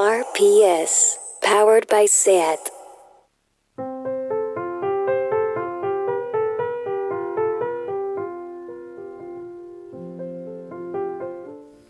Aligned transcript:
RPS, 0.00 1.16
powered 1.42 1.86
by 1.88 2.06
SAT. 2.06 2.70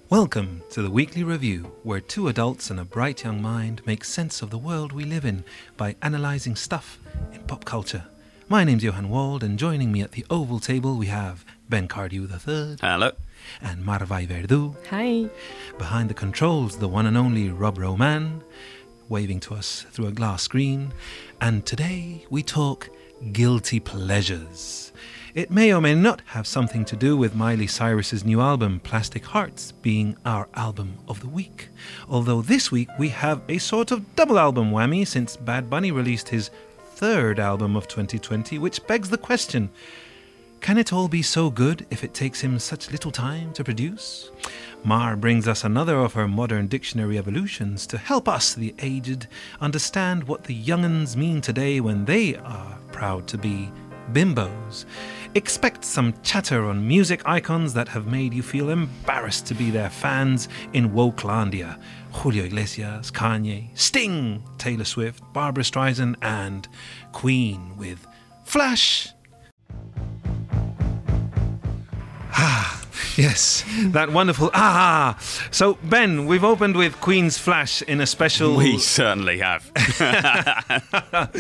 Welcome 0.09 0.65
to 0.71 0.83
the 0.83 0.91
weekly 0.91 1.23
review, 1.23 1.71
where 1.85 2.01
two 2.01 2.27
adults 2.27 2.69
and 2.69 2.81
a 2.81 2.85
bright 2.85 3.23
young 3.23 3.41
mind 3.41 3.81
make 3.87 4.03
sense 4.03 4.43
of 4.43 4.51
the 4.51 4.59
world 4.59 4.91
we 4.91 5.05
live 5.05 5.25
in 5.25 5.45
by 5.77 5.95
analysing 6.03 6.57
stuff 6.57 6.99
in 7.33 7.45
pop 7.45 7.65
culture. 7.65 8.07
My 8.51 8.65
name's 8.65 8.83
Johan 8.83 9.11
Wald, 9.11 9.45
and 9.45 9.57
joining 9.57 9.93
me 9.93 10.01
at 10.01 10.11
the 10.11 10.27
oval 10.29 10.59
table 10.59 10.97
we 10.97 11.07
have 11.07 11.45
Ben 11.69 11.87
Cardew 11.87 12.27
III 12.29 12.79
Hello. 12.81 13.13
and 13.63 13.85
Marvai 13.85 14.27
Verdu. 14.27 14.75
Hi. 14.89 15.31
Behind 15.79 16.11
the 16.11 16.15
controls, 16.15 16.77
the 16.79 16.89
one 16.89 17.07
and 17.07 17.17
only 17.17 17.49
Rob 17.51 17.79
Roman, 17.79 18.43
waving 19.09 19.39
to 19.39 19.55
us 19.55 19.87
through 19.93 20.09
a 20.09 20.11
glass 20.11 20.43
screen. 20.43 20.93
And 21.41 21.65
today 21.65 22.27
we 22.29 22.43
talk 22.43 22.91
guilty 23.31 23.79
pleasures. 23.79 24.91
It 25.33 25.53
may 25.53 25.73
or 25.73 25.81
may 25.81 25.95
not 25.95 26.21
have 26.27 26.45
something 26.49 26.85
to 26.87 26.97
do 26.97 27.17
with 27.17 27.37
Miley 27.37 27.69
Cyrus's 27.69 28.25
new 28.25 28.41
album, 28.41 28.81
Plastic 28.81 29.27
Hearts, 29.27 29.71
being 29.71 30.17
our 30.25 30.49
album 30.55 30.99
of 31.07 31.21
the 31.21 31.29
week. 31.29 31.69
Although 32.09 32.43
this 32.43 32.73
week 32.73 32.89
we 32.99 33.11
have 33.11 33.43
a 33.49 33.59
sort 33.59 33.93
of 33.93 34.17
double 34.17 34.41
album 34.41 34.73
whammy 34.73 35.07
since 35.07 35.37
Bad 35.37 35.71
Bunny 35.71 35.93
released 35.93 36.31
his 36.31 36.51
third 37.01 37.41
album 37.41 37.77
of 37.77 37.89
2020, 37.89 38.59
which 38.59 38.87
begs 38.87 39.09
the 39.09 39.17
question 39.17 39.71
can 40.61 40.77
it 40.77 40.93
all 40.93 41.09
be 41.09 41.23
so 41.23 41.49
good 41.49 41.87
if 41.89 42.05
it 42.05 42.13
takes 42.13 42.43
him 42.43 42.59
such 42.59 42.91
little 42.93 43.11
time 43.11 43.55
to 43.55 43.65
produce? 43.65 44.31
Mar 44.85 45.17
brings 45.17 45.49
us 45.49 45.65
another 45.65 45.97
of 45.97 46.13
her 46.13 46.29
modern 46.29 46.67
dictionary 46.67 47.17
evolutions 47.17 47.87
to 47.87 47.97
help 47.97 48.29
us, 48.29 48.53
the 48.53 48.75
aged, 48.81 49.27
understand 49.63 50.25
what 50.25 50.45
the 50.45 50.63
younguns 50.63 51.17
mean 51.17 51.41
today 51.41 51.81
when 51.81 52.05
they 52.05 52.37
are 52.37 52.77
proud 52.93 53.27
to 53.29 53.39
be 53.39 53.73
bimbos. 54.13 54.85
Expect 55.35 55.83
some 55.83 56.13
chatter 56.23 56.67
on 56.67 56.87
music 56.87 57.23
icons 57.25 57.73
that 57.73 57.89
have 57.89 58.07
made 58.07 58.35
you 58.35 58.43
feel 58.43 58.69
embarrassed 58.69 59.47
to 59.47 59.55
be 59.55 59.71
their 59.71 59.89
fans 59.89 60.51
in 60.75 60.91
Wokelandia. 60.91 61.79
Julio 62.13 62.45
Iglesias, 62.45 63.11
Kanye, 63.11 63.77
Sting, 63.79 64.43
Taylor 64.59 64.85
Swift, 64.85 65.23
Barbra 65.33 65.63
Streisand, 65.63 66.17
and 66.23 66.67
Queen 67.13 67.77
with 67.77 68.07
Flash. 68.45 69.09
Ah, 72.33 72.83
yes, 73.17 73.65
that 73.89 74.13
wonderful 74.13 74.51
ah. 74.55 75.19
So, 75.51 75.75
Ben, 75.85 76.27
we've 76.27 76.45
opened 76.45 76.77
with 76.77 77.01
Queen's 77.01 77.39
Flash 77.39 77.83
in 77.83 78.01
a 78.01 78.07
special 78.07 78.57
We 78.57 78.79
certainly 78.79 79.39
have. 79.39 79.71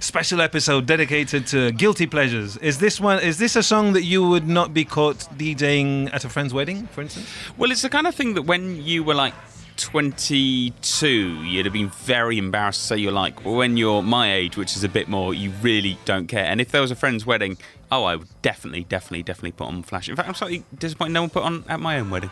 special 0.00 0.40
episode 0.40 0.86
dedicated 0.86 1.46
to 1.48 1.72
guilty 1.72 2.06
pleasures. 2.06 2.56
Is 2.58 2.78
this 2.78 3.00
one? 3.00 3.20
Is 3.22 3.38
this 3.38 3.56
a 3.56 3.62
song 3.62 3.92
that 3.94 4.04
you 4.04 4.26
would 4.26 4.48
not 4.48 4.72
be 4.72 4.84
caught 4.84 5.16
DJing 5.36 6.12
at 6.14 6.24
a 6.24 6.28
friend's 6.28 6.54
wedding, 6.54 6.86
for 6.88 7.02
instance? 7.02 7.28
well, 7.56 7.70
it's 7.70 7.82
the 7.82 7.90
kind 7.90 8.06
of 8.06 8.14
thing 8.14 8.34
that 8.34 8.42
when 8.42 8.82
you 8.82 9.02
were 9.04 9.14
like 9.14 9.34
22, 9.76 11.06
you'd 11.44 11.66
have 11.66 11.72
been 11.72 11.90
very 11.90 12.38
embarrassed 12.38 12.80
to 12.82 12.86
say 12.88 12.96
you're 12.96 13.12
like. 13.12 13.44
Well, 13.44 13.54
when 13.54 13.76
you're 13.76 14.02
my 14.02 14.32
age, 14.32 14.56
which 14.56 14.76
is 14.76 14.84
a 14.84 14.88
bit 14.88 15.08
more, 15.08 15.34
you 15.34 15.50
really 15.62 15.98
don't 16.04 16.26
care. 16.26 16.44
And 16.44 16.60
if 16.60 16.70
there 16.70 16.80
was 16.80 16.90
a 16.90 16.94
friend's 16.96 17.24
wedding, 17.26 17.56
oh, 17.92 18.04
I 18.04 18.16
would 18.16 18.28
definitely, 18.42 18.84
definitely, 18.84 19.22
definitely 19.22 19.52
put 19.52 19.68
on 19.68 19.82
Flash. 19.82 20.08
In 20.08 20.16
fact, 20.16 20.28
I'm 20.28 20.34
slightly 20.34 20.64
disappointed 20.78 21.12
no 21.12 21.22
one 21.22 21.30
put 21.30 21.42
on 21.42 21.64
at 21.68 21.80
my 21.80 21.98
own 21.98 22.10
wedding. 22.10 22.30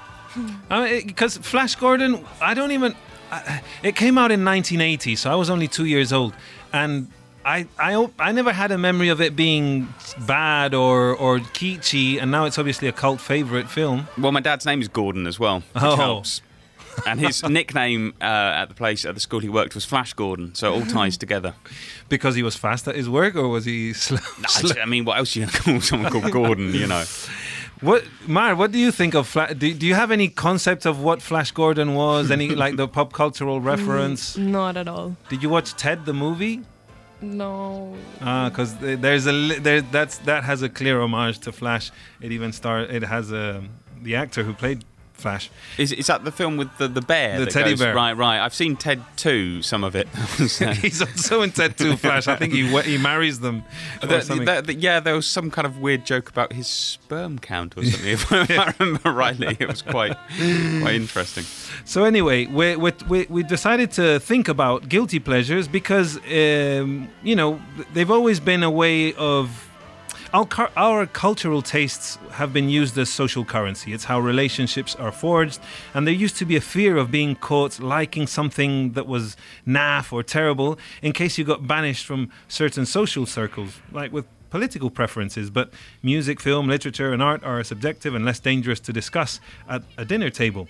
Because 0.68 1.36
Flash 1.38 1.74
Gordon, 1.76 2.24
I 2.40 2.54
don't 2.54 2.72
even. 2.72 2.94
I, 3.30 3.62
it 3.82 3.96
came 3.96 4.18
out 4.18 4.30
in 4.32 4.44
1980, 4.44 5.16
so 5.16 5.30
I 5.30 5.34
was 5.34 5.48
only 5.50 5.68
two 5.68 5.84
years 5.86 6.12
old, 6.12 6.34
and 6.72 7.08
I, 7.44 7.66
I, 7.78 8.08
I 8.18 8.32
never 8.32 8.52
had 8.52 8.70
a 8.70 8.78
memory 8.78 9.08
of 9.08 9.20
it 9.20 9.34
being 9.36 9.88
bad 10.26 10.74
or 10.74 11.14
or 11.14 11.38
kitschy, 11.38 12.20
and 12.20 12.30
now 12.30 12.44
it's 12.46 12.58
obviously 12.58 12.88
a 12.88 12.92
cult 12.92 13.20
favorite 13.20 13.70
film. 13.70 14.08
Well, 14.18 14.32
my 14.32 14.40
dad's 14.40 14.66
name 14.66 14.80
is 14.80 14.88
Gordon 14.88 15.26
as 15.26 15.38
well, 15.38 15.60
which 15.72 15.82
Oh. 15.84 15.96
helps. 15.96 16.42
And 17.06 17.20
his 17.20 17.42
nickname 17.42 18.14
uh, 18.20 18.24
at 18.24 18.66
the 18.66 18.74
place 18.74 19.04
at 19.04 19.14
the 19.14 19.20
school 19.20 19.40
he 19.40 19.48
worked 19.48 19.74
was 19.74 19.84
Flash 19.84 20.12
Gordon, 20.14 20.54
so 20.54 20.72
it 20.72 20.80
all 20.80 20.86
ties 20.86 21.16
together. 21.16 21.54
Because 22.08 22.34
he 22.34 22.42
was 22.42 22.56
fast 22.56 22.86
at 22.88 22.94
his 22.94 23.08
work, 23.08 23.34
or 23.34 23.48
was 23.48 23.64
he 23.64 23.92
slow? 23.92 24.18
slow? 24.48 24.82
I 24.82 24.86
mean, 24.86 25.04
what 25.04 25.18
else 25.18 25.36
are 25.36 25.40
you 25.40 25.46
going 25.46 25.56
to 25.56 25.62
call 25.62 25.80
someone 25.80 26.12
called 26.12 26.30
Gordon? 26.30 26.74
You 26.74 26.86
know. 26.86 27.04
What, 27.80 28.04
Mar? 28.26 28.54
What 28.54 28.72
do 28.72 28.78
you 28.78 28.90
think 28.90 29.14
of 29.14 29.26
Flash? 29.26 29.54
Do, 29.54 29.74
do 29.74 29.86
you 29.86 29.94
have 29.94 30.10
any 30.10 30.28
concept 30.28 30.86
of 30.86 31.02
what 31.02 31.20
Flash 31.20 31.50
Gordon 31.50 31.94
was? 31.94 32.30
Any 32.30 32.48
like 32.64 32.76
the 32.76 32.88
pop 32.88 33.12
cultural 33.12 33.60
reference? 33.60 34.36
Mm, 34.36 34.46
not 34.48 34.76
at 34.76 34.88
all. 34.88 35.16
Did 35.28 35.42
you 35.42 35.48
watch 35.50 35.74
Ted 35.74 36.06
the 36.06 36.14
movie? 36.14 36.62
No. 37.20 37.94
Ah, 38.20 38.48
because 38.48 38.76
there's 38.76 39.26
a 39.26 39.58
there 39.58 39.80
that's 39.80 40.18
that 40.18 40.44
has 40.44 40.62
a 40.62 40.68
clear 40.68 41.00
homage 41.00 41.38
to 41.40 41.52
Flash. 41.52 41.90
It 42.20 42.32
even 42.32 42.52
star 42.52 42.80
it 42.80 43.02
has 43.02 43.32
a 43.32 43.62
the 44.02 44.16
actor 44.16 44.44
who 44.44 44.52
played 44.52 44.84
Flash. 45.14 45.50
Is, 45.78 45.90
is 45.92 46.08
that 46.08 46.24
the 46.24 46.32
film 46.32 46.56
with 46.56 46.76
the, 46.76 46.86
the 46.88 47.00
bear? 47.00 47.38
The 47.38 47.46
teddy 47.46 47.70
goes- 47.70 47.78
bear. 47.80 47.94
Right, 47.94 48.12
right. 48.12 48.40
I've 48.44 48.52
seen 48.52 48.76
Ted 48.76 49.02
2, 49.16 49.62
some 49.62 49.82
of 49.82 49.96
it. 49.96 50.06
He's 50.76 51.00
also 51.00 51.42
in 51.42 51.50
Ted 51.50 51.78
2 51.78 51.96
Flash. 51.96 52.28
I 52.28 52.36
think 52.36 52.52
he 52.52 52.66
he 52.82 52.98
marries 52.98 53.40
them. 53.40 53.64
The- 54.02 54.62
the- 54.66 54.74
yeah, 54.74 55.00
there 55.00 55.14
was 55.14 55.26
some 55.26 55.50
kind 55.50 55.66
of 55.66 55.78
weird 55.78 56.04
joke 56.04 56.28
about 56.28 56.52
his 56.52 56.66
sperm 56.66 57.38
count 57.38 57.76
or 57.78 57.84
something, 57.84 58.10
if 58.10 58.30
I 58.32 58.74
remember 58.78 59.12
rightly. 59.12 59.56
It 59.58 59.68
was 59.68 59.82
quite 59.82 60.16
quite 60.36 60.94
interesting. 60.94 61.44
So 61.84 62.04
anyway, 62.04 62.46
we, 62.46 62.76
we, 62.76 62.92
we, 63.08 63.26
we 63.28 63.42
decided 63.42 63.92
to 63.92 64.18
think 64.20 64.48
about 64.48 64.88
guilty 64.88 65.20
pleasures 65.20 65.68
because 65.68 66.18
um, 66.26 67.08
you 67.22 67.36
know 67.36 67.60
they've 67.94 68.10
always 68.10 68.40
been 68.40 68.62
a 68.62 68.70
way 68.70 69.14
of 69.14 69.70
our, 70.34 71.06
cultural 71.06 71.62
tastes 71.62 72.18
have 72.32 72.52
been 72.52 72.68
used 72.68 72.98
as 72.98 73.08
social 73.08 73.44
currency. 73.44 73.92
It's 73.92 74.04
how 74.04 74.18
relationships 74.18 74.96
are 74.96 75.12
forged, 75.12 75.60
and 75.94 76.06
there 76.06 76.14
used 76.14 76.36
to 76.38 76.44
be 76.44 76.56
a 76.56 76.60
fear 76.60 76.96
of 76.96 77.10
being 77.10 77.36
caught 77.36 77.78
liking 77.78 78.26
something 78.26 78.92
that 78.94 79.06
was 79.06 79.36
naff 79.66 80.12
or 80.12 80.24
terrible 80.24 80.76
in 81.02 81.12
case 81.12 81.38
you 81.38 81.44
got 81.44 81.68
banished 81.68 82.04
from 82.04 82.30
certain 82.48 82.84
social 82.84 83.26
circles, 83.26 83.80
like 83.92 84.12
with 84.12 84.26
political 84.50 84.90
preferences, 84.90 85.50
but 85.50 85.72
music, 86.02 86.40
film, 86.40 86.68
literature, 86.68 87.12
and 87.12 87.22
art 87.22 87.42
are 87.44 87.62
subjective 87.64 88.14
and 88.14 88.24
less 88.24 88.40
dangerous 88.40 88.80
to 88.80 88.92
discuss 88.92 89.40
at 89.68 89.82
a 89.98 90.04
dinner 90.04 90.30
table. 90.30 90.68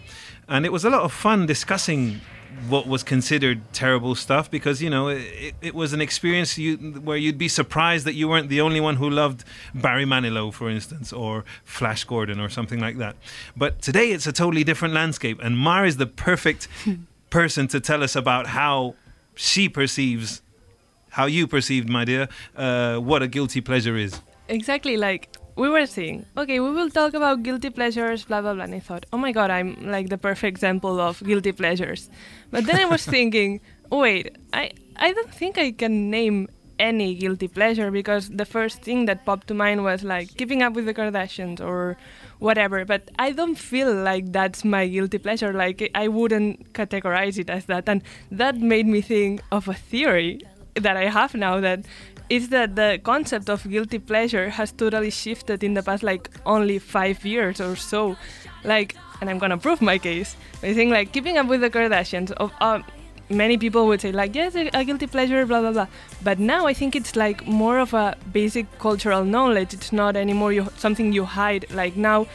And 0.49 0.65
it 0.65 0.73
was 0.73 0.85
a 0.85 0.91
lot 0.91 1.03
of 1.03 1.13
fun 1.13 1.47
discussing 1.47 2.21
what 2.69 2.87
was 2.87 3.03
considered 3.03 3.61
terrible 3.73 4.15
stuff 4.15 4.51
because 4.51 4.83
you 4.83 4.91
know 4.91 5.09
it, 5.09 5.55
it 5.61 5.75
was 5.75 5.93
an 5.93 6.01
experience 6.01 6.57
you, 6.59 6.77
where 6.77 7.17
you'd 7.17 7.39
be 7.39 7.49
surprised 7.49 8.05
that 8.07 8.15
you 8.15 8.29
weren't 8.29 8.49
the 8.49 8.61
only 8.61 8.81
one 8.81 8.97
who 8.97 9.09
loved 9.09 9.45
Barry 9.75 10.05
Manilow, 10.05 10.53
for 10.53 10.71
instance, 10.71 11.13
or 11.13 11.45
Flash 11.65 12.05
Gordon 12.05 12.41
or 12.41 12.49
something 12.49 12.81
like 12.81 12.99
that. 12.99 13.17
But 13.57 13.83
today 13.83 14.13
it's 14.13 14.27
a 14.27 14.33
totally 14.33 14.65
different 14.65 14.95
landscape, 14.95 15.41
and 15.43 15.59
Mar 15.59 15.85
is 15.85 15.97
the 15.97 16.07
perfect 16.07 16.69
person 17.31 17.69
to 17.69 17.81
tell 17.81 18.03
us 18.03 18.17
about 18.17 18.49
how 18.49 18.95
she 19.35 19.69
perceives 19.69 20.43
how 21.15 21.27
you 21.27 21.47
perceived, 21.47 21.89
my 21.89 22.05
dear, 22.05 22.29
uh, 22.57 22.97
what 22.97 23.23
a 23.23 23.29
guilty 23.29 23.61
pleasure 23.61 23.97
is. 23.97 24.21
Exactly 24.49 24.97
like 24.97 25.29
we 25.57 25.69
were 25.69 25.87
saying, 25.87 26.27
okay, 26.37 26.59
we 26.61 26.71
will 26.71 26.91
talk 26.91 27.15
about 27.15 27.43
guilty 27.43 27.71
pleasures, 27.71 28.25
blah, 28.25 28.41
blah, 28.41 28.55
blah. 28.55 28.65
And 28.65 28.75
I 28.75 28.81
thought, 28.81 29.07
oh 29.13 29.19
my 29.19 29.33
God, 29.33 29.51
I'm 29.51 29.91
like 29.91 30.09
the 30.09 30.19
perfect 30.19 30.57
example 30.57 31.01
of 31.01 31.23
guilty 31.23 31.53
pleasures. 31.53 32.11
But 32.51 32.67
then 32.67 32.77
I 32.77 32.87
was 32.87 33.05
thinking, 33.17 33.61
wait, 33.91 34.37
I, 34.53 34.73
I 34.97 35.13
don't 35.13 35.33
think 35.33 35.59
I 35.59 35.71
can 35.71 36.11
name 36.11 36.49
any 36.79 37.15
guilty 37.15 37.47
pleasure 37.47 37.91
because 37.91 38.29
the 38.31 38.45
first 38.45 38.83
thing 38.83 39.05
that 39.07 39.25
popped 39.25 39.47
to 39.47 39.55
mind 39.55 39.85
was 39.85 40.03
like 40.03 40.37
keeping 40.37 40.63
up 40.63 40.73
with 40.73 40.87
the 40.87 40.95
Kardashians 40.95 41.61
or 41.61 41.97
whatever. 42.39 42.85
But 42.85 43.11
I 43.19 43.31
don't 43.31 43.55
feel 43.55 43.95
like 43.95 44.33
that's 44.33 44.65
my 44.65 44.89
guilty 44.89 45.19
pleasure. 45.19 45.53
Like 45.53 45.91
I 45.95 46.09
wouldn't 46.09 46.73
categorize 46.73 47.39
it 47.39 47.49
as 47.49 47.67
that. 47.67 47.89
And 47.89 48.03
that 48.31 48.57
made 48.57 48.87
me 48.87 49.01
think 49.01 49.43
of 49.53 49.69
a 49.69 49.75
theory 49.75 50.41
that 50.75 50.97
I 50.97 51.09
have 51.09 51.35
now 51.35 51.61
that 51.61 51.85
is 52.29 52.49
that 52.49 52.77
the 52.77 53.01
concept 53.03 53.49
of 53.49 53.69
guilty 53.69 53.99
pleasure 53.99 54.49
has 54.51 54.73
totally 54.73 55.11
shifted 55.11 55.63
in 55.63 55.75
the 55.75 55.83
past 55.83 56.03
like 56.03 56.31
only 56.47 56.79
five 56.79 57.25
years 57.25 57.61
or 57.61 57.77
so. 57.77 58.17
Like, 58.65 58.97
and 59.21 59.29
I'm 59.29 59.39
gonna 59.39 59.59
prove 59.59 59.83
my 59.83 59.99
case. 59.99 60.37
I 60.63 60.73
think 60.75 60.91
like 60.91 61.13
keeping 61.13 61.37
up 61.39 61.47
with 61.47 61.61
the 61.61 61.71
Kardashians. 61.71 62.33
Of 62.33 62.53
uh, 62.61 62.81
many 63.29 63.59
people 63.59 63.87
would 63.87 64.01
say 64.01 64.13
like 64.13 64.35
yes, 64.35 64.55
a, 64.55 64.71
a 64.73 64.85
guilty 64.85 65.07
pleasure, 65.07 65.45
blah 65.47 65.61
blah 65.61 65.73
blah. 65.73 65.87
But 66.23 66.39
now 66.39 66.67
I 66.67 66.75
think 66.75 66.97
it's 66.97 67.15
like 67.15 67.47
more 67.47 67.79
of 67.79 67.93
a 67.95 68.17
basic 68.33 68.67
cultural 68.79 69.25
knowledge. 69.25 69.75
It's 69.75 69.93
not 69.93 70.17
anymore 70.17 70.53
you, 70.53 70.69
something 70.77 71.13
you 71.13 71.25
hide. 71.25 71.67
Like 71.71 71.97
now, 71.97 72.27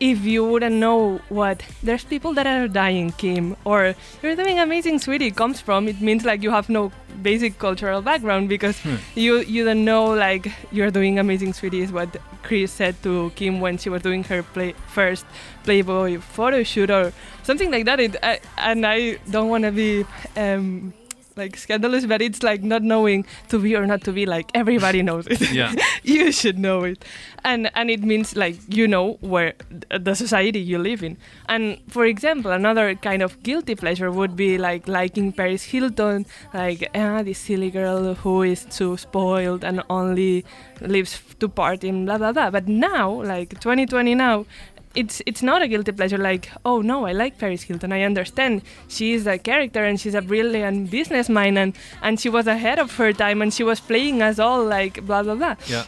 if 0.00 0.24
you 0.24 0.44
wouldn't 0.44 0.74
know 0.76 1.20
what 1.28 1.62
there's 1.82 2.04
people 2.04 2.34
that 2.34 2.46
are 2.46 2.66
dying, 2.68 3.12
Kim, 3.12 3.56
or 3.64 3.94
you're 4.22 4.34
doing 4.36 4.58
amazing, 4.58 4.98
sweetie, 4.98 5.30
comes 5.30 5.60
from, 5.60 5.88
it 5.88 6.00
means 6.00 6.24
like 6.24 6.42
you 6.42 6.50
have 6.50 6.68
no 6.68 6.90
basic 7.22 7.58
cultural 7.58 8.02
background 8.02 8.48
because 8.48 8.78
Hmm. 8.80 8.96
you 9.14 9.38
you 9.40 9.64
don't 9.64 9.84
know 9.84 10.06
like 10.06 10.50
you're 10.72 10.90
doing 10.90 11.18
amazing, 11.18 11.52
sweetie 11.54 11.80
is 11.80 11.92
what 11.92 12.16
Kris 12.42 12.72
said 12.72 12.94
to 13.04 13.30
Kim 13.36 13.60
when 13.60 13.78
she 13.78 13.88
was 13.88 14.02
doing 14.02 14.24
her 14.24 14.42
play, 14.42 14.74
first 14.88 15.24
Playboy 15.62 16.18
photo 16.20 16.62
shoot 16.62 16.90
or 16.90 17.12
something 17.42 17.70
like 17.70 17.84
that. 17.86 18.00
It, 18.00 18.16
I, 18.22 18.40
and 18.58 18.84
I 18.84 19.18
don't 19.30 19.48
want 19.48 19.64
to 19.64 19.72
be. 19.72 20.04
Um, 20.36 20.92
like 21.36 21.56
scandalous, 21.56 22.06
but 22.06 22.22
it's 22.22 22.42
like 22.42 22.62
not 22.62 22.82
knowing 22.82 23.26
to 23.48 23.58
be 23.58 23.76
or 23.76 23.86
not 23.86 24.02
to 24.02 24.12
be. 24.12 24.26
Like 24.26 24.50
everybody 24.54 25.02
knows 25.02 25.26
it. 25.26 25.40
Yeah. 25.52 25.74
you 26.02 26.32
should 26.32 26.58
know 26.58 26.84
it 26.84 27.04
and 27.44 27.70
and 27.74 27.90
it 27.90 28.02
means 28.02 28.34
like 28.34 28.56
you 28.68 28.88
know 28.88 29.18
where 29.20 29.54
the 29.90 30.14
society 30.14 30.58
you 30.58 30.78
live 30.78 31.02
in 31.02 31.16
and 31.48 31.78
for 31.88 32.06
example 32.06 32.50
another 32.50 32.94
kind 32.94 33.22
of 33.22 33.40
guilty 33.42 33.74
pleasure 33.74 34.10
would 34.10 34.34
be 34.34 34.56
like 34.56 34.88
liking 34.88 35.32
paris 35.32 35.64
hilton 35.64 36.24
like 36.54 36.88
ah 36.94 37.22
this 37.22 37.38
silly 37.38 37.70
girl 37.70 38.14
who 38.14 38.42
is 38.42 38.64
too 38.64 38.96
spoiled 38.96 39.62
and 39.62 39.82
only 39.90 40.44
lives 40.80 41.20
to 41.38 41.48
party 41.48 41.88
and 41.88 42.06
blah 42.06 42.18
blah 42.18 42.32
blah 42.32 42.50
but 42.50 42.66
now 42.66 43.22
like 43.22 43.50
2020 43.60 44.14
now 44.14 44.46
it's 44.94 45.20
it's 45.26 45.42
not 45.42 45.62
a 45.62 45.68
guilty 45.68 45.92
pleasure 45.92 46.18
like 46.18 46.50
oh 46.64 46.80
no 46.80 47.06
i 47.06 47.12
like 47.12 47.38
paris 47.38 47.62
hilton 47.62 47.92
i 47.92 48.02
understand. 48.02 48.62
She 48.88 49.12
is 49.14 49.26
a 49.26 49.38
character 49.38 49.84
and 49.84 50.00
she's 50.00 50.14
a 50.14 50.22
brilliant 50.22 50.90
business 50.90 51.28
mind 51.28 51.58
and 51.58 51.74
and 52.02 52.20
she 52.20 52.28
was 52.28 52.46
ahead 52.46 52.78
of 52.78 52.96
her 52.96 53.12
time 53.12 53.42
and 53.42 53.52
she 53.52 53.64
was 53.64 53.80
playing 53.80 54.22
us 54.22 54.38
all 54.38 54.64
like 54.64 55.04
blah 55.06 55.22
blah 55.22 55.34
blah. 55.34 55.56
Yeah. 55.66 55.84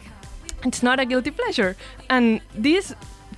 it's 0.64 0.82
not 0.82 0.98
a 0.98 1.04
guilty 1.06 1.30
pleasure. 1.30 1.76
And 2.10 2.40
this 2.54 2.94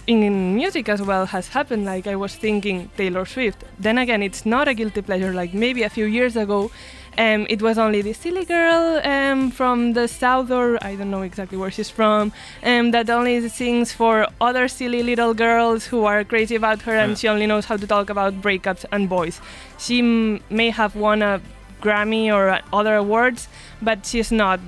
in 0.06 0.54
music 0.54 0.88
as 0.88 1.02
well 1.02 1.26
has 1.26 1.48
happened 1.48 1.84
like 1.84 2.06
i 2.06 2.16
was 2.16 2.34
thinking 2.34 2.90
taylor 2.96 3.26
swift. 3.26 3.64
Then 3.78 3.98
again 3.98 4.22
it's 4.22 4.46
not 4.46 4.66
a 4.68 4.74
guilty 4.74 5.02
pleasure 5.02 5.32
like 5.34 5.52
maybe 5.52 5.82
a 5.82 5.90
few 5.90 6.06
years 6.06 6.34
ago 6.36 6.70
um, 7.18 7.46
it 7.50 7.60
was 7.60 7.76
only 7.78 8.00
this 8.02 8.18
silly 8.18 8.44
girl 8.44 9.00
um, 9.04 9.50
from 9.50 9.92
the 9.94 10.06
south 10.08 10.50
or 10.50 10.78
i 10.84 10.94
don't 10.94 11.10
know 11.10 11.22
exactly 11.22 11.58
where 11.58 11.70
she's 11.70 11.90
from 11.90 12.32
um, 12.62 12.90
that 12.92 13.10
only 13.10 13.48
sings 13.48 13.92
for 13.92 14.26
other 14.40 14.68
silly 14.68 15.02
little 15.02 15.34
girls 15.34 15.86
who 15.86 16.04
are 16.04 16.22
crazy 16.24 16.54
about 16.54 16.82
her 16.82 16.92
Yeah. 16.94 17.04
and 17.04 17.18
she 17.18 17.28
only 17.28 17.46
knows 17.46 17.64
how 17.66 17.76
to 17.76 17.86
talk 17.86 18.08
about 18.10 18.40
breakups 18.40 18.84
and 18.92 19.08
boys 19.08 19.40
she 19.78 19.98
m- 19.98 20.40
may 20.48 20.70
have 20.70 20.94
won 20.96 21.22
a 21.22 21.40
grammy 21.82 22.32
or 22.32 22.60
other 22.72 22.94
awards 22.96 23.48
but 23.82 24.06
she's 24.06 24.30
not 24.32 24.60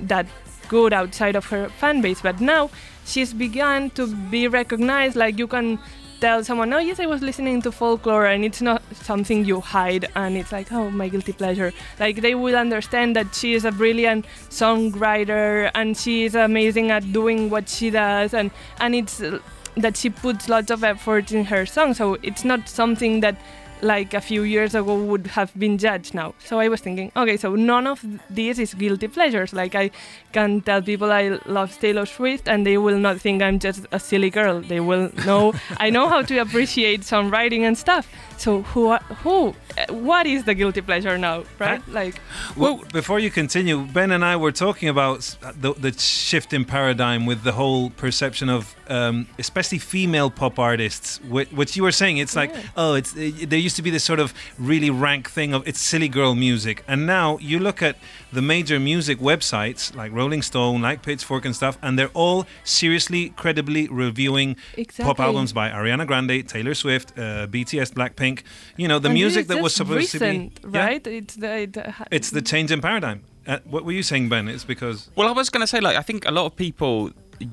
that 0.00 0.26
good 0.68 0.92
outside 0.92 1.36
of 1.36 1.46
her 1.46 1.68
fan 1.68 2.00
base 2.00 2.20
but 2.20 2.40
now 2.40 2.68
she's 3.04 3.32
begun 3.32 3.90
to 3.90 4.06
be 4.30 4.48
recognized 4.48 5.14
like 5.16 5.38
you 5.38 5.46
can 5.46 5.78
tell 6.20 6.42
someone 6.42 6.72
oh 6.72 6.78
yes 6.78 6.98
i 6.98 7.06
was 7.06 7.22
listening 7.22 7.60
to 7.62 7.70
folklore 7.70 8.26
and 8.26 8.44
it's 8.44 8.62
not 8.62 8.82
something 8.92 9.44
you 9.44 9.60
hide. 9.60 10.06
And 10.14 10.36
it's 10.36 10.52
like 10.52 10.72
oh 10.72 10.90
my 10.90 11.08
guilty 11.08 11.32
pleasure. 11.32 11.72
Like 11.98 12.20
they 12.20 12.34
will 12.34 12.56
understand 12.56 13.16
that 13.16 13.34
she 13.34 13.54
is 13.54 13.64
a 13.64 13.72
brilliant 13.72 14.26
songwriter 14.50 15.70
and 15.74 15.96
she 15.96 16.24
is 16.24 16.34
amazing 16.34 16.90
at 16.90 17.12
doing 17.12 17.50
what 17.50 17.68
she 17.68 17.90
does 17.90 18.34
and 18.34 18.50
and 18.80 18.94
it's 18.94 19.22
uh, 19.22 19.38
that 19.76 19.96
she 19.96 20.08
puts 20.08 20.48
lots 20.48 20.70
of 20.70 20.82
effort 20.82 21.32
in 21.32 21.44
her 21.44 21.66
song. 21.66 21.94
So 21.94 22.14
it's 22.22 22.44
not 22.44 22.68
something 22.68 23.20
that 23.20 23.36
like 23.82 24.14
a 24.14 24.20
few 24.20 24.42
years 24.42 24.74
ago 24.74 24.96
would 24.96 25.26
have 25.28 25.52
been 25.58 25.78
judged 25.78 26.14
now. 26.14 26.34
So 26.44 26.58
I 26.60 26.68
was 26.68 26.80
thinking, 26.80 27.12
okay, 27.16 27.36
so 27.36 27.54
none 27.54 27.86
of 27.86 28.04
these 28.30 28.58
is 28.58 28.74
guilty 28.74 29.08
pleasures. 29.08 29.52
Like 29.52 29.74
I 29.74 29.90
can 30.32 30.60
tell 30.62 30.82
people 30.82 31.12
I 31.12 31.38
love 31.46 31.78
Taylor 31.78 32.06
Swift 32.06 32.48
and 32.48 32.66
they 32.66 32.78
will 32.78 32.98
not 32.98 33.20
think 33.20 33.42
I'm 33.42 33.58
just 33.58 33.86
a 33.92 34.00
silly 34.00 34.30
girl. 34.30 34.60
They 34.60 34.80
will 34.80 35.10
know 35.26 35.54
I 35.78 35.90
know 35.90 36.08
how 36.08 36.22
to 36.22 36.38
appreciate 36.38 37.00
songwriting 37.02 37.60
and 37.60 37.76
stuff. 37.76 38.08
So 38.38 38.62
who 38.62 38.88
are, 38.88 39.00
who 39.22 39.54
uh, 39.78 39.92
what 39.92 40.26
is 40.26 40.44
the 40.44 40.54
guilty 40.54 40.80
pleasure 40.82 41.16
now, 41.18 41.44
right? 41.58 41.80
Like 41.88 42.20
Well, 42.56 42.84
before 42.92 43.18
you 43.18 43.30
continue, 43.30 43.84
Ben 43.86 44.10
and 44.12 44.24
I 44.24 44.36
were 44.36 44.52
talking 44.52 44.88
about 44.88 45.36
the, 45.60 45.72
the 45.74 45.92
shift 45.98 46.52
in 46.52 46.64
paradigm 46.64 47.26
with 47.26 47.42
the 47.44 47.52
whole 47.52 47.90
perception 47.90 48.48
of, 48.48 48.74
um, 48.88 49.26
especially 49.38 49.78
female 49.78 50.30
pop 50.30 50.58
artists. 50.58 51.20
Which, 51.28 51.50
which 51.50 51.76
you 51.76 51.82
were 51.82 51.92
saying, 51.92 52.18
it's 52.18 52.36
like, 52.36 52.50
Yeah. 52.52 52.62
oh, 52.76 52.94
it's 52.94 53.16
uh, 53.16 53.30
there 53.48 53.58
used 53.58 53.76
to 53.76 53.82
be 53.82 53.90
this 53.90 54.04
sort 54.04 54.20
of 54.20 54.32
really 54.58 54.90
rank 54.90 55.30
thing 55.30 55.54
of 55.54 55.66
it's 55.66 55.80
silly 55.80 56.08
girl 56.08 56.34
music, 56.34 56.84
and 56.86 57.06
now 57.06 57.38
you 57.38 57.58
look 57.58 57.82
at 57.82 57.96
the 58.36 58.42
major 58.42 58.78
music 58.78 59.18
websites 59.18 59.82
like 60.00 60.10
Rolling 60.12 60.42
Stone, 60.42 60.82
like 60.88 60.98
Pitchfork 61.02 61.44
and 61.46 61.54
stuff, 61.56 61.78
and 61.84 61.98
they're 61.98 62.14
all 62.24 62.46
seriously, 62.64 63.30
credibly 63.42 63.88
reviewing 63.88 64.56
pop 64.98 65.18
albums 65.18 65.52
by 65.60 65.70
Ariana 65.70 66.06
Grande, 66.06 66.46
Taylor 66.46 66.74
Swift, 66.74 67.08
uh, 67.18 67.46
BTS, 67.54 67.90
Blackpink. 67.98 68.36
You 68.76 68.88
know, 68.88 68.98
the 68.98 69.08
and 69.08 69.14
music 69.14 69.46
that 69.48 69.62
was 69.62 69.74
supposed 69.74 70.12
recent, 70.14 70.56
to 70.56 70.68
be 70.68 70.74
Yeah. 70.78 70.84
right? 70.86 71.06
It's 71.06 71.34
the 71.36 71.52
it, 71.64 71.76
uh, 71.78 71.92
It's 72.16 72.30
the 72.30 72.42
change 72.42 72.70
in 72.70 72.80
paradigm. 72.80 73.18
Uh, 73.46 73.58
what 73.64 73.82
were 73.86 73.92
you 74.00 74.02
saying, 74.02 74.28
Ben? 74.28 74.48
It's 74.48 74.64
because 74.64 74.98
Well, 75.16 75.28
I 75.28 75.32
was 75.40 75.48
going 75.50 75.60
to 75.62 75.66
say, 75.74 75.80
like, 75.80 75.96
I 75.96 76.02
think 76.02 76.26
a 76.26 76.32
lot 76.38 76.46
of 76.46 76.56
people 76.56 76.94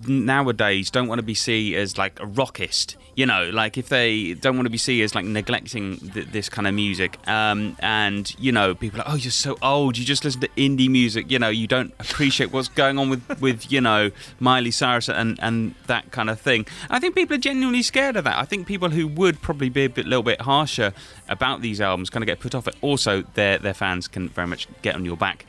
nowadays 0.07 0.89
don't 0.89 1.07
want 1.07 1.19
to 1.19 1.23
be 1.23 1.33
seen 1.33 1.73
as 1.75 1.97
like 1.97 2.19
a 2.19 2.25
rockist. 2.25 2.95
You 3.15 3.27
know, 3.27 3.49
like 3.51 3.77
if 3.77 3.89
they 3.89 4.33
don't 4.33 4.55
want 4.55 4.65
to 4.65 4.71
be 4.71 4.77
seen 4.77 5.03
as 5.03 5.13
like 5.13 5.25
neglecting 5.25 5.97
th- 5.97 6.27
this 6.27 6.49
kind 6.49 6.67
of 6.67 6.73
music. 6.73 7.19
Um, 7.27 7.75
and 7.79 8.33
you 8.39 8.51
know, 8.51 8.73
people 8.73 9.01
are, 9.01 9.05
oh, 9.07 9.15
you're 9.15 9.31
so 9.31 9.57
old. 9.61 9.97
You 9.97 10.05
just 10.05 10.25
listen 10.25 10.41
to 10.41 10.49
indie 10.57 10.89
music. 10.89 11.29
You 11.29 11.39
know, 11.39 11.49
you 11.49 11.67
don't 11.67 11.93
appreciate 11.99 12.51
what's 12.51 12.69
going 12.69 12.97
on 12.97 13.09
with 13.09 13.39
with 13.39 13.71
you 13.71 13.81
know 13.81 14.11
Miley 14.39 14.71
Cyrus 14.71 15.09
and 15.09 15.37
and 15.41 15.75
that 15.87 16.11
kind 16.11 16.29
of 16.29 16.39
thing. 16.39 16.65
I 16.89 16.99
think 16.99 17.15
people 17.15 17.35
are 17.35 17.39
genuinely 17.39 17.83
scared 17.83 18.15
of 18.15 18.23
that. 18.23 18.37
I 18.37 18.45
think 18.45 18.67
people 18.67 18.89
who 18.89 19.07
would 19.07 19.41
probably 19.41 19.69
be 19.69 19.85
a 19.85 19.89
bit, 19.89 20.05
little 20.05 20.23
bit 20.23 20.41
harsher 20.41 20.93
about 21.29 21.61
these 21.61 21.79
albums 21.79 22.09
kind 22.09 22.23
of 22.23 22.27
get 22.27 22.39
put 22.39 22.55
off 22.55 22.67
it. 22.67 22.75
Also, 22.81 23.21
their 23.35 23.57
their 23.59 23.73
fans 23.73 24.07
can 24.07 24.29
very 24.29 24.47
much 24.47 24.67
get 24.81 24.95
on 24.95 25.05
your 25.05 25.17
back. 25.17 25.45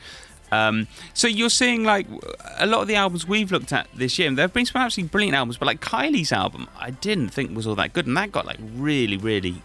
Um, 0.54 0.86
so 1.14 1.26
you're 1.26 1.50
seeing 1.50 1.82
like 1.82 2.06
a 2.58 2.66
lot 2.66 2.82
of 2.82 2.88
the 2.88 2.94
albums 2.94 3.26
we've 3.26 3.50
looked 3.50 3.72
at 3.72 3.88
this 3.94 4.18
year, 4.18 4.28
and 4.28 4.38
there 4.38 4.44
have 4.44 4.52
been 4.52 4.66
some 4.66 4.80
absolutely 4.80 5.08
brilliant 5.10 5.36
albums, 5.36 5.56
but 5.56 5.66
like 5.66 5.80
Kylie's 5.80 6.32
album, 6.32 6.68
I 6.78 6.90
didn't 6.90 7.30
think 7.30 7.56
was 7.56 7.66
all 7.66 7.74
that 7.74 7.92
good, 7.92 8.06
and 8.06 8.16
that 8.16 8.30
got 8.30 8.46
like 8.46 8.58
really, 8.76 9.16
really 9.16 9.62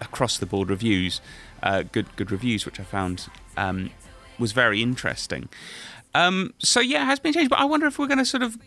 across 0.00 0.38
the 0.38 0.46
board 0.46 0.70
reviews, 0.70 1.20
uh, 1.62 1.84
good 1.92 2.14
good 2.16 2.30
reviews, 2.32 2.66
which 2.66 2.80
I 2.80 2.82
found 2.82 3.28
um, 3.56 3.90
was 4.38 4.52
very 4.52 4.82
interesting. 4.82 5.48
Um, 6.14 6.52
so 6.58 6.80
yeah, 6.80 7.02
it 7.02 7.06
has 7.06 7.20
been 7.20 7.32
changed, 7.32 7.50
but 7.50 7.60
I 7.60 7.64
wonder 7.64 7.86
if 7.86 7.98
we're 7.98 8.06
going 8.06 8.18
to 8.18 8.24
sort 8.24 8.42
of 8.42 8.58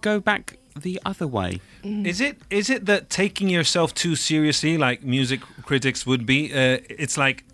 go 0.00 0.20
back 0.20 0.58
the 0.74 0.98
other 1.04 1.26
way. 1.26 1.60
is 1.84 2.20
it 2.20 2.38
is 2.48 2.70
it 2.70 2.86
that 2.86 3.10
taking 3.10 3.50
yourself 3.50 3.92
too 3.92 4.16
seriously, 4.16 4.78
like 4.78 5.02
music 5.02 5.40
critics 5.64 6.06
would 6.06 6.24
be, 6.24 6.52
uh, 6.52 6.78
it's 6.88 7.18
like 7.18 7.44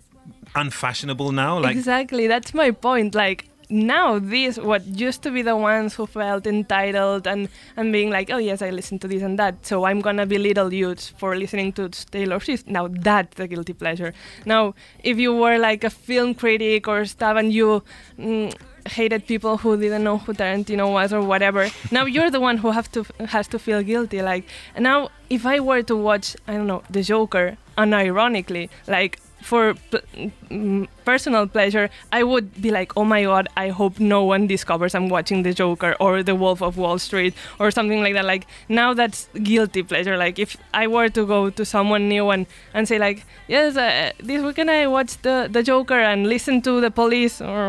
unfashionable 0.55 1.33
now? 1.33 1.59
Like 1.59 1.75
exactly 1.75 2.27
that's 2.27 2.53
my 2.53 2.71
point 2.71 3.13
like 3.13 3.49
now 3.69 4.19
these 4.19 4.59
what 4.59 4.85
used 4.85 5.21
to 5.21 5.31
be 5.31 5.41
the 5.41 5.55
ones 5.55 5.93
who 5.95 6.05
felt 6.05 6.47
entitled 6.47 7.27
and 7.27 7.49
and 7.75 7.91
being 7.91 8.09
like 8.09 8.29
oh 8.29 8.37
yes 8.37 8.61
i 8.61 8.69
listen 8.69 8.97
to 8.97 9.07
this 9.07 9.21
and 9.21 9.37
that 9.37 9.65
so 9.65 9.83
i'm 9.83 9.99
gonna 9.99 10.25
belittle 10.25 10.73
you 10.73 10.95
for 10.95 11.35
listening 11.35 11.73
to 11.73 11.89
taylor 11.89 12.39
swift. 12.39 12.67
Now 12.67 12.87
that's 12.87 13.35
the 13.35 13.47
guilty 13.47 13.73
pleasure. 13.73 14.13
Now 14.45 14.73
if 15.03 15.17
you 15.17 15.33
were 15.33 15.57
like 15.57 15.83
a 15.83 15.89
film 15.89 16.33
critic 16.33 16.87
or 16.87 17.05
stuff 17.05 17.37
and 17.37 17.51
you 17.51 17.83
mm, 18.17 18.53
hated 18.87 19.27
people 19.27 19.57
who 19.57 19.75
didn't 19.77 20.03
know 20.03 20.17
who 20.17 20.33
tarantino 20.33 20.91
was 20.91 21.11
or 21.11 21.21
whatever 21.21 21.69
now 21.91 22.05
you're 22.15 22.31
the 22.31 22.39
one 22.39 22.57
who 22.57 22.71
have 22.71 22.89
to 22.91 23.05
has 23.25 23.47
to 23.47 23.59
feel 23.59 23.83
guilty 23.83 24.21
like 24.21 24.45
now 24.79 25.09
if 25.29 25.45
i 25.45 25.59
were 25.59 25.81
to 25.81 25.95
watch 25.95 26.37
i 26.47 26.53
don't 26.53 26.67
know 26.67 26.81
the 26.89 27.01
joker 27.01 27.57
unironically 27.77 28.69
like 28.87 29.19
for 29.41 29.73
mm, 30.49 30.87
personal 31.11 31.47
pleasure, 31.47 31.87
I 32.11 32.21
would 32.31 32.47
be 32.61 32.69
like, 32.79 32.91
oh 32.99 33.05
my 33.13 33.21
god, 33.23 33.45
I 33.55 33.67
hope 33.79 33.93
no 34.15 34.19
one 34.33 34.43
discovers 34.55 34.91
I'm 34.97 35.07
watching 35.17 35.43
The 35.47 35.53
Joker 35.61 35.91
or 36.03 36.11
The 36.29 36.35
Wolf 36.43 36.59
of 36.67 36.75
Wall 36.83 36.97
Street 37.07 37.33
or 37.59 37.71
something 37.71 38.01
like 38.05 38.13
that. 38.17 38.25
Like 38.33 38.43
now 38.81 38.89
that's 38.99 39.19
guilty 39.51 39.83
pleasure. 39.91 40.17
Like 40.25 40.37
if 40.45 40.57
I 40.73 40.87
were 40.95 41.09
to 41.17 41.23
go 41.25 41.39
to 41.59 41.63
someone 41.65 42.03
new 42.09 42.25
and, 42.35 42.45
and 42.73 42.87
say 42.91 42.97
like, 43.07 43.23
yes, 43.47 43.77
uh, 43.77 44.11
this 44.31 44.41
weekend 44.43 44.69
I 44.69 44.87
watched 44.87 45.23
the 45.23 45.37
the 45.57 45.63
Joker 45.71 45.99
and 46.11 46.27
listen 46.35 46.61
to 46.67 46.73
the 46.85 46.91
Police 47.01 47.35
or 47.41 47.63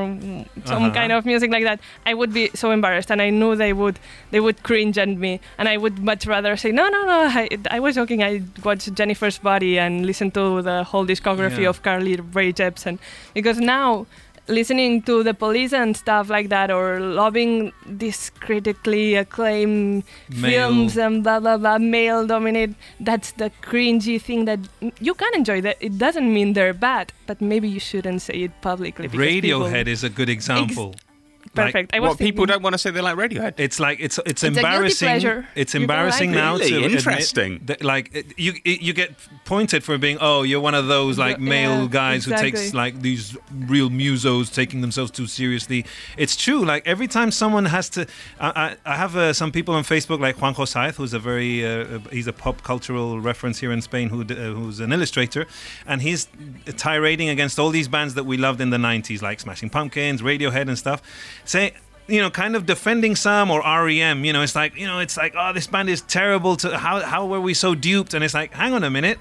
some 0.64 0.84
Uh-huh. 0.84 0.90
kind 1.00 1.12
of 1.12 1.24
music 1.32 1.50
like 1.56 1.64
that, 1.70 1.78
I 2.10 2.12
would 2.18 2.32
be 2.32 2.44
so 2.62 2.70
embarrassed 2.78 3.10
and 3.14 3.20
I 3.22 3.30
knew 3.30 3.54
they 3.64 3.72
would 3.72 3.96
they 4.32 4.40
would 4.46 4.58
cringe 4.68 4.96
at 5.04 5.08
me 5.24 5.32
and 5.58 5.66
I 5.68 5.76
would 5.82 5.96
much 6.10 6.26
rather 6.34 6.56
say 6.62 6.70
no 6.80 6.88
no 6.94 7.00
no 7.12 7.18
I, 7.42 7.48
I 7.76 7.78
was 7.86 7.94
joking 8.00 8.20
I 8.30 8.42
watched 8.68 8.88
Jennifer's 8.98 9.38
Body 9.50 9.72
and 9.84 10.06
listened 10.10 10.32
to 10.34 10.44
the 10.68 10.76
whole 10.90 11.06
discography 11.12 11.62
Yeah. 11.64 11.72
of 11.72 11.82
Carly 11.86 12.14
Rae 12.38 12.52
Jepsen 12.60 12.98
because 13.34 13.58
now 13.58 14.06
listening 14.48 15.02
to 15.02 15.22
the 15.22 15.34
police 15.34 15.72
and 15.72 15.96
stuff 15.96 16.30
like 16.30 16.48
that 16.48 16.70
or 16.70 17.00
loving 17.00 17.72
these 17.86 18.30
critically 18.40 19.14
acclaimed 19.14 20.02
Male. 20.30 20.50
films 20.50 20.96
and 20.96 21.22
blah 21.22 21.38
blah 21.38 21.56
blah 21.56 21.78
male 21.78 22.26
dominate 22.26 22.74
that's 23.00 23.32
the 23.32 23.50
cringy 23.62 24.20
thing 24.20 24.46
that 24.46 24.58
you 25.00 25.14
can 25.14 25.34
enjoy 25.34 25.60
that 25.60 25.76
it 25.80 25.98
doesn't 25.98 26.32
mean 26.32 26.54
they're 26.54 26.72
bad 26.72 27.12
but 27.26 27.40
maybe 27.40 27.68
you 27.68 27.80
shouldn't 27.80 28.22
say 28.22 28.34
it 28.34 28.52
publicly 28.62 29.08
Radiohead 29.08 29.86
is 29.86 30.02
a 30.02 30.10
good 30.10 30.28
example. 30.28 30.94
Perfect. 31.54 31.94
I 31.94 32.00
was 32.00 32.10
What 32.10 32.18
people 32.18 32.46
don't 32.46 32.62
want 32.62 32.74
to 32.74 32.78
say 32.78 32.90
they 32.90 33.00
like 33.00 33.16
Radiohead. 33.16 33.54
It's 33.58 33.78
like 33.80 33.98
it's 34.00 34.18
it's, 34.18 34.28
It's 34.30 34.42
a 34.44 34.46
embarrassing. 34.48 35.06
pleasure. 35.08 35.46
It's 35.54 35.74
You 35.74 35.80
embarrassing 35.82 36.30
like 36.30 36.36
now 36.44 36.52
Really? 36.56 36.70
to 36.70 36.76
admit 36.76 36.92
Interesting. 36.92 37.60
that, 37.66 37.82
like 37.82 38.10
it- 38.14 38.38
you 38.38 38.54
it- 38.64 38.80
you 38.82 38.92
get 38.92 39.10
pointed 39.44 39.84
for 39.84 39.98
being 39.98 40.18
oh 40.20 40.42
you're 40.42 40.60
one 40.60 40.74
of 40.74 40.86
those 40.88 41.18
like 41.18 41.38
Yeah, 41.38 41.44
male 41.54 41.88
guys 41.88 42.24
who 42.24 42.32
takes 42.36 42.74
like 42.74 43.00
these 43.02 43.36
real 43.66 43.90
musos 43.90 44.52
taking 44.52 44.80
themselves 44.80 45.10
too 45.10 45.26
seriously. 45.26 45.84
It's 46.16 46.36
true. 46.36 46.64
Like 46.64 46.86
every 46.86 47.08
time 47.08 47.30
someone 47.30 47.64
has 47.66 47.88
to, 47.90 48.06
I 48.40 48.48
I, 48.84 48.92
I 48.92 48.96
have 48.96 49.16
uh, 49.16 49.32
some 49.32 49.50
people 49.52 49.74
on 49.74 49.84
Facebook 49.84 50.20
like 50.20 50.36
Juanjo 50.38 50.64
Saez, 50.66 50.94
who's 50.96 51.12
a 51.14 51.18
very 51.18 51.64
uh, 51.66 51.98
he's 52.10 52.26
a 52.26 52.32
pop 52.32 52.62
cultural 52.62 53.20
reference 53.20 53.58
here 53.60 53.72
in 53.72 53.82
Spain 53.82 54.08
who 54.10 54.22
uh, 54.22 54.54
who's 54.58 54.80
an 54.80 54.92
illustrator, 54.92 55.46
and 55.86 56.02
he's 56.02 56.28
tirading 56.76 57.28
against 57.28 57.58
all 57.58 57.70
these 57.70 57.88
bands 57.88 58.14
that 58.14 58.24
we 58.24 58.36
loved 58.36 58.60
in 58.60 58.70
the 58.70 58.76
90s 58.76 59.22
like 59.22 59.40
Smashing 59.40 59.70
Pumpkins, 59.70 60.22
Radiohead, 60.22 60.68
and 60.68 60.78
stuff. 60.78 61.00
Say 61.48 61.72
you 62.08 62.22
know, 62.22 62.30
kind 62.30 62.56
of 62.56 62.66
defending 62.66 63.14
some 63.14 63.50
or 63.50 63.60
REM. 63.60 64.24
You 64.24 64.32
know, 64.32 64.42
it's 64.42 64.54
like 64.54 64.76
you 64.76 64.86
know, 64.86 64.98
it's 64.98 65.16
like 65.16 65.34
oh, 65.36 65.52
this 65.52 65.66
band 65.66 65.88
is 65.88 66.00
terrible. 66.02 66.56
To 66.56 66.76
how 66.76 67.00
how 67.00 67.26
were 67.26 67.40
we 67.40 67.54
so 67.54 67.74
duped? 67.74 68.14
And 68.14 68.24
it's 68.24 68.34
like, 68.34 68.52
hang 68.52 68.72
on 68.72 68.82
a 68.82 68.90
minute. 68.90 69.18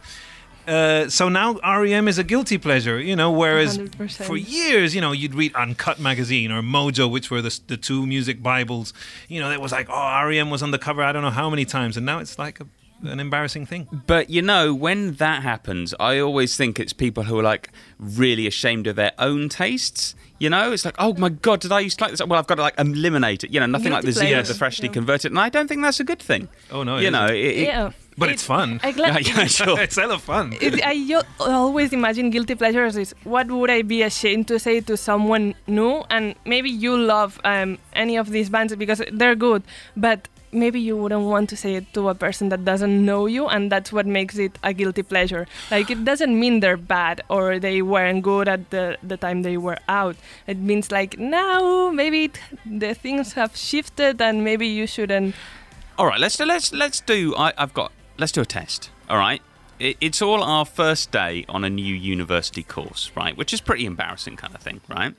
Uh, 0.68 1.08
so 1.08 1.30
now 1.30 1.58
REM 1.64 2.10
is 2.10 2.18
a 2.18 2.26
guilty 2.26 2.58
pleasure, 2.58 3.00
you 3.00 3.16
know. 3.16 3.32
Whereas 3.32 3.78
100%. 3.78 4.26
for 4.26 4.36
years, 4.36 4.94
you 4.94 5.00
know, 5.00 5.14
you'd 5.14 5.34
read 5.34 5.56
Uncut 5.56 5.98
magazine 5.98 6.52
or 6.52 6.62
Mojo, 6.62 7.10
which 7.10 7.32
were 7.32 7.42
the, 7.42 7.58
the 7.68 7.78
two 7.78 8.06
music 8.06 8.44
bibles. 8.44 8.94
You 9.30 9.40
know, 9.40 9.50
it 9.50 9.62
was 9.62 9.72
like, 9.72 9.88
oh, 9.90 10.26
REM 10.26 10.50
was 10.50 10.62
on 10.62 10.72
the 10.72 10.78
cover. 10.78 11.04
I 11.04 11.14
don't 11.14 11.22
know 11.22 11.30
how 11.30 11.50
many 11.50 11.64
times, 11.64 11.96
and 11.96 12.06
now 12.06 12.20
it's 12.20 12.38
like 12.38 12.60
a, 12.60 12.68
an 13.04 13.20
embarrassing 13.20 13.66
thing. 13.66 13.88
But 14.08 14.30
you 14.30 14.42
know, 14.42 14.74
when 14.74 15.14
that 15.16 15.44
happens, 15.44 15.94
I 16.00 16.20
always 16.20 16.56
think 16.58 16.80
it's 16.80 16.94
people 16.94 17.24
who 17.24 17.38
are 17.40 17.44
like 17.44 17.70
really 18.00 18.48
ashamed 18.48 18.88
of 18.88 18.96
their 18.96 19.12
own 19.20 19.50
tastes. 19.50 20.16
You 20.40 20.50
know, 20.52 20.72
it's 20.72 20.86
like, 20.86 20.96
oh 21.00 21.14
my 21.18 21.30
god, 21.30 21.62
did 21.62 21.72
I 21.72 21.80
used 21.80 21.98
to 22.00 22.04
like 22.04 22.12
this? 22.12 22.22
Well, 22.26 22.38
I've 22.40 22.46
got 22.48 22.56
to 22.56 22.62
like 22.62 22.80
eliminate 22.80 23.44
it. 23.44 23.52
You 23.52 23.60
know, 23.60 23.66
nothing 23.66 23.92
like 23.92 24.04
the 24.04 24.12
Guilty 24.12 24.28
Zia, 24.28 24.44
the 24.44 24.54
freshly 24.54 24.88
Yeah. 24.88 24.94
converted, 24.94 25.32
and 25.32 25.40
I 25.40 25.50
don't 25.50 25.68
think 25.68 25.82
that's 25.82 26.00
a 26.00 26.04
good 26.04 26.20
thing. 26.22 26.48
Oh, 26.72 26.84
no, 26.84 26.98
it 26.98 27.04
you 27.04 27.12
know, 27.12 27.26
it, 27.26 27.36
it- 27.36 27.68
yeah. 27.68 27.92
But 28.20 28.30
it's 28.30 28.42
fun. 28.42 28.80
I 28.82 28.94
glad, 28.94 29.28
yeah, 29.28 29.42
yeah, 29.42 29.46
sure. 29.60 29.80
it's 29.80 29.96
hella 29.96 30.18
fun. 30.18 30.58
it, 30.60 30.82
I 30.84 31.22
always 31.40 31.94
imagine 31.94 32.32
guilty 32.32 32.56
pleasures 32.56 32.98
is 32.98 33.14
what 33.26 33.46
would 33.52 33.70
I 33.70 33.84
be 33.84 34.02
ashamed 34.02 34.48
to 34.48 34.58
say 34.58 34.82
to 34.82 34.98
someone 34.98 35.54
new? 35.68 36.04
And 36.10 36.34
maybe 36.44 36.68
you 36.72 36.98
love 36.98 37.40
um, 37.44 37.78
any 37.94 38.16
of 38.18 38.32
these 38.32 38.50
bands 38.50 38.76
because 38.76 39.04
they're 39.12 39.36
good, 39.36 39.62
but 39.96 40.28
maybe 40.52 40.80
you 40.80 40.96
wouldn't 40.96 41.26
want 41.26 41.50
to 41.50 41.58
say 41.58 41.76
it 41.76 41.94
to 41.94 42.10
a 42.10 42.16
person 42.16 42.50
that 42.50 42.66
doesn't 42.66 43.06
know 43.06 43.26
you, 43.26 43.48
and 43.48 43.72
that's 43.72 43.92
what 43.92 44.06
makes 44.06 44.38
it 44.38 44.58
a 44.64 44.74
guilty 44.74 45.04
pleasure. 45.04 45.48
Like 45.72 45.90
it 45.90 46.06
doesn't 46.06 46.40
mean 46.40 46.60
they're 46.60 46.78
bad 46.78 47.22
or 47.30 47.60
they 47.60 47.82
weren't 47.82 48.24
good 48.24 48.48
at 48.48 48.70
the, 48.70 48.98
the 49.04 49.18
time 49.18 49.44
they 49.44 49.58
were 49.58 49.78
out. 49.88 50.16
It 50.48 50.58
means 50.58 50.92
like 50.92 51.18
now 51.18 51.90
maybe 51.92 52.32
the 52.66 52.94
things 52.94 53.34
have 53.34 53.56
shifted 53.56 54.22
and 54.22 54.44
maybe 54.44 54.68
you 54.68 54.88
shouldn't. 54.88 55.36
All 55.98 56.06
right, 56.06 56.20
let's 56.20 56.40
let's 56.40 56.72
let's 56.74 57.02
do. 57.02 57.36
I, 57.36 57.54
I've 57.58 57.74
got. 57.74 57.92
Let's 58.18 58.32
do 58.32 58.42
a 58.42 58.46
test. 58.46 58.90
All 59.10 59.18
right. 59.18 59.42
It, 59.80 59.98
it's 60.02 60.22
all 60.22 60.44
our 60.44 60.66
first 60.66 61.12
day 61.12 61.46
on 61.48 61.64
a 61.64 61.70
new 61.70 61.94
university 61.94 62.64
course, 62.64 63.12
right? 63.16 63.38
Which 63.38 63.54
is 63.54 63.62
pretty 63.62 63.86
embarrassing, 63.86 64.36
kind 64.36 64.56
of 64.56 64.62
thing, 64.62 64.82
right? 64.88 65.14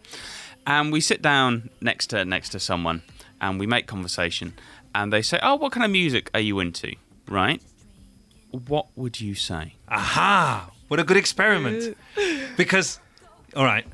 And 0.67 0.93
we 0.93 1.01
sit 1.01 1.23
down 1.23 1.71
next 1.81 2.09
to 2.09 2.25
next 2.25 2.51
to 2.51 2.61
someone, 2.61 3.03
and 3.41 3.59
we 3.61 3.67
make 3.67 3.87
conversation, 3.87 4.55
and 4.95 5.13
they 5.13 5.23
say, 5.23 5.39
"Oh, 5.43 5.57
what 5.57 5.73
kind 5.73 5.85
of 5.85 5.91
music 5.91 6.31
are 6.35 6.41
you 6.41 6.61
into?" 6.61 6.95
Right? 7.29 7.63
What 8.51 8.87
would 8.97 9.21
you 9.21 9.35
say? 9.35 9.75
Aha! 9.89 10.71
What 10.89 10.99
a 10.99 11.05
good 11.05 11.19
experiment. 11.19 11.97
Because, 12.57 12.99
all 13.55 13.65
right. 13.65 13.87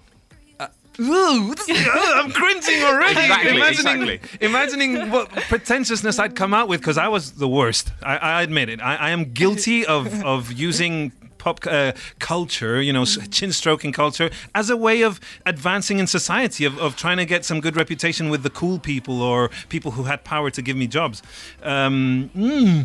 Uh, 0.61 0.69
ooh, 1.01 1.53
is- 1.53 1.87
uh, 1.87 2.13
I'm 2.23 2.31
cringing 2.31 2.83
already. 2.85 3.19
Exactly, 3.21 3.57
imagining, 3.57 4.09
exactly. 4.09 4.47
imagining 4.47 5.11
what 5.11 5.29
pretentiousness 5.31 6.21
I'd 6.21 6.37
come 6.37 6.55
out 6.55 6.69
with 6.69 6.81
because 6.81 6.97
I 6.99 7.09
was 7.09 7.33
the 7.33 7.49
worst. 7.49 7.91
I, 8.03 8.17
I 8.17 8.43
admit 8.43 8.69
it. 8.69 8.81
I, 8.81 8.95
I 8.97 9.11
am 9.11 9.33
guilty 9.33 9.85
of, 9.85 10.25
of 10.25 10.53
using 10.53 11.11
pop 11.45 11.59
uh, 11.67 11.93
culture, 12.19 12.77
you 12.87 12.93
know, 12.97 13.05
chin 13.37 13.53
stroking 13.53 13.93
culture, 13.93 14.29
as 14.55 14.71
a 14.71 14.77
way 14.87 15.03
of 15.09 15.21
advancing 15.45 15.99
in 16.03 16.07
society, 16.07 16.65
of, 16.65 16.75
of 16.79 16.91
trying 16.97 17.19
to 17.19 17.27
get 17.35 17.45
some 17.45 17.61
good 17.61 17.77
reputation 17.77 18.31
with 18.33 18.43
the 18.43 18.51
cool 18.61 18.79
people 18.79 19.17
or 19.31 19.51
people 19.69 19.91
who 19.97 20.05
had 20.05 20.19
power 20.25 20.49
to 20.51 20.63
give 20.63 20.77
me 20.83 20.87
jobs. 20.87 21.23
Um, 21.63 22.31
mm, 22.35 22.77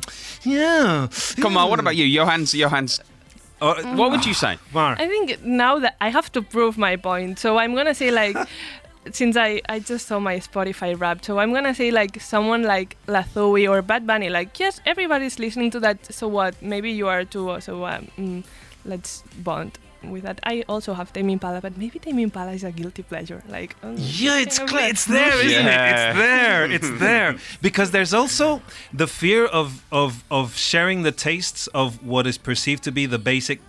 yeah. 0.44 1.08
Come 1.42 1.58
on, 1.58 1.70
what 1.70 1.80
about 1.80 1.96
you, 1.96 2.06
Johannes? 2.18 2.52
Johannes, 2.52 3.00
Uh, 3.62 3.76
what 4.00 4.10
would 4.12 4.26
you 4.26 4.34
say? 4.34 4.54
Mar. 4.74 4.96
I 5.04 5.08
think 5.14 5.44
now 5.44 5.80
that 5.84 5.96
I 6.00 6.10
have 6.18 6.28
to 6.32 6.42
prove 6.42 6.74
my 6.78 6.96
point, 7.10 7.40
so 7.44 7.50
I'm 7.62 7.74
gonna 7.76 7.94
say 8.02 8.10
like, 8.22 8.38
since 9.12 9.38
I 9.38 9.62
I 9.70 9.80
just 9.80 10.08
saw 10.08 10.20
my 10.20 10.38
Spotify 10.40 11.00
rap, 11.00 11.24
so 11.26 11.40
I'm 11.40 11.54
gonna 11.54 11.74
say 11.76 11.92
like 11.92 12.22
someone 12.22 12.64
like 12.64 12.98
La 13.08 13.24
Zowi 13.24 13.70
or 13.70 13.82
Bad 13.82 14.06
Bunny, 14.06 14.30
like 14.30 14.60
yes, 14.60 14.82
everybody's 14.86 15.40
listening 15.40 15.72
to 15.72 15.80
that. 15.82 16.14
So 16.14 16.28
what? 16.28 16.62
Maybe 16.62 16.92
you 16.92 17.08
are 17.08 17.26
too. 17.26 17.60
So 17.62 17.86
um, 17.86 18.08
mm, 18.18 18.44
let's 18.86 19.24
bond 19.44 19.78
with 20.04 20.24
that. 20.24 20.40
I 20.44 20.64
also 20.70 20.94
have 20.94 21.12
Tame 21.12 21.30
Impala, 21.30 21.60
but 21.62 21.78
maybe 21.78 22.00
Tame 22.00 22.20
Impala 22.20 22.52
is 22.54 22.64
a 22.64 22.72
guilty 22.72 23.04
pleasure. 23.04 23.44
Like 23.50 23.76
um, 23.84 23.96
Yeah, 23.98 24.40
it's 24.40 24.58
kind 24.60 24.70
cl- 24.70 24.90
it's 24.90 25.06
there, 25.06 25.46
isn't 25.46 25.66
Yeah. 25.66 25.86
it? 25.90 25.92
It's 25.92 26.18
there. 26.20 26.72
It's 26.72 27.00
there. 27.00 27.36
Because 27.62 27.92
there's 27.92 28.14
also 28.14 28.62
the 28.94 29.08
fear 29.08 29.46
of 29.46 29.84
of 29.92 30.24
of 30.30 30.56
sharing 30.56 31.04
the 31.04 31.12
tastes 31.12 31.68
of 31.74 32.04
what 32.06 32.28
is 32.28 32.38
perceived 32.38 32.84
to 32.84 32.92
be 32.92 33.06
the 33.06 33.20
basic. 33.20 33.60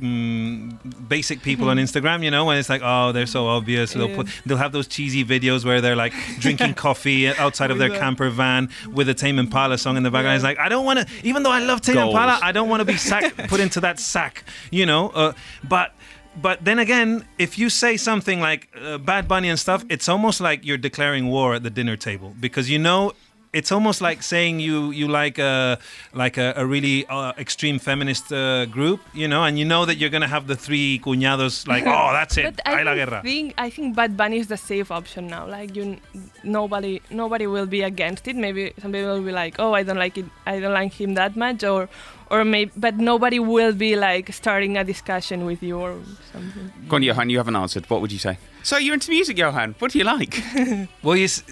Mm, 0.00 1.08
basic 1.08 1.42
people 1.42 1.68
on 1.68 1.76
Instagram, 1.86 2.22
you 2.22 2.30
know, 2.30 2.44
when 2.44 2.56
it's 2.56 2.68
like, 2.68 2.82
oh, 2.84 3.12
they're 3.12 3.26
so 3.26 3.46
obvious. 3.46 3.92
They'll 3.92 4.14
put, 4.14 4.28
they'll 4.46 4.56
have 4.56 4.72
those 4.72 4.86
cheesy 4.86 5.24
videos 5.24 5.64
where 5.64 5.80
they're 5.80 5.96
like 5.96 6.12
drinking 6.38 6.74
coffee 6.86 7.28
outside 7.28 7.70
of 7.70 7.78
their 7.78 7.90
camper 7.90 8.30
van 8.30 8.68
with 8.92 9.08
a 9.08 9.14
Tame 9.14 9.38
Impala 9.38 9.78
song 9.78 9.96
in 9.96 10.02
the 10.02 10.10
background. 10.10 10.36
It's 10.36 10.44
like, 10.44 10.58
I 10.58 10.68
don't 10.68 10.84
want 10.84 11.00
to, 11.00 11.06
even 11.24 11.42
though 11.42 11.50
I 11.50 11.60
love 11.60 11.80
Tame 11.80 11.96
Goals. 11.96 12.14
Impala, 12.14 12.38
I 12.42 12.52
don't 12.52 12.68
want 12.68 12.80
to 12.80 12.84
be 12.84 12.96
sack, 12.96 13.36
put 13.48 13.60
into 13.60 13.80
that 13.80 13.98
sack, 13.98 14.44
you 14.70 14.86
know. 14.86 15.08
Uh, 15.10 15.32
but 15.68 15.92
but 16.40 16.64
then 16.64 16.78
again, 16.78 17.24
if 17.38 17.58
you 17.58 17.68
say 17.68 17.96
something 17.96 18.40
like 18.40 18.68
uh, 18.80 18.98
Bad 18.98 19.26
Bunny 19.26 19.48
and 19.48 19.58
stuff, 19.58 19.84
it's 19.88 20.08
almost 20.08 20.40
like 20.40 20.64
you're 20.64 20.78
declaring 20.78 21.26
war 21.28 21.54
at 21.54 21.62
the 21.62 21.70
dinner 21.70 21.96
table 21.96 22.34
because 22.38 22.70
you 22.70 22.78
know. 22.78 23.12
It's 23.52 23.72
almost 23.72 24.00
like 24.02 24.22
saying 24.22 24.60
you 24.60 24.90
you 24.90 25.08
like 25.08 25.38
a 25.38 25.78
like 26.12 26.36
a, 26.36 26.52
a 26.56 26.64
really 26.66 27.06
uh, 27.08 27.32
extreme 27.38 27.78
feminist 27.78 28.30
uh, 28.32 28.66
group, 28.66 29.00
you 29.14 29.26
know, 29.26 29.42
and 29.44 29.58
you 29.58 29.64
know 29.64 29.86
that 29.86 29.96
you're 29.96 30.10
gonna 30.10 30.28
have 30.28 30.46
the 30.46 30.54
three 30.56 31.00
cuñados 31.02 31.66
like, 31.66 31.84
oh, 31.86 32.12
that's 32.12 32.36
it, 32.36 32.44
But 32.44 32.60
ay 32.66 32.82
la 32.82 32.92
I 32.92 32.94
guerra. 32.96 33.22
think 33.22 33.54
I 33.56 33.70
think 33.70 33.96
Bad 33.96 34.16
Bunny 34.16 34.36
is 34.38 34.48
the 34.48 34.56
safe 34.58 34.90
option 34.90 35.26
now. 35.28 35.46
Like 35.48 35.74
you, 35.74 35.96
nobody 36.44 37.00
nobody 37.10 37.46
will 37.46 37.66
be 37.66 37.82
against 37.82 38.28
it. 38.28 38.36
Maybe 38.36 38.72
some 38.82 38.92
people 38.92 39.14
will 39.14 39.24
be 39.24 39.32
like, 39.32 39.56
oh, 39.58 39.72
I 39.74 39.82
don't 39.82 39.98
like 39.98 40.18
it. 40.18 40.26
I 40.46 40.60
don't 40.60 40.74
like 40.74 40.92
him 40.92 41.14
that 41.14 41.34
much, 41.36 41.64
or 41.64 41.88
or 42.30 42.44
maybe, 42.44 42.70
but 42.76 42.96
nobody 42.98 43.38
will 43.38 43.72
be 43.72 43.96
like 43.96 44.32
starting 44.32 44.76
a 44.76 44.84
discussion 44.84 45.46
with 45.46 45.62
you 45.62 45.78
or 45.78 45.96
something. 46.32 46.70
Go 46.88 46.96
on, 46.96 47.02
Johan. 47.02 47.30
You 47.30 47.38
haven't 47.38 47.56
answered. 47.56 47.88
What 47.88 48.00
would 48.02 48.12
you 48.12 48.18
say? 48.18 48.36
So 48.62 48.76
you're 48.76 48.94
into 48.94 49.10
music, 49.10 49.38
Johan. 49.38 49.74
What 49.78 49.92
do 49.92 49.98
you 49.98 50.04
like? 50.04 50.42
Well, 51.02 51.16
you, 51.16 51.24
s- 51.24 51.42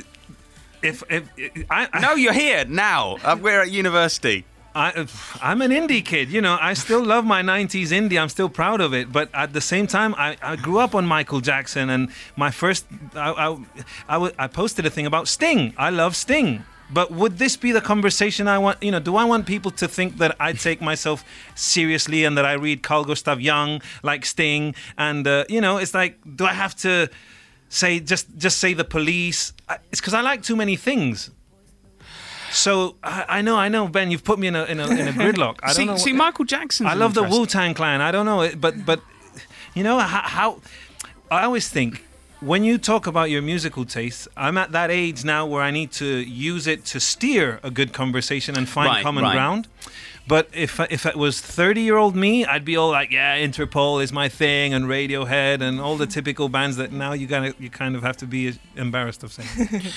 if 0.82 1.02
if 1.08 1.28
I, 1.70 1.88
I 1.92 2.00
no, 2.00 2.14
you're 2.14 2.32
here 2.32 2.64
now. 2.64 3.16
Uh, 3.24 3.36
we're 3.40 3.60
at 3.60 3.70
university. 3.70 4.44
I, 4.76 5.06
I'm 5.40 5.62
an 5.62 5.70
indie 5.70 6.04
kid, 6.04 6.30
you 6.30 6.42
know. 6.42 6.58
I 6.60 6.74
still 6.74 7.02
love 7.02 7.24
my 7.24 7.42
'90s 7.42 7.88
indie. 7.88 8.20
I'm 8.20 8.28
still 8.28 8.50
proud 8.50 8.82
of 8.82 8.92
it. 8.92 9.10
But 9.10 9.30
at 9.32 9.54
the 9.54 9.60
same 9.62 9.86
time, 9.86 10.14
I, 10.18 10.36
I 10.42 10.56
grew 10.56 10.78
up 10.78 10.94
on 10.94 11.06
Michael 11.06 11.40
Jackson, 11.40 11.88
and 11.88 12.10
my 12.36 12.50
first, 12.50 12.84
I, 13.14 13.30
I, 13.30 13.56
I, 14.06 14.12
w- 14.14 14.34
I 14.38 14.46
posted 14.48 14.84
a 14.84 14.90
thing 14.90 15.06
about 15.06 15.28
Sting. 15.28 15.72
I 15.78 15.88
love 15.88 16.14
Sting. 16.14 16.64
But 16.90 17.10
would 17.10 17.38
this 17.38 17.56
be 17.56 17.72
the 17.72 17.80
conversation 17.80 18.46
I 18.46 18.58
want? 18.58 18.82
You 18.82 18.92
know, 18.92 19.00
do 19.00 19.16
I 19.16 19.24
want 19.24 19.46
people 19.46 19.70
to 19.72 19.88
think 19.88 20.18
that 20.18 20.36
I 20.38 20.52
take 20.52 20.80
myself 20.82 21.24
seriously 21.54 22.24
and 22.24 22.36
that 22.36 22.44
I 22.44 22.52
read 22.52 22.82
Carl 22.82 23.04
Gustav 23.04 23.40
Jung 23.40 23.80
like 24.02 24.26
Sting? 24.26 24.74
And 24.98 25.26
uh, 25.26 25.44
you 25.48 25.60
know, 25.62 25.78
it's 25.78 25.94
like, 25.94 26.18
do 26.36 26.44
I 26.44 26.52
have 26.52 26.76
to 26.76 27.08
say 27.68 28.00
just 28.00 28.26
just 28.36 28.58
say 28.58 28.74
the 28.74 28.84
police? 28.84 29.52
It's 29.90 30.00
because 30.00 30.14
I 30.14 30.20
like 30.20 30.42
too 30.42 30.56
many 30.56 30.76
things. 30.76 31.30
So 32.52 32.96
I, 33.02 33.24
I 33.28 33.42
know, 33.42 33.56
I 33.56 33.68
know, 33.68 33.88
Ben. 33.88 34.10
You've 34.10 34.24
put 34.24 34.38
me 34.38 34.46
in 34.46 34.56
a 34.56 34.64
in 34.64 34.80
a, 34.80 34.86
in 34.88 35.08
a 35.08 35.12
gridlock. 35.22 35.56
I 35.62 35.66
don't 35.68 35.74
see, 35.76 35.84
know. 35.84 35.96
see, 35.96 36.12
what- 36.12 36.18
Michael 36.18 36.44
Jackson. 36.44 36.86
I 36.86 36.94
love 36.94 37.14
the 37.14 37.22
Wu 37.22 37.46
Tang 37.46 37.74
Clan. 37.74 38.00
I 38.00 38.10
don't 38.12 38.24
know, 38.26 38.42
it- 38.42 38.60
but 38.60 38.84
but 38.86 39.00
you 39.74 39.82
know 39.82 39.98
how, 39.98 40.22
how 40.22 40.60
I 41.30 41.44
always 41.44 41.68
think 41.68 42.02
when 42.40 42.64
you 42.64 42.78
talk 42.78 43.06
about 43.06 43.30
your 43.30 43.42
musical 43.42 43.84
tastes, 43.84 44.28
I'm 44.36 44.56
at 44.58 44.72
that 44.72 44.90
age 44.90 45.24
now 45.24 45.44
where 45.46 45.62
I 45.62 45.70
need 45.70 45.90
to 45.92 46.06
use 46.06 46.66
it 46.66 46.84
to 46.86 47.00
steer 47.00 47.60
a 47.62 47.70
good 47.70 47.92
conversation 47.92 48.56
and 48.56 48.68
find 48.68 48.88
Right, 48.88 49.02
common 49.02 49.24
right. 49.24 49.32
ground. 49.34 49.68
But 50.28 50.48
if 50.52 50.80
if 50.90 51.06
it 51.06 51.16
was 51.16 51.40
30 51.40 51.80
year 51.80 51.96
old 51.96 52.16
me, 52.16 52.44
I'd 52.44 52.64
be 52.64 52.76
all 52.76 52.90
like, 52.90 53.10
yeah, 53.10 53.38
Interpol 53.38 54.02
is 54.02 54.12
my 54.12 54.28
thing, 54.28 54.74
and 54.74 54.86
Radiohead, 54.86 55.60
and 55.60 55.80
all 55.80 55.96
the 55.96 56.06
typical 56.06 56.48
bands 56.48 56.76
that 56.76 56.92
now 56.92 57.12
you 57.12 57.26
gotta 57.26 57.54
you 57.58 57.70
kind 57.70 57.94
of 57.94 58.02
have 58.02 58.16
to 58.18 58.26
be 58.26 58.58
embarrassed 58.74 59.22
of 59.22 59.32
saying. 59.32 59.82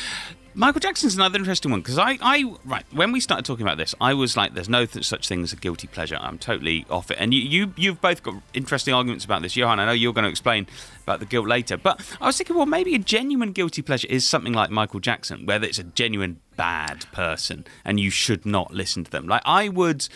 Michael 0.56 0.80
Jackson's 0.80 1.16
another 1.16 1.38
interesting 1.38 1.72
one 1.72 1.80
because 1.82 1.98
I, 1.98 2.18
I, 2.22 2.54
right 2.66 2.84
when 2.92 3.12
we 3.12 3.20
started 3.20 3.46
talking 3.46 3.66
about 3.66 3.78
this, 3.78 3.94
I 4.02 4.14
was 4.14 4.36
like, 4.36 4.56
"There's 4.56 4.68
no 4.68 4.86
th- 4.86 5.06
such 5.06 5.28
thing 5.28 5.44
as 5.44 5.54
a 5.54 5.56
guilty 5.56 5.88
pleasure." 5.88 6.18
I'm 6.20 6.38
totally 6.38 6.86
off 6.90 7.12
it. 7.12 7.18
And 7.20 7.34
you, 7.34 7.42
you, 7.42 7.74
you've 7.78 8.02
both 8.02 8.24
got 8.24 8.36
interesting 8.54 8.94
arguments 8.94 9.26
about 9.26 9.42
this, 9.42 9.56
Johan. 9.56 9.80
I 9.80 9.86
know 9.86 9.92
you're 9.92 10.14
going 10.14 10.24
to 10.24 10.30
explain 10.30 10.68
about 11.04 11.20
the 11.20 11.26
guilt 11.26 11.48
later, 11.48 11.78
but 11.78 12.02
I 12.20 12.26
was 12.26 12.38
thinking, 12.38 12.56
well, 12.56 12.66
maybe 12.66 12.96
a 12.96 13.00
genuine 13.00 13.52
guilty 13.52 13.82
pleasure 13.82 14.08
is 14.10 14.28
something 14.28 14.54
like 14.54 14.70
Michael 14.70 15.00
Jackson, 15.00 15.46
whether 15.46 15.66
it's 15.66 15.80
a 15.80 15.84
genuine 15.84 16.42
bad 16.60 17.06
person 17.14 17.66
and 17.86 18.02
you 18.02 18.10
should 18.10 18.46
not 18.46 18.74
listen 18.74 19.06
to 19.06 19.12
them. 19.12 19.26
Like 19.28 19.42
I 19.46 19.70
would 19.70 20.10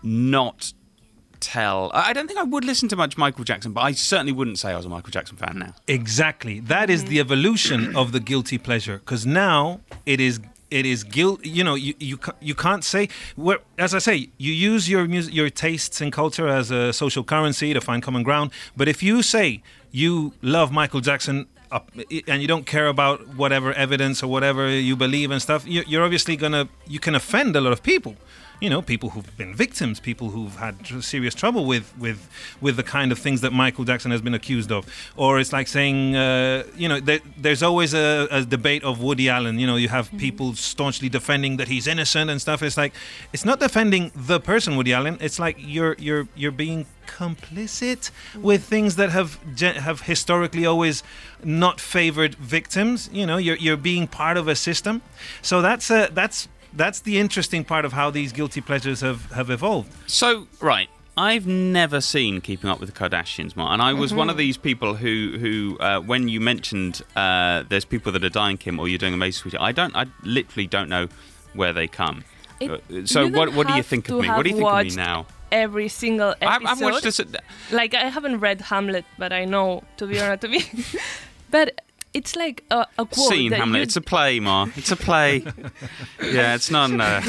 not 0.00 0.72
tell. 1.40 1.90
I 1.92 2.12
don't 2.12 2.28
think 2.28 2.38
I 2.38 2.44
would 2.44 2.64
listen 2.64 2.88
to 2.90 2.96
much 2.96 3.18
Michael 3.18 3.42
Jackson, 3.44 3.72
but 3.72 3.80
I 3.80 3.90
certainly 3.90 4.32
wouldn't 4.32 4.60
say 4.60 4.70
I 4.70 4.76
was 4.76 4.86
a 4.86 4.88
Michael 4.88 5.10
Jackson 5.10 5.36
fan 5.36 5.58
now. 5.58 5.74
Exactly. 5.88 6.60
That 6.60 6.88
is 6.88 7.06
the 7.06 7.18
evolution 7.18 7.80
mm-hmm. 7.80 7.96
of 7.96 8.12
the 8.12 8.20
guilty 8.20 8.58
pleasure 8.58 8.98
because 8.98 9.26
now 9.26 9.80
it 10.06 10.20
is 10.20 10.38
it 10.70 10.84
is 10.84 11.04
guilt 11.04 11.44
you 11.44 11.62
know 11.62 11.74
you 11.74 11.94
you, 12.00 12.18
you 12.40 12.54
can't 12.54 12.82
say 12.82 13.08
where 13.36 13.60
as 13.78 13.94
i 13.94 13.98
say 13.98 14.28
you 14.36 14.52
use 14.52 14.90
your 14.90 15.06
music 15.06 15.32
your 15.32 15.48
tastes 15.48 16.00
and 16.00 16.12
culture 16.12 16.48
as 16.48 16.72
a 16.72 16.92
social 16.92 17.22
currency 17.22 17.72
to 17.72 17.80
find 17.80 18.02
common 18.02 18.24
ground 18.24 18.50
but 18.76 18.88
if 18.88 19.00
you 19.00 19.22
say 19.22 19.62
you 19.92 20.32
love 20.42 20.72
michael 20.72 21.00
jackson 21.00 21.46
up, 21.70 21.90
and 22.28 22.40
you 22.42 22.48
don't 22.48 22.66
care 22.66 22.86
about 22.86 23.26
whatever 23.36 23.72
evidence 23.72 24.22
or 24.22 24.28
whatever 24.28 24.68
you 24.68 24.96
believe 24.96 25.30
and 25.30 25.40
stuff 25.42 25.66
you- 25.66 25.84
you're 25.86 26.04
obviously 26.04 26.36
gonna 26.36 26.68
you 26.86 27.00
can 27.00 27.14
offend 27.14 27.56
a 27.56 27.60
lot 27.60 27.72
of 27.72 27.82
people 27.82 28.16
you 28.60 28.70
know 28.70 28.80
people 28.80 29.10
who've 29.10 29.36
been 29.36 29.54
victims 29.54 30.00
people 30.00 30.30
who've 30.30 30.56
had 30.56 30.82
tr- 30.82 31.00
serious 31.00 31.34
trouble 31.34 31.66
with 31.66 31.92
with 31.98 32.28
with 32.60 32.76
the 32.76 32.82
kind 32.82 33.12
of 33.12 33.18
things 33.18 33.40
that 33.40 33.52
Michael 33.52 33.84
Jackson 33.84 34.10
has 34.10 34.22
been 34.22 34.34
accused 34.34 34.72
of. 34.72 34.86
Or 35.16 35.38
it's 35.38 35.52
like 35.52 35.68
saying 35.68 36.16
uh, 36.16 36.64
you 36.76 36.88
know 36.88 37.00
there, 37.00 37.20
there's 37.36 37.62
always 37.62 37.94
a, 37.94 38.28
a 38.30 38.44
debate 38.44 38.82
of 38.84 39.02
Woody 39.02 39.28
Allen. 39.28 39.58
You 39.58 39.66
know 39.66 39.76
you 39.76 39.88
have 39.88 40.10
people 40.18 40.54
staunchly 40.54 41.08
defending 41.08 41.56
that 41.58 41.68
he's 41.68 41.86
innocent 41.86 42.30
and 42.30 42.40
stuff. 42.40 42.62
It's 42.62 42.76
like 42.76 42.92
it's 43.32 43.44
not 43.44 43.60
defending 43.60 44.12
the 44.14 44.40
person 44.40 44.76
Woody 44.76 44.92
Allen. 44.92 45.18
It's 45.20 45.38
like 45.38 45.56
you're 45.58 45.96
you're 45.98 46.28
you're 46.34 46.52
being 46.52 46.86
complicit 47.06 48.10
with 48.34 48.64
things 48.64 48.96
that 48.96 49.10
have 49.10 49.38
have 49.60 50.02
historically 50.02 50.66
always 50.66 51.02
not 51.44 51.80
favored 51.80 52.34
victims. 52.36 53.10
You 53.12 53.26
know 53.26 53.36
you're 53.36 53.56
you're 53.56 53.76
being 53.76 54.06
part 54.06 54.36
of 54.36 54.48
a 54.48 54.56
system. 54.56 55.02
So 55.42 55.62
that's 55.62 55.90
a 55.90 56.08
that's 56.12 56.48
that's 56.76 57.00
the 57.00 57.18
interesting 57.18 57.64
part 57.64 57.84
of 57.84 57.92
how 57.92 58.10
these 58.10 58.32
guilty 58.32 58.60
pleasures 58.60 59.00
have, 59.00 59.30
have 59.32 59.50
evolved. 59.50 59.92
So, 60.06 60.46
right. 60.60 60.88
I've 61.18 61.46
never 61.46 62.02
seen 62.02 62.42
Keeping 62.42 62.68
Up 62.68 62.78
with 62.78 62.92
the 62.92 62.98
Kardashians, 62.98 63.56
Mark, 63.56 63.72
and 63.72 63.80
I 63.80 63.94
was 63.94 64.12
one 64.12 64.28
of 64.28 64.36
these 64.36 64.58
people 64.58 64.96
who, 64.96 65.38
who 65.40 65.78
uh, 65.80 66.00
when 66.00 66.28
you 66.28 66.40
mentioned 66.42 67.00
uh, 67.16 67.64
there's 67.70 67.86
people 67.86 68.12
that 68.12 68.22
are 68.22 68.28
dying, 68.28 68.58
Kim, 68.58 68.78
or 68.78 68.86
you're 68.86 68.98
doing 68.98 69.14
Amazing 69.14 69.40
Sweetie, 69.40 69.56
I 69.56 69.72
don't, 69.72 69.96
I 69.96 70.04
literally 70.22 70.66
don't 70.66 70.90
know 70.90 71.08
where 71.54 71.72
they 71.72 71.88
come. 71.88 72.24
It- 72.60 72.70
Uh, 72.70 73.06
so, 73.06 73.24
what, 73.24 73.46
don't 73.46 73.56
what 73.56 73.66
do 73.66 73.74
you 73.74 73.82
think 73.82 74.08
of 74.10 74.20
me? 74.20 74.28
What 74.28 74.42
do 74.42 74.50
you 74.50 74.56
think 74.56 74.68
of 74.68 74.84
me 74.84 74.94
now? 74.94 75.26
Every 75.52 75.88
single 75.88 76.34
I, 76.42 76.56
episode. 76.56 76.68
I've 76.68 76.80
watched 76.80 77.02
this. 77.04 77.20
like 77.70 77.94
I 77.94 78.08
haven't 78.08 78.40
read 78.40 78.60
Hamlet, 78.60 79.04
but 79.16 79.32
I 79.32 79.44
know 79.44 79.84
to 79.96 80.06
be 80.06 80.18
or 80.20 80.28
not 80.28 80.40
to 80.42 80.48
be. 80.48 80.64
but 81.50 81.80
it's 82.16 82.34
like 82.34 82.64
a, 82.70 82.86
a 82.98 83.04
quote 83.04 83.50
that 83.50 83.58
Hamlet. 83.60 83.82
It's 83.82 83.96
a 83.96 84.00
play, 84.00 84.40
Ma. 84.40 84.66
It's 84.74 84.90
a 84.90 84.96
play. 84.96 85.44
yeah, 86.22 86.54
it's 86.54 86.70
not. 86.70 86.90
Uh, 86.98 87.20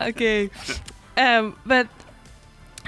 okay, 0.08 0.48
um, 1.16 1.54
but 1.66 1.86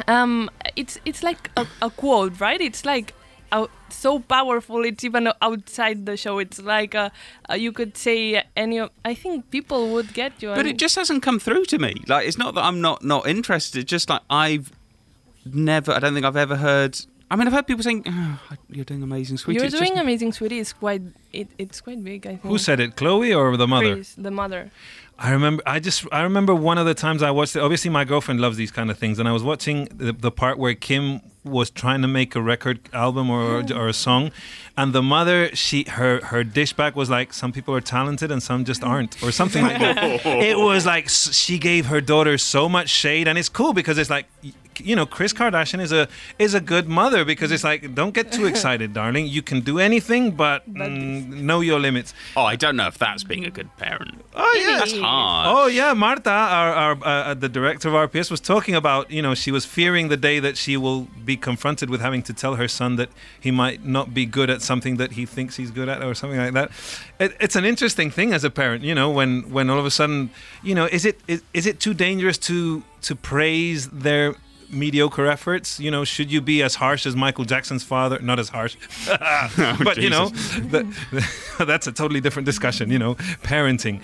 um, 0.09 0.49
it's 0.77 0.99
it's 1.05 1.23
like 1.23 1.51
a, 1.57 1.67
a 1.83 1.91
quote, 1.91 2.41
right? 2.41 2.61
It's 2.61 2.85
like 2.85 3.13
out, 3.53 3.71
so 3.91 4.21
powerful. 4.21 4.85
It's 4.85 5.05
even 5.05 5.29
outside 5.43 6.07
the 6.07 6.17
show. 6.17 6.39
It's 6.39 6.61
like 6.63 6.95
uh 6.95 7.11
uh 7.51 7.55
you 7.55 7.73
could 7.73 7.97
say 7.97 8.43
any. 8.57 8.79
of- 8.79 8.91
I 9.05 9.15
think 9.15 9.51
people 9.51 9.89
would 9.93 10.15
get 10.15 10.43
you. 10.43 10.49
but 10.55 10.67
it 10.67 10.79
just 10.79 10.97
hasn't 10.97 11.23
come 11.23 11.39
through 11.39 11.65
to 11.67 11.79
me. 11.79 11.95
Like, 12.07 12.27
it's 12.27 12.39
not 12.39 12.55
that 12.55 12.65
I'm 12.65 12.81
not 12.81 13.05
not 13.05 13.27
interested. 13.27 13.81
It's 13.83 13.91
just 13.91 14.09
like 14.09 14.23
I've 14.31 14.73
never. 15.45 15.93
I 15.93 15.99
don't 15.99 16.15
think 16.15 16.25
I've 16.27 16.37
ever 16.49 16.57
heard. 16.57 16.99
I 17.31 17.37
mean, 17.37 17.47
I've 17.47 17.53
heard 17.53 17.67
people 17.67 17.83
saying, 17.83 18.03
oh, 18.07 18.41
"You're 18.69 18.85
doing 18.85 19.03
amazing, 19.03 19.37
sweetie." 19.37 19.61
You're 19.61 19.71
doing 19.71 19.93
just- 19.93 20.01
amazing, 20.01 20.33
sweetie. 20.33 20.59
It's 20.59 20.73
quite 20.73 21.03
it, 21.33 21.49
it's 21.59 21.81
quite 21.81 22.03
big. 22.03 22.27
I 22.27 22.31
think. 22.31 22.43
Who 22.43 22.59
said 22.59 22.81
it, 22.81 22.97
Khloé 22.97 23.37
or 23.39 23.57
the 23.57 23.69
mother? 23.69 23.95
Kris, 23.95 24.15
the 24.15 24.31
mother. 24.33 24.71
I 25.19 25.31
remember. 25.31 25.63
I 25.67 25.79
just. 25.79 26.07
I 26.11 26.23
remember 26.23 26.55
one 26.55 26.79
of 26.79 26.87
the 26.87 26.95
times 26.95 27.23
I 27.23 27.31
watched 27.31 27.55
it. 27.55 27.61
Obviously, 27.61 27.91
my 27.91 28.05
girlfriend 28.05 28.41
loves 28.41 28.57
these 28.57 28.73
kind 28.73 28.91
of 28.91 28.99
things, 28.99 29.19
and 29.19 29.29
I 29.29 29.33
was 29.33 29.45
watching 29.45 29.85
the, 29.95 30.13
the 30.13 30.33
part 30.33 30.59
where 30.59 30.75
Kim 30.75 31.21
was 31.45 31.71
trying 31.71 32.03
to 32.03 32.09
make 32.09 32.35
a 32.35 32.43
record 32.43 32.81
album 32.93 33.31
or 33.31 33.63
or 33.73 33.89
a 33.89 33.93
song, 33.93 34.31
and 34.77 34.93
the 34.93 35.03
mother, 35.03 35.55
she 35.55 35.85
her 35.89 36.21
her 36.27 36.45
dish 36.45 36.73
back 36.73 36.97
was 36.97 37.11
like, 37.11 37.33
some 37.33 37.53
people 37.53 37.75
are 37.75 37.81
talented 37.81 38.31
and 38.31 38.43
some 38.43 38.65
just 38.65 38.83
aren't, 38.83 39.23
or 39.23 39.33
something 39.33 39.63
like 39.63 39.79
that. 39.79 39.97
it 40.27 40.59
was 40.59 40.87
like 40.87 41.09
she 41.09 41.59
gave 41.59 41.87
her 41.87 42.01
daughter 42.01 42.39
so 42.39 42.69
much 42.69 42.89
shade, 42.89 43.29
and 43.29 43.39
it's 43.39 43.49
cool 43.49 43.73
because 43.73 43.99
it's 43.99 44.11
like. 44.11 44.27
You 44.83 44.97
know, 44.97 45.05
Kris 45.05 45.35
Kardashian 45.35 45.79
is 45.83 45.93
a 45.93 46.09
is 46.39 46.55
a 46.55 46.61
good 46.61 46.89
mother 46.89 47.23
because 47.23 47.51
it's 47.53 47.65
like, 47.65 47.95
don't 47.95 48.15
get 48.15 48.33
too 48.33 48.47
excited, 48.47 48.95
darling. 48.95 49.27
You 49.27 49.43
can 49.43 49.61
do 49.61 49.79
anything, 49.79 50.31
but 50.31 50.67
mm, 50.73 51.29
know 51.29 51.61
your 51.61 51.79
limits. 51.79 52.15
Oh, 52.35 52.45
I 52.45 52.57
don't 52.57 52.77
know 52.77 52.87
if 52.87 52.97
that's 52.97 53.23
being 53.23 53.45
a 53.45 53.51
good 53.51 53.69
parent. 53.77 54.25
Oh 54.35 54.65
yeah, 54.67 54.79
That's 54.79 54.97
hard. 54.97 55.49
Oh 55.55 55.67
yeah, 55.67 55.93
Marta, 55.93 56.31
our, 56.31 56.73
our 56.73 57.05
uh, 57.05 57.35
the 57.35 57.51
director 57.51 57.89
of 57.89 58.11
RPS, 58.11 58.31
was 58.31 58.41
talking 58.41 58.75
about 58.75 59.11
you 59.11 59.21
know 59.21 59.35
she 59.35 59.51
was 59.51 59.67
fearing 59.67 60.09
the 60.09 60.17
day 60.17 60.41
that 60.41 60.57
she 60.57 60.79
will 60.79 61.09
be 61.27 61.30
confronted 61.37 61.91
with 61.91 62.01
having 62.01 62.23
to 62.23 62.33
tell 62.33 62.57
her 62.57 62.69
son 62.69 62.97
that 62.97 63.11
he 63.39 63.51
might 63.51 63.85
not 63.85 64.15
be 64.15 64.27
good 64.27 64.51
at 64.51 64.63
something 64.63 64.97
that 64.97 65.13
he 65.13 65.27
thinks 65.27 65.57
he's 65.57 65.71
good 65.71 65.89
at 65.89 66.03
or 66.03 66.15
something 66.15 66.39
like 66.39 66.53
that. 66.55 66.71
It, 67.19 67.37
it's 67.41 67.57
an 67.57 67.65
interesting 67.65 68.11
thing 68.11 68.33
as 68.33 68.45
a 68.45 68.51
parent, 68.51 68.85
you 68.85 68.95
know, 68.95 69.11
when 69.11 69.51
when 69.51 69.71
all 69.71 69.79
of 69.79 69.87
a 69.87 69.91
sudden, 69.91 70.31
you 70.63 70.75
know, 70.75 70.87
is 70.87 71.05
it 71.05 71.21
is, 71.29 71.43
is 71.55 71.67
it 71.67 71.81
too 71.81 71.95
dangerous 71.95 72.39
to 72.39 72.83
to 73.03 73.17
praise 73.17 73.89
their 73.89 74.35
mediocre 74.71 75.27
efforts? 75.27 75.81
You 75.81 75.91
know 75.91 76.05
should 76.05 76.31
you 76.31 76.41
be 76.41 76.63
as 76.63 76.77
harsh 76.77 77.07
as 77.07 77.17
michael 77.17 77.45
jackson's 77.45 77.85
father? 77.85 78.19
Not 78.21 78.39
as 78.39 78.49
harsh 78.51 78.77
but 79.85 79.97
you 79.99 80.11
know 80.11 80.29
that, 80.29 80.87
that's 81.67 81.87
a 81.87 81.93
totally 81.93 82.21
different 82.21 82.47
discussion 82.47 82.91
you 82.91 82.99
know 82.99 83.15
parenting. 83.43 84.01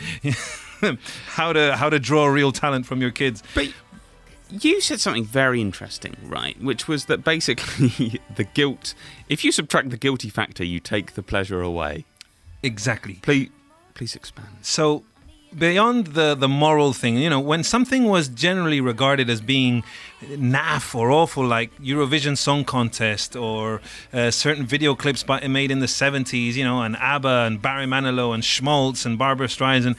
How 1.26 1.52
to 1.52 1.76
how 1.76 1.88
to 1.88 1.98
draw 1.98 2.26
real 2.26 2.52
talent 2.52 2.86
from 2.86 3.00
your 3.00 3.10
kids. 3.10 3.42
But 3.54 3.72
you 4.50 4.80
said 4.80 5.00
something 5.00 5.24
very 5.24 5.60
interesting, 5.60 6.16
right? 6.24 6.60
Which 6.62 6.86
was 6.88 7.06
that 7.06 7.24
basically 7.24 8.20
the 8.34 8.44
guilt, 8.44 8.94
if 9.28 9.44
you 9.44 9.52
subtract 9.52 9.90
the 9.90 9.96
guilty 9.96 10.28
factor, 10.28 10.64
you 10.64 10.80
take 10.80 11.14
the 11.14 11.22
pleasure 11.22 11.60
away. 11.60 12.04
exactly 12.62 13.14
Please, 13.22 13.50
please 13.94 14.14
expand. 14.16 14.48
so 14.62 15.04
beyond 15.56 16.08
the 16.08 16.34
the 16.34 16.48
moral 16.48 16.92
thing 16.92 17.16
you 17.16 17.30
know 17.30 17.38
when 17.40 17.62
something 17.62 18.04
was 18.04 18.28
generally 18.28 18.80
regarded 18.80 19.30
as 19.30 19.40
being 19.40 19.82
naff 20.22 20.94
or 20.94 21.10
awful 21.10 21.46
like 21.46 21.70
eurovision 21.80 22.36
song 22.36 22.64
contest 22.64 23.36
or 23.36 23.80
uh, 24.12 24.30
certain 24.30 24.66
video 24.66 24.94
clips 24.94 25.22
by, 25.22 25.38
made 25.46 25.70
in 25.70 25.78
the 25.78 25.86
70s 25.86 26.54
you 26.54 26.64
know 26.64 26.82
and 26.82 26.96
abba 26.96 27.44
and 27.46 27.62
barry 27.62 27.86
manilow 27.86 28.34
and 28.34 28.44
schmaltz 28.44 29.06
and 29.06 29.18
barbra 29.18 29.46
streisand 29.46 29.96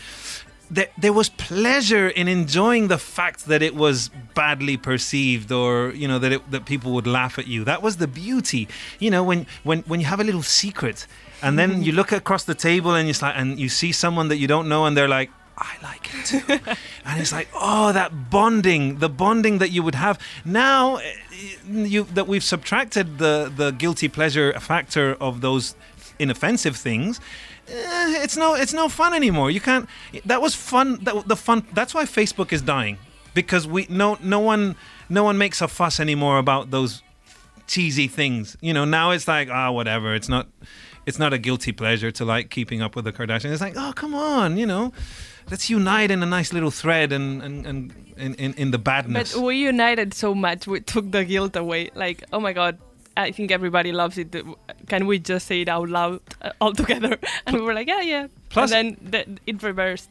there, 0.70 0.88
there 0.98 1.14
was 1.14 1.30
pleasure 1.30 2.08
in 2.08 2.28
enjoying 2.28 2.88
the 2.88 2.98
fact 2.98 3.46
that 3.46 3.62
it 3.62 3.76
was 3.76 4.10
badly 4.34 4.78
perceived 4.78 5.52
or 5.52 5.92
you 5.92 6.08
know 6.08 6.20
that 6.20 6.32
it, 6.32 6.52
that 6.52 6.66
people 6.66 6.92
would 6.94 7.08
laugh 7.08 7.40
at 7.40 7.48
you 7.48 7.64
that 7.64 7.82
was 7.82 7.98
the 7.98 8.08
beauty 8.08 8.68
you 9.00 9.10
know 9.10 9.24
when 9.24 9.46
when 9.64 9.80
when 9.82 10.00
you 10.00 10.06
have 10.06 10.20
a 10.20 10.24
little 10.24 10.44
secret 10.44 11.08
and 11.42 11.58
then 11.58 11.84
you 11.84 11.92
look 11.92 12.12
across 12.12 12.44
the 12.44 12.56
table 12.56 12.96
and 12.96 13.08
you 13.08 13.14
like 13.22 13.36
and 13.36 13.60
you 13.60 13.70
see 13.70 13.92
someone 13.92 14.28
that 14.28 14.38
you 14.38 14.48
don't 14.48 14.68
know 14.68 14.86
and 14.86 14.98
they're 14.98 15.08
like 15.08 15.30
I 15.60 15.76
like 15.82 16.14
it 16.14 16.26
too. 16.26 16.44
and 17.06 17.20
it's 17.20 17.32
like, 17.32 17.48
oh, 17.56 17.92
that 17.92 18.30
bonding, 18.30 19.00
the 19.00 19.10
bonding 19.10 19.58
that 19.58 19.72
you 19.72 19.82
would 19.82 19.96
have. 19.96 20.20
Now, 20.46 20.98
eh, 20.98 21.14
you 21.66 22.04
that 22.14 22.28
we've 22.28 22.44
subtracted 22.44 23.18
the 23.18 23.52
the 23.56 23.72
guilty 23.72 24.08
pleasure 24.08 24.54
factor 24.60 25.16
of 25.20 25.42
those 25.42 25.76
inoffensive 26.20 26.76
things. 26.76 27.20
Eh, 27.70 28.24
It's 28.24 28.38
no, 28.38 28.56
it's 28.56 28.74
no 28.74 28.90
fun 28.90 29.14
anymore. 29.14 29.52
You 29.52 29.62
can't. 29.62 29.88
That 30.26 30.42
was 30.42 30.56
fun. 30.56 31.00
That, 31.04 31.28
the 31.28 31.36
fun. 31.36 31.66
That's 31.74 31.94
why 31.94 32.06
Facebook 32.06 32.52
is 32.52 32.62
dying 32.62 32.98
because 33.38 33.68
we 33.68 33.86
no 33.90 34.18
no 34.22 34.40
one 34.40 34.76
no 35.10 35.24
one 35.24 35.38
makes 35.38 35.62
a 35.62 35.68
fuss 35.68 36.00
anymore 36.00 36.40
about 36.40 36.72
those 36.72 37.04
cheesy 37.68 38.08
things. 38.08 38.58
You 38.62 38.74
know, 38.74 38.84
now 38.84 39.12
it's 39.12 39.28
like, 39.28 39.50
ah, 39.50 39.72
whatever. 39.72 40.16
It's 40.16 40.28
not 40.28 40.48
it's 41.06 41.20
not 41.20 41.34
a 41.34 41.38
guilty 41.38 41.72
pleasure 41.72 42.12
to 42.12 42.26
like 42.26 42.50
keeping 42.50 42.82
up 42.82 42.96
with 42.96 43.06
the 43.06 43.14
Kardashians. 43.14 43.52
It's 43.52 43.62
like, 43.62 43.76
oh, 43.78 43.94
come 43.96 44.16
on, 44.16 44.58
you 44.58 44.66
know, 44.66 44.92
let's 45.52 45.70
unite 45.70 46.10
in 46.12 46.24
a 46.24 46.26
nice 46.26 46.52
little 46.52 46.72
thread 46.72 47.12
and 47.12 47.42
and, 47.44 47.66
and 47.66 48.14
in, 48.18 48.34
in, 48.36 48.54
in 48.56 48.72
the 48.72 48.80
badness. 48.80 49.34
But 49.36 49.44
we 49.44 49.58
united 49.58 50.14
so 50.14 50.34
much, 50.34 50.66
we 50.66 50.80
took 50.82 51.12
the 51.12 51.24
guilt 51.24 51.56
away. 51.56 51.92
Like, 51.94 52.24
oh 52.34 52.40
my 52.40 52.54
god, 52.54 52.80
I 53.18 53.32
think 53.32 53.52
everybody 53.52 53.92
loves 53.92 54.18
it. 54.18 54.36
Can 54.88 55.08
we 55.08 55.20
just 55.20 55.48
say 55.48 55.62
it 55.62 55.70
out 55.70 55.90
loud 55.90 56.22
uh, 56.42 56.52
all 56.62 56.74
together? 56.74 57.18
And 57.46 57.56
we 57.56 57.62
were 57.62 57.74
like, 57.74 57.88
yeah, 57.88 58.02
yeah. 58.02 58.28
Plus- 58.50 58.72
and 58.72 58.98
then 59.02 59.36
the, 59.36 59.52
it 59.52 59.64
reversed. 59.64 60.10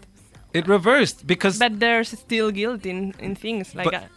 It 0.53 0.67
reversed 0.69 1.27
because 1.27 1.59
but 1.59 1.81
there's 1.81 2.09
still 2.19 2.51
guilt 2.51 2.87
in, 2.87 3.15
in 3.19 3.35
things 3.35 3.75
like 3.75 3.85
But- 3.91 3.95
uh, 3.95 4.09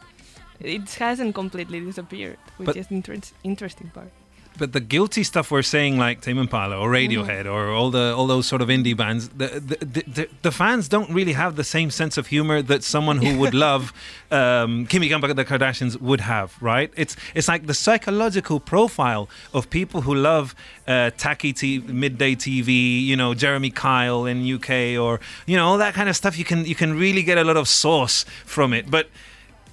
it 0.60 0.90
hasn't 1.00 1.36
completely 1.36 1.80
disappeared, 1.80 2.38
which 2.58 2.76
is 2.76 2.88
inter- 2.92 3.16
interesting 3.44 3.92
part. 3.94 4.12
But 4.60 4.74
the 4.74 4.80
guilty 4.80 5.24
stuff 5.24 5.50
we're 5.50 5.62
saying 5.62 5.98
like 5.98 6.22
Tame 6.22 6.38
Impala 6.38 6.78
or 6.78 6.90
Radiohead 6.90 7.46
or 7.46 7.72
all 7.72 7.90
the 7.90 8.14
all 8.16 8.28
those 8.28 8.46
sort 8.46 8.62
of 8.62 8.68
indie 8.68 8.96
bands 8.96 9.30
the 9.30 9.48
the, 9.48 10.04
the, 10.18 10.30
the 10.42 10.52
fans 10.52 10.88
don't 10.88 11.10
really 11.10 11.34
have 11.34 11.56
the 11.56 11.64
same 11.64 11.90
sense 11.90 12.18
of 12.18 12.28
humor 12.28 12.62
that 12.62 12.84
someone 12.84 13.18
who 13.18 13.40
would 13.40 13.54
love 13.68 13.94
um, 14.32 14.86
Kimmy 14.86 15.10
Gamba 15.10 15.34
the 15.34 15.46
Kardashians 15.46 16.00
would 16.00 16.22
have 16.22 16.56
right? 16.62 16.92
It's 16.96 17.16
it's 17.34 17.48
like 17.48 17.66
the 17.66 17.74
psychological 17.74 18.60
profile 18.60 19.30
of 19.54 19.70
people 19.70 20.02
who 20.02 20.14
love 20.14 20.54
uh, 20.88 21.12
tacky 21.18 21.54
t- 21.54 21.80
midday 21.80 22.36
TV 22.36 23.04
you 23.04 23.16
know 23.16 23.34
Jeremy 23.34 23.72
Kyle 23.72 24.26
in 24.26 24.38
UK 24.56 25.00
or 25.00 25.20
you 25.46 25.56
know 25.56 25.66
all 25.66 25.78
that 25.78 25.94
kind 25.94 26.10
of 26.10 26.16
stuff. 26.16 26.38
You 26.38 26.46
can 26.46 26.66
you 26.66 26.76
can 26.76 26.98
really 26.98 27.24
get 27.24 27.38
a 27.38 27.44
lot 27.44 27.58
of 27.58 27.68
sauce 27.68 28.26
from 28.46 28.74
it. 28.74 28.92
But 28.92 29.08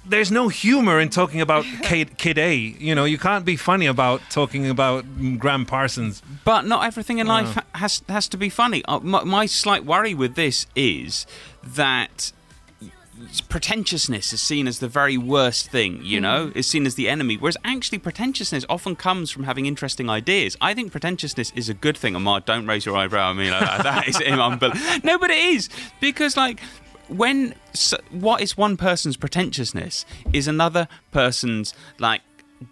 there's 0.09 0.31
no 0.31 0.47
humor 0.47 0.99
in 0.99 1.09
talking 1.09 1.41
about 1.41 1.65
Kid, 1.83 2.17
Kid 2.17 2.37
A. 2.37 2.55
You 2.55 2.95
know, 2.95 3.05
you 3.05 3.17
can't 3.17 3.45
be 3.45 3.55
funny 3.55 3.85
about 3.85 4.21
talking 4.29 4.69
about 4.69 5.05
mm, 5.05 5.37
Gram 5.37 5.65
Parsons. 5.65 6.21
But 6.45 6.65
not 6.65 6.85
everything 6.85 7.19
in 7.19 7.27
life 7.27 7.47
Oh. 7.49 7.51
ha- 7.73 7.79
has 7.79 8.01
has 8.09 8.27
to 8.29 8.37
be 8.37 8.49
funny. 8.49 8.83
Uh, 8.85 8.99
my, 8.99 9.23
my 9.23 9.45
slight 9.45 9.85
worry 9.85 10.13
with 10.13 10.35
this 10.35 10.65
is 10.75 11.25
that 11.63 12.31
pretentiousness 13.49 14.31
is 14.31 14.41
seen 14.41 14.67
as 14.67 14.77
the 14.79 14.87
very 14.87 15.17
worst 15.17 15.71
thing, 15.71 15.99
you 16.03 16.21
know, 16.21 16.51
is 16.53 16.67
seen 16.67 16.85
as 16.85 16.95
the 16.95 17.09
enemy. 17.09 17.35
Whereas 17.35 17.57
actually, 17.63 17.97
pretentiousness 17.97 18.63
often 18.69 18.95
comes 18.95 19.31
from 19.31 19.43
having 19.43 19.65
interesting 19.65 20.07
ideas. 20.09 20.55
I 20.61 20.73
think 20.75 20.91
pretentiousness 20.91 21.51
is 21.55 21.67
a 21.67 21.73
good 21.73 21.97
thing. 21.97 22.15
Amar, 22.15 22.41
don't 22.41 22.67
raise 22.67 22.85
your 22.85 22.95
eyebrow 22.95 23.31
at 23.31 23.35
me 23.35 23.49
like 23.49 23.61
that. 23.61 23.83
That 23.87 24.07
is 24.07 24.17
unbelievable. 24.21 24.79
No, 25.03 25.17
but 25.17 25.31
it 25.31 25.39
is 25.39 25.69
because 25.99 26.37
like. 26.37 26.61
When 27.07 27.55
s 27.73 27.93
what 28.11 28.41
is 28.41 28.57
one 28.57 28.77
person's 28.77 29.17
pretentiousness 29.17 30.05
is 30.33 30.47
another 30.47 30.87
person's 31.11 31.73
like 31.99 32.21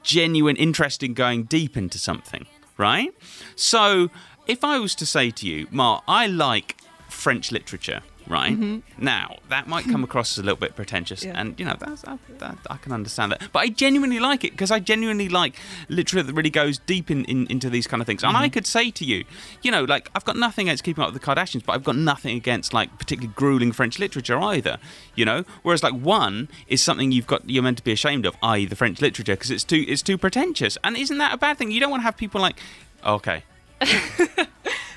genuine 0.03 0.55
interest 0.55 1.03
in 1.03 1.13
going 1.13 1.43
deep 1.43 1.77
into 1.77 1.97
something, 1.97 2.45
right? 2.77 3.13
So 3.55 4.09
if 4.47 4.63
I 4.63 4.79
was 4.79 4.95
to 4.95 5.05
say 5.05 5.31
to 5.31 5.47
you, 5.47 5.67
Mark, 5.71 6.03
I 6.07 6.27
like 6.27 6.77
French 7.09 7.51
literature, 7.51 8.01
right? 8.27 8.53
Mm-hmm. 8.53 9.03
Now, 9.03 9.37
that 9.49 9.67
might 9.67 9.85
come 9.85 10.03
across 10.03 10.33
as 10.33 10.39
a 10.39 10.43
little 10.43 10.59
bit 10.59 10.75
pretentious, 10.75 11.23
Yeah. 11.23 11.33
and 11.35 11.59
you 11.59 11.65
know, 11.65 11.75
that's, 11.79 12.01
that, 12.03 12.19
that, 12.39 12.57
I 12.69 12.77
can 12.77 12.91
understand 12.91 13.31
that. 13.31 13.49
But 13.51 13.59
I 13.59 13.67
genuinely 13.69 14.19
like 14.19 14.43
it 14.43 14.51
because 14.51 14.71
I 14.71 14.79
genuinely 14.79 15.29
like 15.29 15.55
literature 15.89 16.23
that 16.23 16.33
really 16.33 16.49
goes 16.49 16.79
deep 16.79 17.11
in, 17.11 17.25
in, 17.25 17.47
into 17.47 17.69
these 17.69 17.87
kind 17.87 18.01
of 18.01 18.07
things. 18.07 18.23
And 18.23 18.35
I 18.35 18.45
mm-hmm. 18.45 18.53
could 18.53 18.67
say 18.67 18.91
to 18.91 19.05
you, 19.05 19.25
you 19.61 19.71
know, 19.71 19.83
like, 19.83 20.09
I've 20.15 20.25
got 20.25 20.37
nothing 20.37 20.67
against 20.67 20.83
keeping 20.83 21.03
up 21.03 21.13
with 21.13 21.21
the 21.21 21.25
Kardashians, 21.25 21.65
but 21.65 21.73
I've 21.73 21.83
got 21.83 21.95
nothing 21.95 22.35
against, 22.35 22.73
like, 22.73 22.97
particularly 22.97 23.33
grueling 23.35 23.71
French 23.71 23.99
literature 23.99 24.39
either, 24.39 24.77
you 25.15 25.25
know? 25.25 25.43
Whereas, 25.63 25.83
like, 25.83 25.93
one 25.93 26.49
is 26.67 26.81
something 26.81 27.11
you've 27.11 27.27
got, 27.27 27.49
you're 27.49 27.63
meant 27.63 27.77
to 27.77 27.83
be 27.83 27.91
ashamed 27.91 28.25
of, 28.25 28.35
i.e., 28.43 28.65
the 28.65 28.75
French 28.75 29.01
literature, 29.01 29.33
because 29.33 29.51
it's 29.51 29.63
too, 29.63 29.85
it's 29.87 30.01
too 30.01 30.17
pretentious. 30.17 30.77
And 30.83 30.97
isn't 30.97 31.17
that 31.17 31.33
a 31.33 31.37
bad 31.37 31.57
thing? 31.57 31.71
You 31.71 31.79
don't 31.79 31.91
want 31.91 32.01
to 32.01 32.05
have 32.05 32.17
people 32.17 32.41
like, 32.41 32.57
okay. 33.05 33.43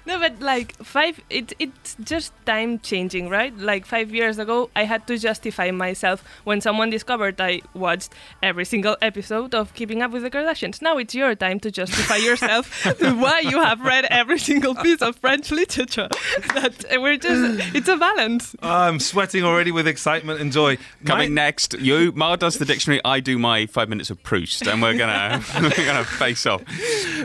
No, 0.08 0.18
but 0.18 0.40
like 0.40 0.74
five, 0.82 1.20
it, 1.28 1.52
it's 1.58 1.94
just 2.02 2.32
time 2.46 2.78
changing, 2.78 3.28
right? 3.28 3.54
Like 3.58 3.84
five 3.84 4.10
years 4.10 4.38
ago, 4.38 4.70
I 4.74 4.84
had 4.84 5.06
to 5.08 5.18
justify 5.18 5.70
myself 5.70 6.24
when 6.44 6.62
someone 6.62 6.88
discovered 6.88 7.38
I 7.42 7.60
watched 7.74 8.14
every 8.42 8.64
single 8.64 8.96
episode 9.02 9.54
of 9.54 9.74
Keeping 9.74 10.00
Up 10.00 10.10
with 10.10 10.22
the 10.22 10.30
Kardashians. 10.30 10.80
Now 10.80 10.96
it's 10.96 11.14
your 11.14 11.34
time 11.34 11.60
to 11.60 11.70
justify 11.70 12.16
yourself 12.16 12.82
to 13.00 13.12
why 13.16 13.40
you 13.40 13.60
have 13.60 13.82
read 13.82 14.06
every 14.06 14.38
single 14.38 14.74
piece 14.74 15.02
of 15.02 15.16
French 15.16 15.50
literature. 15.50 16.08
That 16.54 16.86
we're 17.02 17.18
just, 17.18 17.74
it's 17.74 17.88
a 17.88 17.96
balance. 17.98 18.56
Oh, 18.62 18.68
I'm 18.70 18.98
sweating 19.00 19.44
already 19.44 19.70
with 19.72 19.86
excitement 19.86 20.40
and 20.40 20.50
joy. 20.50 20.78
Coming 21.04 21.34
My- 21.34 21.42
next, 21.42 21.74
you 21.78 22.12
Mar 22.12 22.38
does 22.38 22.56
the 22.56 22.64
dictionary. 22.64 23.02
I 23.04 23.20
do 23.20 23.38
my 23.38 23.66
five 23.66 23.90
minutes 23.90 24.08
of 24.08 24.22
Proust, 24.22 24.66
and 24.66 24.80
we're 24.80 24.96
gonna 24.96 25.42
we're 25.60 25.84
gonna 25.84 26.04
face 26.04 26.46
off. 26.46 26.62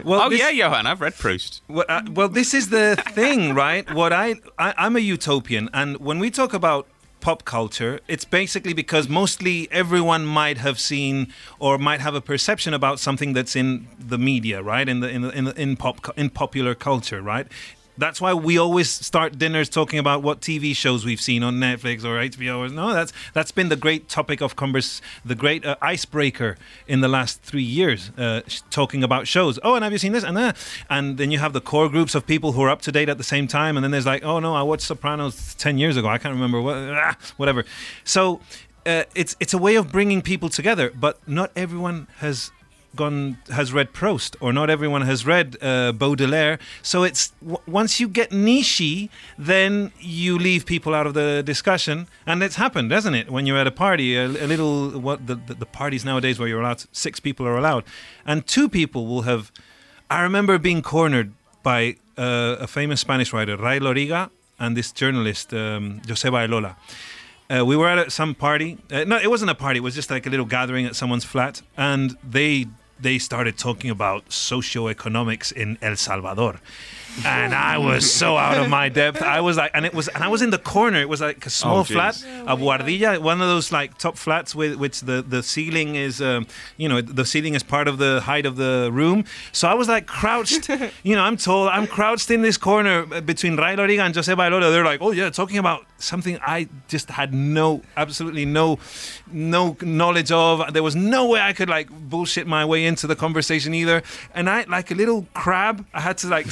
Well, 0.04 0.24
oh 0.24 0.30
this- 0.30 0.40
yeah, 0.40 0.50
Johan, 0.50 0.86
I've 0.86 1.00
read 1.00 1.16
Proust. 1.16 1.62
Well, 1.70 1.86
uh, 1.88 2.02
well, 2.12 2.28
this 2.28 2.54
is 2.54 2.70
the 2.74 2.96
thing, 3.12 3.54
right? 3.54 3.86
What 3.94 4.12
I, 4.12 4.36
I 4.58 4.74
I'm 4.78 4.96
a 4.96 5.00
utopian, 5.00 5.70
and 5.74 5.98
when 5.98 6.20
we 6.20 6.30
talk 6.32 6.54
about 6.54 6.88
pop 7.22 7.46
culture, 7.46 8.00
it's 8.08 8.26
basically 8.26 8.74
because 8.74 9.08
mostly 9.08 9.72
everyone 9.72 10.26
might 10.26 10.58
have 10.58 10.80
seen 10.80 11.32
or 11.60 11.78
might 11.78 12.02
have 12.02 12.16
a 12.16 12.22
perception 12.22 12.74
about 12.74 13.00
something 13.00 13.32
that's 13.34 13.56
in 13.56 13.88
the 13.98 14.18
media, 14.18 14.62
right? 14.62 14.90
In 14.90 15.00
the 15.00 15.10
in 15.10 15.22
the, 15.22 15.30
in, 15.30 15.44
the, 15.46 15.62
in 15.62 15.78
pop 15.78 16.18
in 16.18 16.30
popular 16.30 16.76
culture, 16.76 17.22
right? 17.22 17.48
That's 17.98 18.20
why 18.20 18.34
we 18.34 18.58
always 18.58 18.90
start 18.90 19.38
dinners 19.38 19.70
talking 19.70 20.00
about 20.00 20.24
what 20.24 20.42
TV 20.42 20.76
shows 20.76 21.06
we've 21.06 21.22
seen 21.22 21.44
on 21.44 21.56
Netflix 21.56 22.04
or 22.04 22.18
HBO. 22.18 22.60
Or, 22.60 22.70
no, 22.70 22.94
that's 22.94 23.14
that's 23.34 23.52
been 23.52 23.70
the 23.70 23.76
great 23.76 24.10
topic 24.10 24.42
of 24.42 24.56
converse, 24.56 25.02
the 25.24 25.36
great 25.36 25.66
uh, 25.66 25.76
icebreaker 25.82 26.58
in 26.88 27.02
the 27.02 27.08
last 27.08 27.42
three 27.42 27.64
years, 27.64 28.12
uh, 28.18 28.42
sh- 28.48 28.62
talking 28.70 29.04
about 29.04 29.28
shows. 29.28 29.60
Oh, 29.64 29.76
and 29.76 29.84
have 29.84 29.92
you 29.92 30.00
seen 30.00 30.14
this? 30.14 30.24
And 30.24 30.38
uh, 30.38 30.54
and 30.90 31.18
then 31.18 31.32
you 31.32 31.40
have 31.40 31.54
the 31.54 31.62
core 31.62 31.90
groups 31.90 32.16
of 32.16 32.26
people 32.26 32.54
who 32.54 32.62
are 32.64 32.70
up 32.70 32.82
to 32.84 32.92
date 32.92 33.10
at 33.10 33.18
the 33.18 33.24
same 33.24 33.48
time, 33.48 33.78
and 33.78 33.84
then 33.84 33.92
there's 33.92 34.06
like, 34.06 34.24
oh 34.24 34.40
no, 34.40 34.56
I 34.56 34.64
watched 34.64 34.84
Sopranos 34.84 35.54
ten 35.56 35.78
years 35.78 35.98
ago. 35.98 36.08
I 36.08 36.18
can't 36.18 36.34
remember 36.34 36.62
what, 36.62 36.76
ah, 36.76 37.16
whatever. 37.38 37.64
So 38.04 38.40
uh, 38.86 39.04
it's 39.16 39.36
it's 39.40 39.54
a 39.54 39.58
way 39.58 39.76
of 39.76 39.92
bringing 39.92 40.22
people 40.22 40.50
together, 40.50 40.92
but 40.92 41.20
not 41.28 41.52
everyone 41.56 42.08
has 42.18 42.52
gone 42.96 43.38
has 43.50 43.74
read 43.74 43.94
Proust 43.94 44.36
or 44.40 44.54
not 44.54 44.70
everyone 44.70 45.02
has 45.02 45.26
read 45.26 45.58
uh, 45.62 45.92
Baudelaire 45.92 46.60
so 46.82 47.04
it's 47.04 47.32
w- 47.42 47.60
once 47.66 48.00
you 48.00 48.08
get 48.08 48.30
nichey 48.32 49.10
then 49.38 49.92
you 50.00 50.38
leave 50.38 50.66
people 50.66 50.94
out 50.94 51.08
of 51.08 51.14
the 51.14 51.42
discussion 51.46 52.08
and 52.26 52.44
it's 52.44 52.56
happened 52.56 52.92
hasn't 52.92 53.16
it 53.16 53.30
when 53.30 53.46
you're 53.46 53.58
at 53.58 53.68
a 53.68 53.72
party 53.72 54.16
a, 54.16 54.26
a 54.26 54.48
little 54.48 54.92
what 55.00 55.28
the, 55.28 55.36
the, 55.36 55.54
the 55.56 55.66
parties 55.66 56.06
nowadays 56.06 56.40
where 56.40 56.48
you're 56.48 56.62
allowed 56.62 56.84
six 56.92 57.20
people 57.20 57.46
are 57.48 57.58
allowed 57.58 57.84
and 58.26 58.46
two 58.48 58.70
people 58.70 59.08
will 59.08 59.24
have 59.24 59.52
I 60.10 60.22
remember 60.22 60.58
being 60.60 60.82
cornered 60.82 61.34
by 61.64 61.96
uh, 62.18 62.58
a 62.60 62.68
famous 62.68 63.02
Spanish 63.02 63.34
writer 63.34 63.58
Ray 63.58 63.80
Loriga 63.80 64.30
and 64.60 64.78
this 64.78 64.92
journalist 64.92 65.54
um, 65.54 66.02
Joseba 66.06 66.48
Elola 66.48 66.76
uh, 67.50 67.64
we 67.66 67.76
were 67.76 67.88
at 67.88 68.12
some 68.12 68.34
party. 68.34 68.78
Uh, 68.92 69.04
no, 69.04 69.18
it 69.18 69.30
wasn't 69.30 69.52
a 69.52 69.56
party. 69.56 69.78
It 69.78 69.84
was 69.84 69.96
just 69.96 70.10
like 70.10 70.26
a 70.26 70.30
little 70.30 70.46
gathering 70.46 70.86
at 70.86 70.96
someone's 70.96 71.26
flat, 71.26 71.62
and 71.78 72.18
they 72.24 72.68
they 73.00 73.18
started 73.20 73.58
talking 73.58 73.90
about 73.90 74.30
socioeconomics 74.30 75.52
in 75.52 75.78
El 75.82 75.96
Salvador. 75.96 76.60
And 77.26 77.54
I 77.54 77.78
was 77.78 78.12
so 78.12 78.38
out 78.38 78.58
of 78.58 78.70
my 78.70 78.90
depth. 78.90 79.22
I 79.22 79.42
was 79.42 79.56
like, 79.58 79.72
and 79.74 79.86
it 79.86 79.94
was, 79.94 80.08
and 80.08 80.24
I 80.24 80.28
was 80.30 80.42
in 80.42 80.50
the 80.50 80.58
corner. 80.58 81.00
It 81.00 81.10
was 81.10 81.22
like 81.22 81.46
a 81.46 81.50
small 81.50 81.80
Oh, 81.80 81.84
flat, 81.84 82.16
jeez. 82.16 82.44
a 82.44 82.56
guardilla, 82.58 83.20
one 83.20 83.42
of 83.42 83.48
those 83.48 83.72
like 83.72 83.98
top 83.98 84.18
flats 84.18 84.56
with 84.56 84.76
which 84.76 85.02
the 85.02 85.22
the 85.22 85.44
ceiling 85.44 85.96
is, 85.96 86.22
um, 86.22 86.48
you 86.78 86.90
know, 86.90 87.02
the 87.02 87.26
ceiling 87.26 87.54
is 87.54 87.64
part 87.64 87.88
of 87.88 87.98
the 87.98 88.22
height 88.22 88.46
of 88.46 88.56
the 88.56 88.90
room. 88.92 89.26
So 89.52 89.68
I 89.68 89.74
was 89.76 89.88
like 89.88 90.06
crouched. 90.08 90.70
you 91.04 91.16
know, 91.16 91.22
I'm 91.24 91.38
tall. 91.38 91.70
I'm 91.70 91.88
crouched 91.88 92.32
in 92.32 92.42
this 92.42 92.58
corner 92.58 93.06
between 93.22 93.58
Ray 93.58 93.76
Loriga 93.76 94.00
and 94.06 94.14
Joseba 94.16 94.50
Elola. 94.50 94.72
They're 94.72 94.84
like, 94.84 95.02
oh 95.02 95.12
yeah, 95.12 95.30
talking 95.30 95.58
about 95.60 95.86
something 95.98 96.38
I 96.42 96.68
just 96.88 97.10
had 97.12 97.34
no, 97.34 97.82
absolutely 97.96 98.46
no, 98.46 98.80
no 99.32 99.78
knowledge 99.82 100.32
of. 100.32 100.74
There 100.74 100.84
was 100.84 100.96
no 100.96 101.28
way 101.28 101.40
I 101.42 101.54
could 101.54 101.70
like 101.70 101.90
bullshit 101.90 102.48
my 102.48 102.66
way 102.66 102.86
into 102.86 103.08
the 103.08 103.16
conversation 103.16 103.74
either. 103.74 104.04
And 104.34 104.50
I, 104.50 104.64
like 104.68 104.92
a 104.92 104.96
little 104.96 105.28
crab, 105.34 105.86
I 105.94 106.02
had 106.02 106.18
to 106.20 106.28
like 106.28 106.52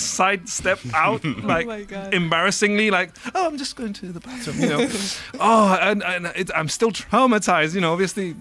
sidestep 0.51 0.79
oh 0.93 0.97
out, 0.97 1.25
like 1.43 1.87
God. 1.87 2.13
embarrassingly, 2.13 2.91
like, 2.91 3.11
oh, 3.33 3.47
I'm 3.47 3.57
just 3.57 3.75
going 3.75 3.93
to 3.93 4.07
the 4.07 4.19
bathroom, 4.19 4.59
you 4.59 4.69
know. 4.69 4.89
oh, 5.39 5.77
and, 5.81 6.03
and 6.03 6.27
it, 6.35 6.51
I'm 6.55 6.67
still 6.69 6.91
traumatized, 6.91 7.73
you 7.73 7.81
know, 7.81 7.93
obviously. 7.93 8.35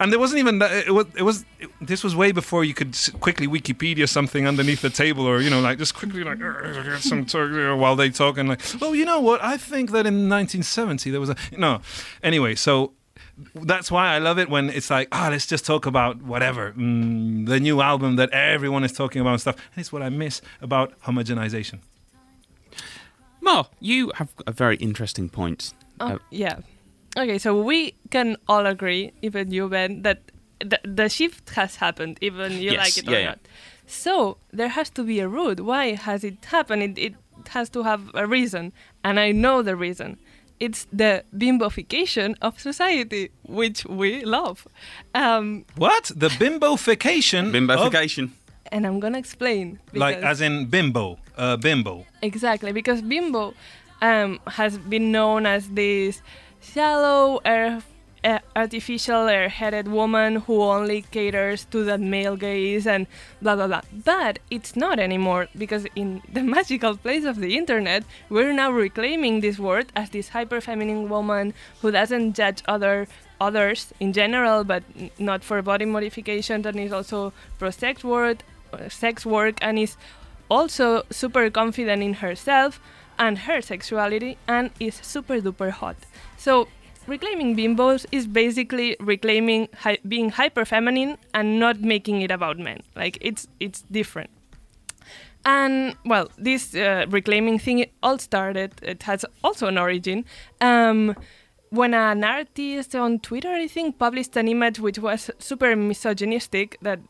And 0.00 0.12
there 0.12 0.18
wasn't 0.18 0.40
even 0.40 0.58
that. 0.58 0.86
It 0.86 0.92
was. 0.92 1.06
It 1.16 1.22
was. 1.22 1.44
It, 1.58 1.70
this 1.80 2.04
was 2.04 2.14
way 2.14 2.32
before 2.32 2.64
you 2.64 2.74
could 2.74 2.96
quickly 3.20 3.46
Wikipedia 3.46 4.08
something 4.08 4.46
underneath 4.46 4.82
the 4.82 4.90
table, 4.90 5.26
or 5.26 5.40
you 5.40 5.50
know, 5.50 5.60
like 5.60 5.78
just 5.78 5.94
quickly 5.94 6.24
like 6.24 6.38
some 7.00 7.24
talk, 7.24 7.50
while 7.78 7.96
they 7.96 8.10
talk 8.10 8.38
and 8.38 8.48
like, 8.48 8.60
well, 8.80 8.94
you 8.94 9.04
know 9.04 9.20
what? 9.20 9.42
I 9.42 9.56
think 9.56 9.90
that 9.90 10.06
in 10.06 10.28
1970 10.28 11.10
there 11.10 11.20
was 11.20 11.30
a 11.30 11.36
no. 11.56 11.80
Anyway, 12.22 12.54
so 12.54 12.92
that's 13.54 13.90
why 13.90 14.14
I 14.14 14.18
love 14.18 14.38
it 14.38 14.48
when 14.48 14.70
it's 14.70 14.90
like, 14.90 15.08
ah, 15.12 15.28
let's 15.30 15.46
just 15.46 15.64
talk 15.66 15.86
about 15.86 16.22
whatever, 16.22 16.72
mm, 16.72 17.46
the 17.46 17.58
new 17.60 17.80
album 17.80 18.16
that 18.16 18.30
everyone 18.30 18.84
is 18.84 18.92
talking 18.92 19.20
about 19.20 19.32
and 19.32 19.40
stuff. 19.40 19.56
And 19.74 19.80
it's 19.80 19.92
what 19.92 20.02
I 20.02 20.08
miss 20.08 20.40
about 20.60 20.98
homogenization. 21.02 21.78
Mar, 23.40 23.68
you 23.80 24.10
have 24.16 24.30
a 24.46 24.52
very 24.52 24.76
interesting 24.76 25.28
point. 25.28 25.72
Oh, 26.00 26.06
Uh, 26.14 26.18
yeah. 26.30 26.58
Okay, 27.16 27.38
so 27.38 27.60
we 27.60 27.94
can 28.10 28.36
all 28.48 28.66
agree, 28.66 29.12
even 29.22 29.50
you, 29.52 29.68
Ben, 29.68 30.02
that 30.02 30.18
the, 30.60 30.80
the 30.82 31.08
shift 31.08 31.50
has 31.50 31.76
happened, 31.76 32.18
even 32.20 32.52
you 32.52 32.72
Yes, 32.72 32.78
like 32.78 32.98
it 32.98 33.08
or 33.08 33.12
yeah, 33.12 33.18
yeah. 33.18 33.26
not. 33.26 33.38
So 33.86 34.38
there 34.52 34.68
has 34.68 34.90
to 34.90 35.04
be 35.04 35.20
a 35.20 35.28
root. 35.28 35.60
Why 35.60 35.94
has 35.94 36.24
it 36.24 36.44
happened? 36.46 36.82
It, 36.82 36.98
it 36.98 37.14
has 37.50 37.68
to 37.70 37.82
have 37.82 38.10
a 38.14 38.26
reason, 38.26 38.72
and 39.04 39.20
I 39.20 39.30
know 39.32 39.62
the 39.62 39.76
reason. 39.76 40.18
It's 40.60 40.86
the 40.92 41.24
bimbofication 41.36 42.36
of 42.40 42.58
society, 42.60 43.30
which 43.42 43.84
we 43.86 44.24
love. 44.24 44.66
Um, 45.14 45.64
What 45.76 46.12
the 46.14 46.28
bimbofication? 46.28 47.48
of- 47.48 47.52
Bimbofication. 47.54 48.30
and 48.72 48.86
I'm 48.86 48.98
gonna 49.00 49.18
explain. 49.18 49.78
like 49.92 50.16
as 50.22 50.40
in 50.40 50.66
bimbo, 50.66 51.18
uh, 51.36 51.56
bimbo. 51.56 52.06
Exactly, 52.22 52.72
because 52.72 53.02
bimbo, 53.02 53.54
um, 54.00 54.38
has 54.46 54.78
been 54.78 55.12
known 55.12 55.46
as 55.46 55.68
this 55.70 56.22
shallow, 56.72 57.40
air, 57.44 57.82
artificial, 58.56 59.28
air-headed 59.28 59.88
woman 59.88 60.36
who 60.36 60.62
only 60.62 61.02
caters 61.10 61.64
to 61.66 61.84
that 61.84 62.00
male 62.00 62.36
gaze 62.36 62.86
and 62.86 63.06
blah 63.42 63.56
blah 63.56 63.66
blah. 63.66 63.82
But 63.92 64.38
it's 64.50 64.76
not 64.76 64.98
anymore 64.98 65.48
because 65.56 65.86
in 65.94 66.22
the 66.32 66.42
magical 66.56 66.96
place 66.96 67.24
of 67.24 67.36
the 67.36 67.56
internet, 67.56 68.04
we're 68.28 68.52
now 68.52 68.70
reclaiming 68.70 69.40
this 69.40 69.58
word 69.58 69.86
as 69.94 70.10
this 70.10 70.30
hyper-feminine 70.30 71.08
woman 71.08 71.54
who 71.82 71.90
doesn't 71.90 72.34
judge 72.34 72.62
other 72.66 73.06
others 73.40 73.92
in 74.00 74.12
general, 74.12 74.64
but 74.64 74.82
not 75.18 75.44
for 75.44 75.60
body 75.60 75.84
modification, 75.84 76.66
and 76.66 76.80
is 76.80 76.92
also 76.92 77.32
pro 77.58 77.70
sex 77.70 78.02
work, 78.04 78.38
uh, 78.72 78.88
sex 78.88 79.26
work, 79.26 79.58
and 79.60 79.78
is 79.78 79.96
also 80.48 81.02
super 81.10 81.50
confident 81.50 82.02
in 82.02 82.14
herself 82.14 82.80
and 83.18 83.38
her 83.40 83.60
sexuality, 83.60 84.36
and 84.48 84.70
is 84.80 84.94
super 85.02 85.40
duper 85.40 85.70
hot. 85.70 85.96
So 86.36 86.68
reclaiming 87.06 87.56
bimbos 87.56 88.06
is 88.12 88.26
basically 88.26 88.96
reclaiming 89.00 89.68
hi- 89.74 89.98
being 90.06 90.30
hyper 90.30 90.64
feminine 90.64 91.18
and 91.32 91.58
not 91.58 91.80
making 91.80 92.22
it 92.22 92.30
about 92.30 92.58
men. 92.58 92.80
Like 92.96 93.18
it's 93.20 93.46
it's 93.60 93.82
different. 93.90 94.30
And 95.44 95.96
well, 96.06 96.30
this 96.38 96.74
uh, 96.74 97.04
reclaiming 97.08 97.58
thing 97.58 97.86
all 98.02 98.18
started. 98.18 98.72
It 98.82 99.02
has 99.02 99.24
also 99.42 99.66
an 99.66 99.76
origin. 99.76 100.24
Um, 100.60 101.14
when 101.70 101.92
an 101.92 102.22
artist 102.22 102.94
on 102.94 103.18
Twitter, 103.18 103.48
I 103.48 103.66
think, 103.66 103.98
published 103.98 104.36
an 104.36 104.48
image 104.48 104.78
which 104.78 104.98
was 104.98 105.30
super 105.38 105.74
misogynistic 105.74 106.78
that 106.82 107.00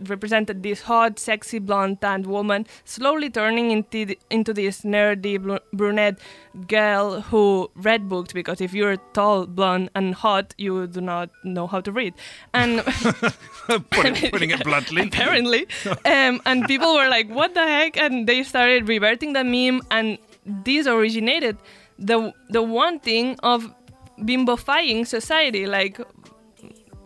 represented 0.00 0.62
this 0.62 0.82
hot, 0.82 1.18
sexy, 1.18 1.58
blonde, 1.58 2.00
tanned 2.00 2.26
woman 2.26 2.66
slowly 2.84 3.30
turning 3.30 3.70
into 3.70 4.14
into 4.30 4.52
this 4.52 4.82
nerdy 4.82 5.40
bl- 5.40 5.56
brunette 5.72 6.18
girl 6.66 7.20
who 7.20 7.70
read 7.74 8.08
books 8.08 8.32
because 8.32 8.60
if 8.60 8.74
you're 8.74 8.96
tall, 9.12 9.46
blonde, 9.46 9.90
and 9.94 10.14
hot, 10.14 10.54
you 10.58 10.86
do 10.86 11.00
not 11.00 11.30
know 11.44 11.66
how 11.66 11.80
to 11.80 11.92
read. 11.92 12.14
And 12.52 12.82
putting, 13.90 14.30
putting 14.30 14.50
it 14.50 14.64
bluntly. 14.64 15.02
apparently. 15.02 15.66
um, 16.04 16.40
and 16.46 16.64
people 16.66 16.94
were 16.94 17.08
like, 17.08 17.28
"What 17.30 17.54
the 17.54 17.62
heck?" 17.62 17.96
And 17.96 18.26
they 18.26 18.42
started 18.42 18.88
reverting 18.88 19.32
the 19.34 19.44
meme, 19.44 19.82
and 19.90 20.18
this 20.44 20.86
originated 20.86 21.56
the 21.98 22.32
the 22.48 22.62
one 22.62 22.98
thing 23.00 23.36
of 23.42 23.72
bimbofying 24.18 25.06
society, 25.06 25.66
like. 25.66 26.00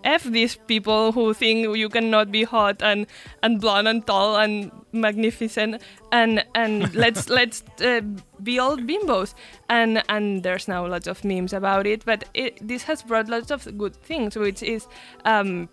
F 0.05 0.25
these 0.25 0.57
people 0.57 1.13
who 1.13 1.35
think 1.35 1.77
you 1.77 1.89
cannot 1.89 2.31
be 2.31 2.45
hot 2.45 2.83
and, 2.83 3.07
and 3.43 3.61
blonde 3.61 3.89
and 3.89 4.07
tall 4.07 4.37
and 4.37 4.71
magnificent 4.93 5.83
and 6.13 6.45
and 6.55 6.95
let's 7.05 7.29
let's 7.29 7.65
uh, 7.83 8.01
be 8.43 8.59
all 8.59 8.77
bimbos. 8.77 9.35
And 9.69 10.03
and 10.09 10.43
there's 10.43 10.69
now 10.69 10.87
lots 10.87 11.07
of 11.07 11.25
memes 11.25 11.53
about 11.53 11.87
it 11.87 12.05
but 12.05 12.25
it, 12.35 12.59
this 12.67 12.85
has 12.85 13.03
brought 13.03 13.29
lots 13.29 13.51
of 13.51 13.77
good 13.79 13.97
things 13.97 14.37
which 14.37 14.63
is 14.63 14.87
um, 15.25 15.69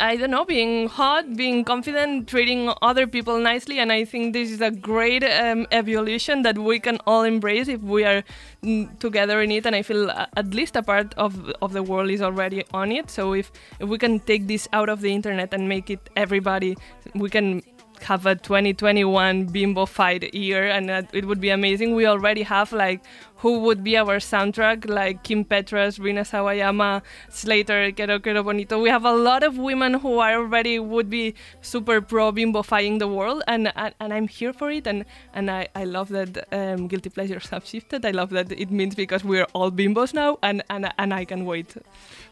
I 0.00 0.16
don't 0.16 0.30
know, 0.30 0.44
being 0.44 0.88
hot, 0.88 1.36
being 1.36 1.64
confident, 1.64 2.28
treating 2.28 2.72
other 2.82 3.06
people 3.06 3.38
nicely, 3.38 3.78
and 3.78 3.92
I 3.92 4.04
think 4.04 4.32
this 4.32 4.50
is 4.50 4.60
a 4.60 4.70
great 4.70 5.24
um, 5.24 5.66
evolution 5.70 6.42
that 6.42 6.58
we 6.58 6.78
can 6.80 6.98
all 7.06 7.22
embrace 7.22 7.68
if 7.68 7.80
we 7.80 8.04
are 8.04 8.22
mm, 8.62 8.98
together 8.98 9.40
in 9.42 9.50
it. 9.50 9.66
And 9.66 9.74
I 9.74 9.82
feel 9.82 10.10
uh, 10.10 10.26
at 10.36 10.54
least 10.54 10.76
a 10.76 10.82
part 10.82 11.14
of 11.14 11.50
of 11.62 11.72
the 11.72 11.82
world 11.82 12.10
is 12.10 12.22
already 12.22 12.64
on 12.72 12.92
it. 12.92 13.10
So 13.10 13.34
if 13.34 13.50
if 13.80 13.88
we 13.88 13.98
can 13.98 14.20
take 14.20 14.46
this 14.46 14.68
out 14.72 14.88
of 14.88 15.00
the 15.00 15.12
internet 15.12 15.52
and 15.52 15.68
make 15.68 15.90
it 15.90 16.10
everybody, 16.16 16.76
we 17.14 17.28
can 17.30 17.62
have 18.02 18.26
a 18.26 18.34
2021 18.34 19.46
bimbo 19.46 19.86
fight 19.86 20.32
year 20.34 20.68
and 20.68 20.90
uh, 20.90 21.02
it 21.12 21.24
would 21.24 21.40
be 21.40 21.50
amazing 21.50 21.94
we 21.94 22.06
already 22.06 22.42
have 22.42 22.72
like 22.72 23.00
who 23.38 23.58
would 23.60 23.82
be 23.84 23.96
our 23.96 24.18
soundtrack 24.18 24.88
like 24.88 25.22
kim 25.22 25.44
petras 25.44 25.98
rina 25.98 26.22
sawayama 26.22 27.02
slayyyter 27.30 27.94
kero 27.94 28.18
kero 28.18 28.44
bonito 28.44 28.80
we 28.80 28.88
have 28.88 29.04
a 29.04 29.12
lot 29.12 29.42
of 29.42 29.58
women 29.58 29.94
who 29.94 30.18
are 30.18 30.34
already 30.34 30.78
would 30.78 31.08
be 31.10 31.34
super 31.60 32.00
pro 32.00 32.32
bimbofying 32.32 32.98
the 32.98 33.08
world 33.08 33.42
and 33.46 33.72
and, 33.76 33.94
and 34.00 34.12
i'm 34.12 34.28
here 34.28 34.52
for 34.52 34.70
it 34.70 34.86
and 34.86 35.04
and 35.34 35.50
i, 35.50 35.68
I 35.74 35.84
love 35.84 36.08
that 36.08 36.46
um, 36.52 36.88
guilty 36.88 37.10
pleasures 37.10 37.48
have 37.48 37.66
shifted 37.66 38.04
i 38.04 38.10
love 38.10 38.30
that 38.30 38.50
it 38.52 38.70
means 38.70 38.94
because 38.94 39.24
we're 39.24 39.46
all 39.52 39.70
bimbos 39.70 40.14
now 40.14 40.38
and 40.42 40.62
and, 40.70 40.92
and 40.98 41.14
i 41.14 41.24
can 41.24 41.44
wait 41.44 41.74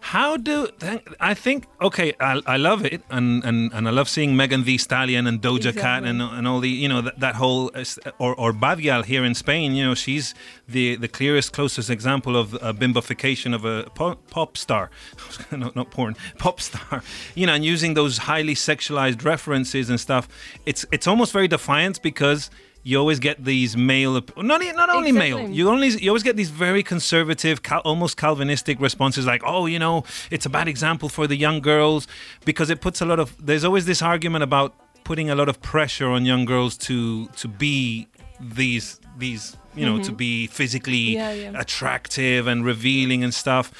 How 0.00 0.36
do 0.36 0.68
I 1.18 1.34
think? 1.34 1.66
Okay, 1.80 2.12
I, 2.20 2.40
I 2.46 2.56
love 2.58 2.84
it, 2.84 3.02
and, 3.10 3.42
and, 3.44 3.72
and 3.72 3.88
I 3.88 3.90
love 3.90 4.08
seeing 4.08 4.36
Megan 4.36 4.62
Thee 4.64 4.78
Stallion 4.78 5.26
and 5.26 5.40
Doja 5.42 5.76
Cat 5.76 6.04
and 6.04 6.22
and 6.22 6.46
all 6.46 6.60
the 6.60 6.68
you 6.68 6.88
know 6.88 7.00
that, 7.00 7.18
that 7.18 7.34
whole 7.34 7.70
uh, 7.74 7.84
or 8.18 8.34
or 8.38 8.52
Bad 8.52 8.78
Gyal 8.78 9.04
here 9.04 9.24
in 9.24 9.34
Spain. 9.34 9.74
You 9.74 9.84
know, 9.84 9.94
she's 9.94 10.34
the 10.68 10.95
the 10.96 11.08
clearest, 11.08 11.52
closest 11.52 11.90
example 11.90 12.36
of 12.36 12.54
a 12.54 12.72
bimbofication 12.74 13.54
of 13.54 13.64
a 13.64 13.84
pop, 13.94 14.28
pop 14.30 14.56
star, 14.56 14.90
no, 15.50 15.72
not 15.74 15.90
porn, 15.90 16.16
pop 16.38 16.60
star. 16.60 17.02
You 17.34 17.46
know, 17.46 17.54
and 17.54 17.64
using 17.64 17.94
those 17.94 18.18
highly 18.18 18.54
sexualized 18.54 19.24
references 19.24 19.90
and 19.90 20.00
stuff. 20.00 20.28
It's 20.64 20.84
it's 20.92 21.06
almost 21.06 21.32
very 21.32 21.48
defiant 21.48 22.02
because. 22.02 22.50
You 22.88 23.00
always 23.00 23.18
get 23.18 23.44
these 23.44 23.76
male, 23.76 24.12
not 24.36 24.60
not 24.76 24.90
only 24.90 25.10
male 25.10 25.50
you 25.50 25.68
only 25.68 25.88
you 25.88 26.08
always 26.08 26.22
get 26.22 26.36
these 26.36 26.50
very 26.50 26.84
conservative, 26.84 27.64
cal- 27.64 27.80
almost 27.80 28.16
Calvinistic 28.16 28.80
responses 28.80 29.26
like, 29.26 29.42
"Oh, 29.44 29.66
you 29.66 29.80
know, 29.80 30.04
it's 30.30 30.46
a 30.46 30.48
bad 30.48 30.68
example 30.68 31.08
for 31.08 31.26
the 31.26 31.34
young 31.34 31.60
girls," 31.60 32.06
because 32.44 32.70
it 32.70 32.80
puts 32.80 33.00
a 33.00 33.04
lot 33.04 33.18
of. 33.18 33.34
There's 33.44 33.64
always 33.64 33.86
this 33.86 34.02
argument 34.02 34.44
about 34.44 34.72
putting 35.02 35.30
a 35.30 35.34
lot 35.34 35.48
of 35.48 35.60
pressure 35.62 36.08
on 36.08 36.24
young 36.24 36.44
girls 36.44 36.76
to 36.86 37.26
to 37.28 37.48
be 37.48 38.06
these 38.40 39.00
these 39.18 39.56
you 39.76 39.84
know 39.86 40.02
to 40.02 40.12
be 40.12 40.46
physically 40.46 41.14
Yeah, 41.14 41.32
yeah. 41.32 41.60
attractive 41.60 42.46
and 42.46 42.64
revealing 42.64 43.22
and 43.24 43.32
stuff. 43.34 43.70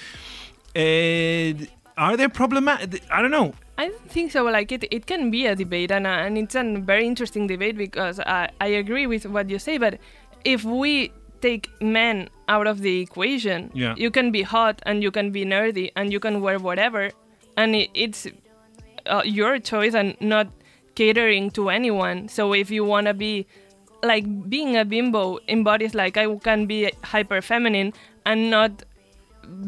Uh, 0.75 1.55
are 1.97 2.17
there 2.17 2.29
problematic? 2.29 3.03
I 3.11 3.23
don't 3.23 3.31
know. 3.31 3.55
I 3.79 3.89
don't 3.89 4.11
think 4.11 4.33
so. 4.33 4.45
Like 4.45 4.71
it, 4.73 4.85
it 4.91 5.07
can 5.07 5.31
be 5.31 5.47
a 5.47 5.55
debate, 5.55 5.91
and 5.91 6.07
uh, 6.07 6.11
and 6.11 6.37
it's 6.39 6.55
a 6.55 6.63
very 6.79 7.07
interesting 7.07 7.47
debate 7.47 7.77
because 7.77 8.21
I 8.21 8.51
I 8.61 8.69
agree 8.69 9.07
with 9.07 9.25
what 9.27 9.49
you 9.51 9.59
say. 9.59 9.79
But 9.79 9.99
if 10.45 10.65
we 10.65 11.13
take 11.41 11.69
men 11.81 12.29
out 12.49 12.67
of 12.67 12.81
the 12.81 13.01
equation, 13.01 13.71
Yeah. 13.75 13.95
you 13.97 14.11
can 14.11 14.31
be 14.33 14.43
hot 14.43 14.81
and 14.87 15.03
you 15.03 15.11
can 15.11 15.31
be 15.31 15.45
nerdy 15.45 15.91
and 15.97 16.13
you 16.13 16.21
can 16.21 16.41
wear 16.41 16.59
whatever, 16.59 17.11
and 17.57 17.75
it, 17.75 17.91
it's 17.95 18.27
uh, 19.07 19.23
your 19.25 19.59
choice 19.59 19.95
and 19.95 20.17
not 20.21 20.49
catering 20.95 21.51
to 21.53 21.69
anyone. 21.71 22.29
So 22.29 22.53
if 22.55 22.71
you 22.71 22.85
wanna 22.85 23.13
be 23.15 23.47
like 24.03 24.49
being 24.49 24.77
a 24.77 24.85
bimbo 24.85 25.39
embodies 25.49 25.95
like 25.95 26.17
I 26.17 26.35
can 26.37 26.67
be 26.67 26.91
hyper 27.05 27.41
feminine 27.41 27.93
and 28.25 28.51
not 28.51 28.85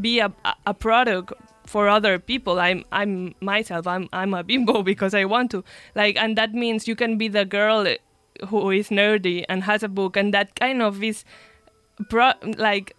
be 0.01 0.19
a, 0.21 0.33
a- 0.67 0.75
product 0.75 1.33
for 1.67 1.88
other 1.88 2.19
people. 2.19 2.61
I'm 2.61 2.85
i'm 2.93 3.35
myself 3.41 3.87
i'm 3.87 4.09
i'm 4.12 4.35
a 4.35 4.43
bimbo 4.43 4.83
because 4.93 5.14
i 5.14 5.25
want 5.25 5.51
to. 5.53 5.64
Like 5.95 6.17
and 6.17 6.37
that 6.37 6.53
means 6.55 6.88
you 6.88 6.97
can 6.97 7.19
be 7.19 7.29
the 7.29 7.45
girl 7.45 7.87
who 8.49 8.71
is 8.71 8.88
nerdy 8.88 9.45
and 9.49 9.64
has 9.64 9.83
a 9.83 9.88
book 9.88 10.17
and 10.17 10.33
that 10.33 10.55
kind 10.55 10.83
of 10.83 11.03
is 11.03 11.25
pro 12.09 12.33
like 12.57 12.95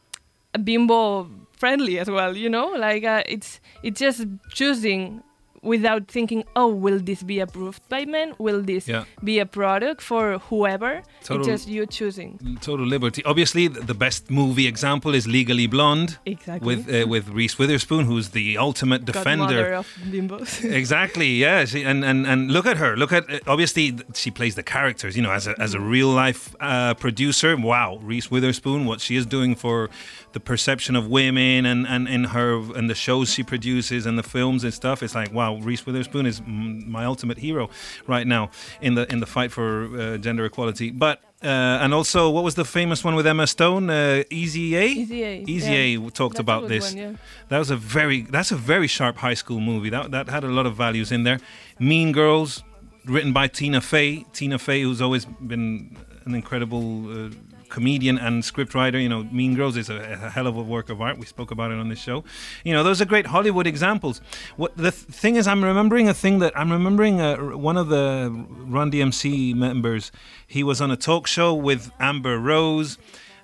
bimbo 0.63 1.29
friendly 1.57 1.99
as 1.99 2.09
well 2.09 2.35
you 2.35 2.49
know? 2.49 2.67
Like 2.67 3.03
uh, 3.03 3.23
it's 3.25 3.59
it's 3.83 3.99
just 3.99 4.25
choosing 4.51 5.23
without 5.61 6.07
thinking 6.07 6.43
oh 6.55 6.67
will 6.67 6.99
this 6.99 7.21
be 7.23 7.39
approved 7.39 7.81
by 7.89 8.05
men 8.05 8.33
will 8.37 8.61
this 8.61 8.87
Yeah. 8.87 9.03
be 9.23 9.39
a 9.39 9.45
product 9.45 10.01
for 10.01 10.39
whoever 10.49 11.01
Total- 11.23 11.37
it's 11.41 11.47
just 11.47 11.67
you 11.67 11.85
choosing 11.85 12.57
Total 12.61 12.85
liberty. 12.85 13.21
Obviously, 13.25 13.67
the 13.67 13.93
best 13.93 14.29
movie 14.31 14.67
example 14.67 15.13
is 15.15 15.27
Legally 15.27 15.67
Blonde. 15.67 16.17
Exactly. 16.25 16.65
With 16.65 16.81
uh, 16.89 17.07
with 17.07 17.27
Reese 17.29 17.57
Witherspoon, 17.59 18.05
who's 18.05 18.29
the 18.29 18.57
ultimate 18.57 19.05
defender. 19.05 19.45
godmother 19.45 19.73
of 19.73 19.87
bimbos 20.11 20.63
exactly 20.81 21.27
yeah 21.45 21.65
she, 21.65 21.83
and, 21.83 22.03
and 22.05 22.25
and 22.27 22.51
look 22.51 22.65
at 22.65 22.77
her 22.77 22.95
look 22.97 23.11
at 23.11 23.23
uh, 23.29 23.39
obviously 23.53 23.95
she 24.13 24.31
plays 24.31 24.55
the 24.55 24.63
characters 24.63 25.15
you 25.17 25.23
know 25.25 25.31
as 25.31 25.47
a, 25.47 25.53
as 25.61 25.73
a 25.73 25.79
real 25.79 26.09
life 26.09 26.55
uh, 26.59 26.93
producer 26.93 27.55
wow 27.57 27.97
reese 28.01 28.29
witherspoon 28.31 28.85
what 28.85 28.99
she 29.01 29.15
is 29.15 29.25
doing 29.25 29.55
for 29.55 29.89
the 30.33 30.39
perception 30.39 30.95
of 30.95 31.07
women 31.07 31.65
and 31.65 31.87
and 31.87 32.07
in 32.07 32.25
her 32.25 32.55
and 32.77 32.89
the 32.89 32.95
shows 32.95 33.33
she 33.33 33.43
produces 33.43 34.05
and 34.05 34.17
the 34.17 34.23
films 34.23 34.63
and 34.63 34.73
stuff 34.73 35.01
it's 35.01 35.15
like 35.15 35.33
wow 35.33 35.55
reese 35.57 35.85
witherspoon 35.85 36.25
is 36.25 36.41
my 36.45 37.05
ultimate 37.05 37.37
hero 37.37 37.69
right 38.07 38.27
now 38.27 38.49
in 38.81 38.95
the 38.95 39.11
in 39.11 39.19
the 39.19 39.25
fight 39.25 39.51
for 39.51 39.99
uh, 39.99 40.17
gender 40.17 40.45
equality 40.45 40.91
but 40.91 41.21
uh, 41.41 41.79
and 41.81 41.93
also, 41.93 42.29
what 42.29 42.43
was 42.43 42.55
the 42.55 42.65
famous 42.65 43.01
one 43.01 43.15
with 43.15 43.25
Emma 43.25 43.47
Stone? 43.47 43.89
Uh, 43.89 44.23
Easy 44.29 44.75
A. 44.75 44.87
Easy 44.87 45.23
A, 45.23 45.43
Easy 45.47 45.71
yeah. 45.71 46.05
A 46.07 46.11
talked 46.11 46.33
That's 46.33 46.41
about 46.41 46.67
this. 46.67 46.93
one, 46.93 46.97
yeah. 46.97 47.13
That 47.47 47.59
was 47.59 47.69
a 47.69 47.77
very 47.77 48.23
that's 48.23 48.51
a 48.51 48.57
very 48.57 48.87
sharp 48.87 49.15
high 49.15 49.35
school 49.35 49.61
movie. 49.61 49.89
That 49.89 50.11
that 50.11 50.27
had 50.27 50.43
a 50.43 50.49
lot 50.49 50.65
of 50.65 50.75
values 50.75 51.13
in 51.13 51.23
there. 51.23 51.39
Mean 51.79 52.11
Girls, 52.11 52.61
written 53.05 53.31
by 53.31 53.47
Tina 53.47 53.79
Fey. 53.79 54.25
Tina 54.33 54.59
Fey, 54.59 54.81
who's 54.81 55.01
always 55.01 55.23
been 55.23 55.95
an 56.25 56.35
incredible 56.35 57.27
uh, 57.27 57.29
comedian 57.69 58.17
and 58.17 58.43
scriptwriter. 58.43 59.01
You 59.01 59.09
know, 59.09 59.23
Mean 59.31 59.55
Girls 59.55 59.77
is 59.77 59.89
a, 59.89 59.97
a 59.97 60.29
hell 60.29 60.47
of 60.47 60.57
a 60.57 60.61
work 60.61 60.89
of 60.89 61.01
art. 61.01 61.17
We 61.17 61.25
spoke 61.25 61.51
about 61.51 61.71
it 61.71 61.77
on 61.79 61.89
this 61.89 61.99
show. 61.99 62.23
You 62.63 62.73
know, 62.73 62.83
those 62.83 63.01
are 63.01 63.05
great 63.05 63.27
Hollywood 63.27 63.67
examples. 63.67 64.21
What 64.57 64.75
the 64.75 64.91
th- 64.91 64.93
thing 64.93 65.35
is, 65.35 65.47
I'm 65.47 65.63
remembering 65.63 66.09
a 66.09 66.13
thing 66.13 66.39
that 66.39 66.57
I'm 66.57 66.71
remembering. 66.71 67.21
Uh, 67.21 67.37
one 67.57 67.77
of 67.77 67.87
the 67.89 68.29
Run 68.49 68.91
DMC 68.91 69.55
members. 69.55 70.11
He 70.47 70.63
was 70.63 70.81
on 70.81 70.91
a 70.91 70.97
talk 70.97 71.27
show 71.27 71.53
with 71.53 71.91
Amber 71.99 72.37
Rose 72.39 72.97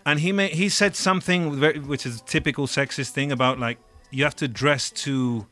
and 0.05 0.19
he 0.19 0.31
may, 0.31 0.49
he 0.49 0.69
said 0.69 0.95
something 0.95 1.55
very, 1.55 1.79
which 1.79 2.05
is 2.05 2.21
a 2.21 2.23
typical 2.23 2.67
sexist 2.67 3.09
thing 3.09 3.31
about 3.31 3.59
like 3.59 3.79
you 4.11 4.23
have 4.23 4.35
to 4.37 4.47
dress 4.47 4.91
to. 4.91 5.47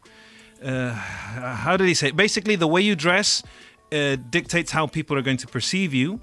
Uh, 0.63 0.91
how 0.91 1.75
did 1.75 1.87
he 1.87 1.93
say? 1.93 2.07
it? 2.07 2.15
Basically, 2.15 2.55
the 2.55 2.67
way 2.67 2.79
you 2.79 2.95
dress 2.95 3.43
uh, 3.91 4.15
dictates 4.29 4.71
how 4.71 4.87
people 4.87 5.17
are 5.17 5.21
going 5.21 5.37
to 5.37 5.47
perceive 5.47 5.93
you. 5.93 6.21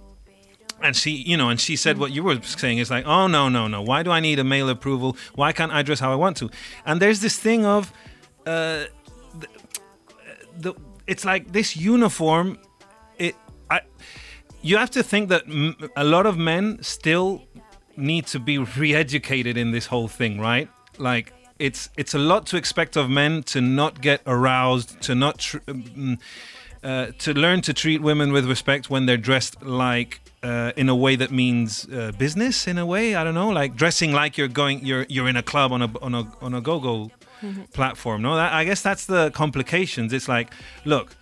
And 0.82 0.96
she, 0.96 1.10
you 1.10 1.36
know, 1.36 1.50
and 1.50 1.60
she 1.60 1.76
said 1.76 1.98
what 1.98 2.10
you 2.12 2.22
were 2.22 2.40
saying 2.42 2.78
is 2.78 2.90
like, 2.90 3.06
oh 3.06 3.26
no, 3.26 3.48
no, 3.48 3.68
no. 3.68 3.82
Why 3.82 4.02
do 4.02 4.10
I 4.10 4.20
need 4.20 4.38
a 4.38 4.44
male 4.44 4.68
approval? 4.68 5.16
Why 5.34 5.52
can't 5.52 5.72
I 5.72 5.82
dress 5.82 6.00
how 6.00 6.10
I 6.10 6.14
want 6.14 6.36
to? 6.38 6.50
And 6.86 7.00
there's 7.00 7.20
this 7.20 7.38
thing 7.38 7.66
of, 7.66 7.92
uh, 8.46 8.84
the, 9.38 9.48
the 10.58 10.74
it's 11.06 11.24
like 11.24 11.52
this 11.52 11.76
uniform. 11.76 12.58
It, 13.18 13.34
I, 13.70 13.80
you 14.62 14.76
have 14.76 14.90
to 14.92 15.02
think 15.02 15.28
that 15.28 15.44
a 15.96 16.04
lot 16.04 16.26
of 16.26 16.38
men 16.38 16.82
still 16.82 17.42
need 17.96 18.26
to 18.28 18.38
be 18.38 18.58
re-educated 18.58 19.56
in 19.56 19.72
this 19.72 19.86
whole 19.86 20.08
thing, 20.08 20.40
right? 20.40 20.68
Like 20.98 21.32
it's 21.58 21.90
it's 21.96 22.14
a 22.14 22.18
lot 22.18 22.46
to 22.46 22.56
expect 22.56 22.96
of 22.96 23.10
men 23.10 23.42
to 23.44 23.60
not 23.60 24.00
get 24.00 24.22
aroused, 24.26 25.00
to 25.02 25.14
not 25.14 25.38
tr- 25.38 25.58
mm, 25.58 26.18
uh, 26.82 27.06
to 27.18 27.34
learn 27.34 27.60
to 27.62 27.74
treat 27.74 28.00
women 28.00 28.32
with 28.32 28.48
respect 28.48 28.88
when 28.88 29.06
they're 29.06 29.16
dressed 29.16 29.62
like 29.62 30.20
uh, 30.42 30.72
in 30.76 30.88
a 30.88 30.94
way 30.94 31.16
that 31.16 31.30
means 31.30 31.86
uh, 31.92 32.12
business 32.18 32.66
in 32.66 32.78
a 32.78 32.86
way? 32.86 33.14
I 33.14 33.24
don't 33.24 33.34
know 33.34 33.50
like 33.50 33.76
dressing 33.76 34.12
like 34.12 34.38
you're 34.38 34.48
going 34.48 34.84
you're 34.84 35.06
you're 35.08 35.28
in 35.28 35.36
a 35.36 35.42
club 35.42 35.72
on 35.72 35.82
a 35.82 35.90
on 36.00 36.14
a 36.14 36.30
on 36.40 36.54
a 36.54 36.60
go-go 36.60 37.10
platform 37.72 38.20
no? 38.20 38.36
That, 38.36 38.52
I 38.52 38.64
guess 38.64 38.82
that's 38.82 39.06
the 39.06 39.30
complications. 39.30 40.12
It's 40.12 40.28
like 40.28 40.52
look 40.84 41.14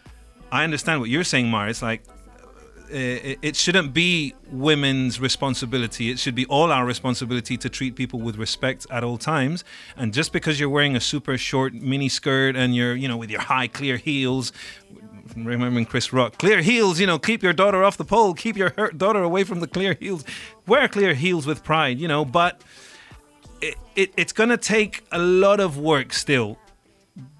I 0.51 0.65
understand 0.65 1.01
what 1.01 1.11
you're 1.11 1.25
saying 1.25 1.49
Mar. 1.49 1.69
It's 1.69 1.83
like 1.83 2.03
uh, 2.91 2.97
it, 2.97 3.39
it 3.43 3.57
shouldn't 3.57 3.93
be 3.93 4.35
women's 4.51 5.21
responsibility. 5.21 6.11
It 6.11 6.19
should 6.19 6.35
be 6.35 6.47
all 6.47 6.73
our 6.73 6.87
responsibility 6.87 7.59
to 7.59 7.69
treat 7.69 7.97
people 7.97 8.19
with 8.19 8.37
respect 8.37 8.87
at 8.91 9.05
all 9.05 9.19
times. 9.19 9.63
And 9.97 10.15
just 10.15 10.33
because 10.33 10.59
you're 10.59 10.71
wearing 10.71 10.97
a 10.97 11.01
super 11.01 11.37
short 11.37 11.75
mini 11.75 12.09
skirt 12.09 12.57
and 12.57 12.75
you're, 12.75 12.95
you 12.95 13.07
know, 13.07 13.19
with 13.19 13.31
your 13.31 13.43
high 13.43 13.69
clear 13.69 13.99
heels, 13.99 14.53
remembering 15.37 15.85
Chris 15.85 16.13
Rock, 16.13 16.39
clear 16.39 16.61
heels, 16.61 17.01
you 17.01 17.07
know, 17.07 17.19
keep 17.19 17.43
your 17.43 17.53
daughter 17.53 17.85
off 17.85 17.97
the 17.97 18.05
pole, 18.05 18.35
keep 18.35 18.57
your 18.57 18.71
daughter 18.97 19.23
away 19.23 19.45
from 19.45 19.61
the 19.61 19.67
clear 19.67 19.95
heels. 19.95 20.25
Wear 20.67 20.89
clear 20.89 21.15
heels 21.15 21.47
with 21.47 21.65
pride, 21.65 21.99
you 21.99 22.09
know, 22.09 22.25
but 22.25 22.63
it, 23.61 23.77
it, 23.97 24.13
it's 24.17 24.33
going 24.33 24.51
to 24.51 24.57
take 24.57 25.05
a 25.13 25.19
lot 25.19 25.61
of 25.61 25.79
work 25.79 26.13
still 26.13 26.59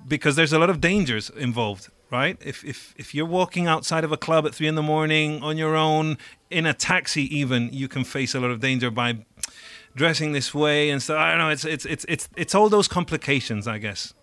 because 0.07 0.37
there's 0.37 0.53
a 0.53 0.59
lot 0.59 0.71
of 0.71 0.81
dangers 0.81 1.31
involved 1.31 1.89
right? 2.11 2.39
If, 2.45 2.65
if 2.65 2.95
if 2.97 3.15
you're 3.15 3.27
walking 3.27 3.67
outside 3.67 4.05
of 4.05 4.13
a 4.13 4.17
club 4.17 4.47
at 4.47 4.55
three 4.55 4.67
in 4.67 4.75
the 4.75 4.83
morning 4.83 5.43
on 5.43 5.57
your 5.57 5.77
own 5.77 6.19
in 6.51 6.67
a 6.67 6.73
taxi 6.73 7.25
even 7.37 7.71
you 7.73 7.89
can 7.89 8.05
face 8.05 8.35
a 8.35 8.41
lot 8.41 8.51
of 8.51 8.61
danger 8.61 8.91
by 8.91 9.19
dressing 9.95 10.33
this 10.33 10.55
way 10.55 10.91
and 10.91 11.03
so 11.03 11.19
i 11.19 11.31
don't 11.31 11.39
know 11.39 11.49
it's 11.49 11.65
it's 11.65 11.85
it's 11.85 12.05
it's, 12.09 12.29
it's 12.37 12.55
all 12.55 12.69
those 12.69 12.89
complications 12.89 13.67
i 13.67 13.79
guess. 13.79 14.15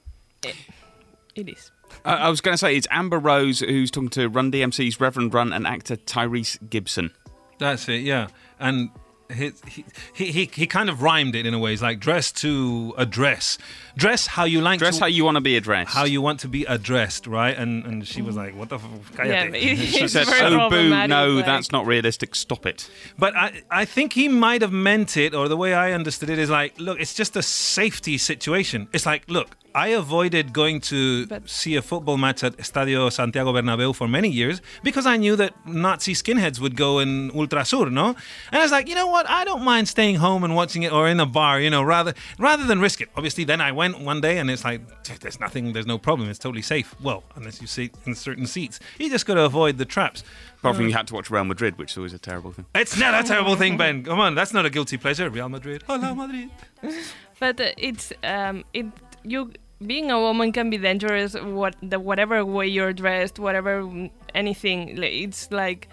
It 1.36 1.50
is. 1.50 1.72
Uh, 2.06 2.10
I 2.10 2.30
was 2.30 2.40
going 2.42 2.54
to 2.54 2.58
say 2.58 2.76
it's 2.78 2.88
Amber 2.92 3.18
Rose 3.20 3.60
who's 3.60 3.90
talking 3.92 4.10
to 4.12 4.28
Run 4.30 4.52
DMC's 4.52 5.00
Reverend 5.00 5.34
Run 5.34 5.52
and 5.52 5.66
actor 5.66 5.96
Tyrese 5.96 6.58
Gibson. 6.70 7.12
that's 7.60 7.88
it 7.90 8.02
yeah 8.02 8.28
and 8.60 8.90
he, 9.34 9.52
he, 9.68 9.86
he, 10.14 10.32
he, 10.32 10.46
he 10.54 10.68
kind 10.68 10.88
of 10.88 11.02
rhymed 11.02 11.34
it 11.36 11.48
in 11.48 11.56
a 11.56 11.58
way. 11.58 11.74
It's 11.74 11.82
like 11.82 12.00
dress 12.00 12.32
to 12.34 12.94
address. 12.96 13.58
Dress 13.98 14.28
how 14.28 14.44
you 14.44 14.62
like 14.62 14.78
Dress 14.78 14.98
to, 14.98 15.02
how 15.02 15.08
you 15.08 15.26
want 15.26 15.34
to 15.38 15.42
be 15.42 15.58
addressed. 15.58 15.92
how 15.92 16.04
you 16.04 16.22
want 16.22 16.42
to 16.42 16.48
be 16.48 16.64
addressed, 16.66 17.26
right? 17.26 17.58
And 17.58 17.84
and 17.88 18.08
she 18.08 18.22
was 18.22 18.36
like, 18.36 18.56
"What 18.56 18.70
the? 18.70 18.76
F- 18.76 18.84
Yeah, 19.18 19.48
cállate." 19.48 19.52
but 19.52 19.60
it- 19.60 19.78
She 19.98 20.08
said, 20.08 20.28
very 20.28 20.54
"Oh, 20.56 20.70
boo! 20.70 21.08
No, 21.08 21.30
like- 21.30 21.46
that's 21.48 21.72
not 21.72 21.88
realistic. 21.88 22.36
Stop 22.36 22.68
it." 22.68 22.88
But 23.18 23.36
I, 23.36 23.64
I 23.72 23.86
think 23.86 24.14
he 24.14 24.28
might 24.28 24.62
have 24.62 24.72
meant 24.72 25.18
it, 25.18 25.34
or 25.34 25.48
the 25.48 25.58
way 25.58 25.74
I 25.74 25.94
understood 25.94 26.30
it 26.30 26.38
is 26.38 26.52
like, 26.52 26.80
look, 26.80 27.00
it's 27.00 27.16
just 27.16 27.36
a 27.36 27.42
safety 27.42 28.20
situation. 28.20 28.88
It's 28.94 29.08
like, 29.08 29.24
look, 29.28 29.58
I 29.76 29.88
avoided 29.90 30.54
going 30.54 30.80
to 30.92 31.28
But- 31.28 31.50
see 31.50 31.76
a 31.76 31.82
football 31.82 32.18
match 32.18 32.44
at 32.46 32.54
Estadio 32.58 33.12
Santiago 33.12 33.52
Bernabeu 33.52 33.94
for 33.94 34.08
many 34.08 34.30
years 34.30 34.62
because 34.84 35.06
I 35.06 35.18
knew 35.18 35.36
that 35.36 35.54
Nazi 35.68 36.14
skinheads 36.14 36.60
would 36.62 36.76
go 36.78 37.00
in 37.00 37.30
Ultrasur, 37.32 37.92
no? 37.92 38.08
And 38.52 38.60
I 38.60 38.64
was 38.64 38.72
like, 38.72 38.88
you 38.88 38.96
know 38.96 39.08
what? 39.08 39.30
I 39.30 39.44
don't 39.44 39.64
mind 39.64 39.90
staying 39.90 40.16
home 40.16 40.46
and 40.46 40.56
watching 40.56 40.84
it 40.84 40.94
or 40.94 41.10
in 41.10 41.20
a 41.20 41.26
bar, 41.26 41.60
you 41.60 41.70
know, 41.70 41.84
rather 41.84 42.14
rather 42.40 42.64
than 42.64 42.80
risk 42.80 43.02
it. 43.02 43.10
Obviously, 43.18 43.44
then 43.44 43.60
I 43.60 43.74
went 43.74 44.00
one 44.00 44.22
day 44.22 44.38
and 44.38 44.50
it's 44.50 44.64
like, 44.64 44.80
there's 45.20 45.40
nothing, 45.42 45.74
there's 45.74 45.86
no 45.86 45.98
problem. 45.98 46.30
It's 46.30 46.40
totally 46.40 46.62
safe. 46.62 46.96
Well, 47.02 47.24
unless 47.36 47.60
you 47.62 47.68
sit 47.68 47.92
in 48.06 48.16
certain 48.16 48.48
seats. 48.48 48.80
You 48.98 49.10
just 49.10 49.26
got 49.26 49.34
to 49.36 49.44
avoid 49.44 49.78
the 49.78 49.86
traps. 49.86 50.24
Apart 50.60 50.78
from 50.78 50.88
you 50.88 50.94
had 50.94 51.06
to 51.08 51.14
watch 51.14 51.30
Real 51.30 51.44
Madrid, 51.44 51.78
which 51.78 51.92
is 51.92 51.98
always 51.98 52.14
a 52.14 52.18
terrible 52.18 52.52
thing. 52.54 52.66
It's 52.74 52.98
not 52.98 53.14
a 53.14 53.28
terrible 53.28 53.56
thing, 53.56 53.78
Ben. 53.78 54.04
Come 54.04 54.20
on, 54.20 54.34
that's 54.36 54.54
not 54.54 54.66
a 54.66 54.70
guilty 54.70 54.98
pleasure. 54.98 55.30
Real 55.30 55.50
Madrid. 55.50 55.84
Hola, 55.86 56.16
Madrid. 56.16 56.50
But 57.40 57.60
uh, 57.60 57.72
it's 57.78 58.14
um, 58.24 58.64
it 58.74 58.86
you 59.24 59.52
being 59.86 60.12
a 60.12 60.20
woman 60.20 60.52
can 60.52 60.70
be 60.70 60.78
dangerous. 60.78 61.34
What 61.34 61.76
the 61.82 62.00
whatever 62.00 62.46
way 62.46 62.68
you're 62.68 62.94
dressed, 62.94 63.40
whatever 63.40 64.10
anything. 64.34 65.02
It's 65.02 65.52
like 65.52 65.90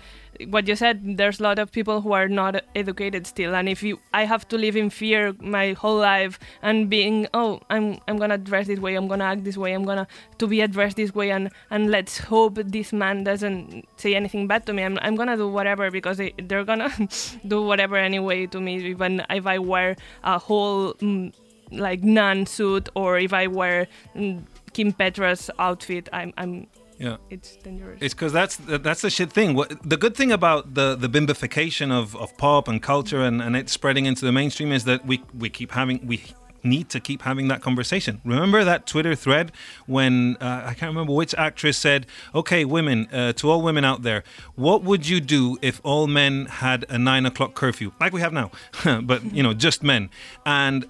what 0.49 0.67
you 0.69 0.77
said. 0.77 1.17
There's 1.17 1.41
a 1.41 1.43
lot 1.43 1.59
of 1.59 1.73
people 1.73 2.01
who 2.01 2.13
are 2.13 2.29
not 2.29 2.63
educated 2.75 3.27
still, 3.27 3.55
and 3.55 3.69
if 3.69 3.83
you, 3.83 3.99
I 4.15 4.25
have 4.25 4.47
to 4.49 4.59
live 4.59 4.77
in 4.77 4.91
fear 4.91 5.35
my 5.41 5.73
whole 5.73 5.99
life 5.99 6.39
and 6.63 6.89
being 6.89 7.27
oh 7.35 7.61
I'm 7.71 7.99
I'm 8.09 8.19
gonna 8.19 8.39
dress 8.39 8.67
this 8.67 8.79
way, 8.79 8.95
I'm 8.95 9.09
gonna 9.09 9.25
act 9.25 9.45
this 9.45 9.57
way, 9.57 9.73
I'm 9.73 9.85
gonna 9.85 10.07
to 10.39 10.47
be 10.47 10.61
addressed 10.61 10.97
this 10.97 11.15
way, 11.15 11.31
and 11.31 11.51
and 11.71 11.91
let's 11.91 12.19
hope 12.19 12.55
this 12.65 12.93
man 12.93 13.25
doesn't 13.25 13.87
say 13.97 14.15
anything 14.15 14.47
bad 14.47 14.67
to 14.67 14.73
me. 14.73 14.85
I'm 14.85 14.99
I'm 15.03 15.17
gonna 15.17 15.37
do 15.37 15.49
whatever 15.49 15.91
because 15.91 16.19
they, 16.19 16.33
they're 16.43 16.65
gonna 16.65 16.91
do 17.47 17.63
whatever 17.63 17.97
anyway 17.97 18.47
to 18.47 18.61
me, 18.61 18.77
even 18.87 19.25
if 19.29 19.47
I 19.47 19.59
wear 19.59 19.97
a 20.23 20.39
whole. 20.39 20.95
Mm, 20.95 21.33
like 21.73 22.03
nun 22.03 22.47
suit 22.47 22.89
or 22.95 23.19
if 23.19 23.33
I 23.33 23.47
wear 23.47 23.87
mm, 24.17 24.43
Kim 24.73 24.93
Petras 24.93 25.51
outfit, 25.59 26.09
I'm 26.13 26.33
I'm 26.37 26.67
Yeah. 26.99 27.17
it's 27.31 27.57
dangerous. 27.57 27.99
It's 28.01 28.15
because 28.15 28.33
that's 28.33 28.57
that's 28.87 29.03
the 29.03 29.11
shit 29.11 29.33
thing. 29.33 29.55
What 29.55 29.69
the 29.89 29.97
good 29.97 30.15
thing 30.17 30.31
about 30.33 30.75
the 30.75 30.95
the 30.95 31.09
bimbification 31.09 31.91
of, 31.91 32.15
of 32.17 32.37
pop 32.37 32.69
and 32.69 32.81
culture 32.83 33.23
and, 33.29 33.43
and 33.43 33.57
it 33.57 33.69
spreading 33.69 34.07
into 34.07 34.25
the 34.25 34.33
mainstream 34.33 34.71
is 34.73 34.85
that 34.85 35.05
we 35.07 35.17
we 35.43 35.49
keep 35.51 35.73
having 35.73 36.07
we 36.07 36.17
need 36.65 36.89
to 36.89 37.01
keep 37.01 37.23
having 37.23 37.49
that 37.49 37.61
conversation. 37.61 38.21
Remember 38.25 38.63
that 38.63 38.87
Twitter 38.87 39.17
thread 39.17 39.51
when 39.87 40.37
uh, 40.41 40.63
I 40.71 40.75
can't 40.75 40.91
remember 40.95 41.13
which 41.13 41.35
actress 41.37 41.77
said, 41.77 42.07
"Okay, 42.41 42.65
women, 42.65 43.09
uh, 43.13 43.33
to 43.33 43.51
all 43.51 43.63
women 43.63 43.85
out 43.85 44.03
there, 44.03 44.23
what 44.55 44.85
would 44.85 45.09
you 45.09 45.21
do 45.21 45.59
if 45.61 45.81
all 45.83 46.07
men 46.07 46.47
had 46.47 46.85
a 46.89 46.99
nine 46.99 47.27
o'clock 47.27 47.55
curfew 47.55 47.91
like 48.01 48.13
we 48.13 48.21
have 48.21 48.33
now, 48.33 48.51
but 49.11 49.21
you 49.37 49.43
know 49.43 49.55
just 49.55 49.83
men?" 49.83 50.09
And 50.47 50.87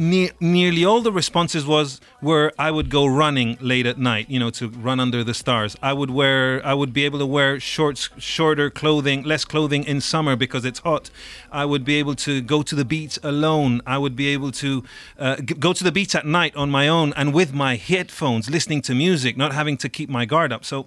ne- 0.00 0.30
nearly 0.40 0.84
all 0.84 1.02
the 1.02 1.12
responses 1.12 1.66
was 1.66 2.00
were 2.22 2.52
I 2.58 2.70
would 2.70 2.88
go 2.90 3.06
running 3.06 3.58
late 3.60 3.86
at 3.86 3.98
night, 3.98 4.30
you 4.30 4.40
know, 4.40 4.50
to 4.50 4.68
run 4.68 4.98
under 4.98 5.22
the 5.22 5.34
stars. 5.34 5.76
I 5.82 5.92
would 5.92 6.10
wear 6.10 6.64
I 6.64 6.74
would 6.74 6.92
be 6.92 7.04
able 7.04 7.18
to 7.18 7.26
wear 7.26 7.60
shorts, 7.60 8.08
shorter 8.18 8.70
clothing, 8.70 9.22
less 9.22 9.44
clothing 9.44 9.84
in 9.84 10.00
summer 10.00 10.34
because 10.36 10.64
it's 10.64 10.80
hot. 10.80 11.10
I 11.52 11.64
would 11.66 11.84
be 11.84 11.96
able 11.96 12.14
to 12.16 12.40
go 12.40 12.62
to 12.62 12.74
the 12.74 12.84
beach 12.84 13.18
alone. 13.22 13.82
I 13.86 13.98
would 13.98 14.16
be 14.16 14.28
able 14.28 14.50
to 14.52 14.82
uh, 15.18 15.36
go 15.36 15.72
to 15.72 15.84
the 15.84 15.92
beach 15.92 16.14
at 16.14 16.26
night 16.26 16.56
on 16.56 16.70
my 16.70 16.88
own 16.88 17.12
and 17.14 17.34
with 17.34 17.52
my 17.52 17.76
headphones, 17.76 18.48
listening 18.48 18.80
to 18.82 18.94
music, 18.94 19.36
not 19.36 19.52
having 19.52 19.76
to 19.78 19.88
keep 19.88 20.08
my 20.08 20.24
guard 20.24 20.52
up. 20.52 20.64
So 20.64 20.86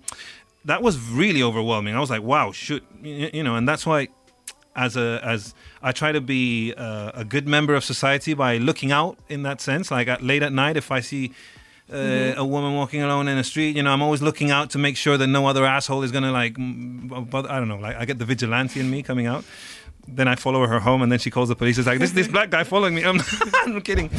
that 0.66 0.82
was 0.82 0.98
really 0.98 1.44
overwhelming. 1.44 1.96
I 1.96 2.00
was 2.00 2.10
like, 2.10 2.24
wow, 2.24 2.52
shoot, 2.52 2.84
you 3.02 3.44
know, 3.44 3.56
and 3.56 3.68
that's 3.68 3.86
why 3.86 4.08
as 4.76 4.98
a 4.98 5.20
as 5.24 5.54
I 5.84 5.92
try 5.92 6.14
to 6.14 6.22
be 6.22 6.74
uh, 6.78 7.12
a 7.14 7.26
good 7.26 7.46
member 7.46 7.76
of 7.76 7.84
society 7.84 8.34
by 8.34 8.58
looking 8.58 8.92
out 8.94 9.20
in 9.28 9.44
that 9.44 9.60
sense. 9.60 9.92
Like 9.92 10.08
at, 10.08 10.24
late 10.24 10.42
at 10.42 10.54
night, 10.54 10.78
if 10.78 10.92
I 10.92 11.02
see 11.02 11.34
uh, 11.92 12.36
a 12.38 12.46
woman 12.46 12.74
walking 12.74 13.04
alone 13.04 13.28
in 13.28 13.38
the 13.38 13.44
street, 13.44 13.76
you 13.76 13.84
know, 13.84 13.92
I'm 13.92 14.02
always 14.02 14.22
looking 14.22 14.50
out 14.50 14.70
to 14.72 14.78
make 14.78 14.96
sure 14.96 15.18
that 15.18 15.28
no 15.28 15.46
other 15.46 15.66
asshole 15.66 16.04
is 16.04 16.12
gonna 16.12 16.32
like. 16.32 16.56
But 16.58 17.52
I 17.52 17.60
don't 17.60 17.68
know. 17.68 17.78
Like 17.78 17.98
I 17.98 18.06
get 18.06 18.18
the 18.18 18.26
vigilante 18.26 18.80
in 18.80 18.90
me 18.90 19.04
coming 19.04 19.28
out. 19.28 19.44
Then 20.08 20.28
I 20.28 20.36
follow 20.36 20.66
her 20.68 20.80
home, 20.80 21.02
and 21.02 21.12
then 21.12 21.20
she 21.20 21.30
calls 21.30 21.50
the 21.50 21.56
police. 21.56 21.78
It's 21.78 21.88
like 21.88 22.00
this 22.00 22.12
this 22.12 22.30
black 22.30 22.50
guy 22.50 22.64
following 22.64 22.96
me. 22.96 23.04
I'm, 23.10 23.20
I'm 23.66 23.82
kidding. 23.82 24.10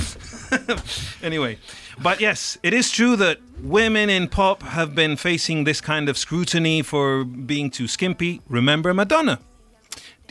anyway, 1.23 1.59
but 2.03 2.21
yes, 2.21 2.59
it 2.63 2.75
is 2.75 2.91
true 2.91 3.17
that 3.17 3.39
women 3.63 4.11
in 4.11 4.29
pop 4.29 4.63
have 4.63 4.95
been 4.95 5.17
facing 5.17 5.65
this 5.65 5.81
kind 5.81 6.11
of 6.11 6.19
scrutiny 6.19 6.83
for 6.83 7.25
being 7.25 7.71
too 7.71 7.89
skimpy. 7.89 8.43
Remember 8.49 8.93
Madonna. 8.93 9.41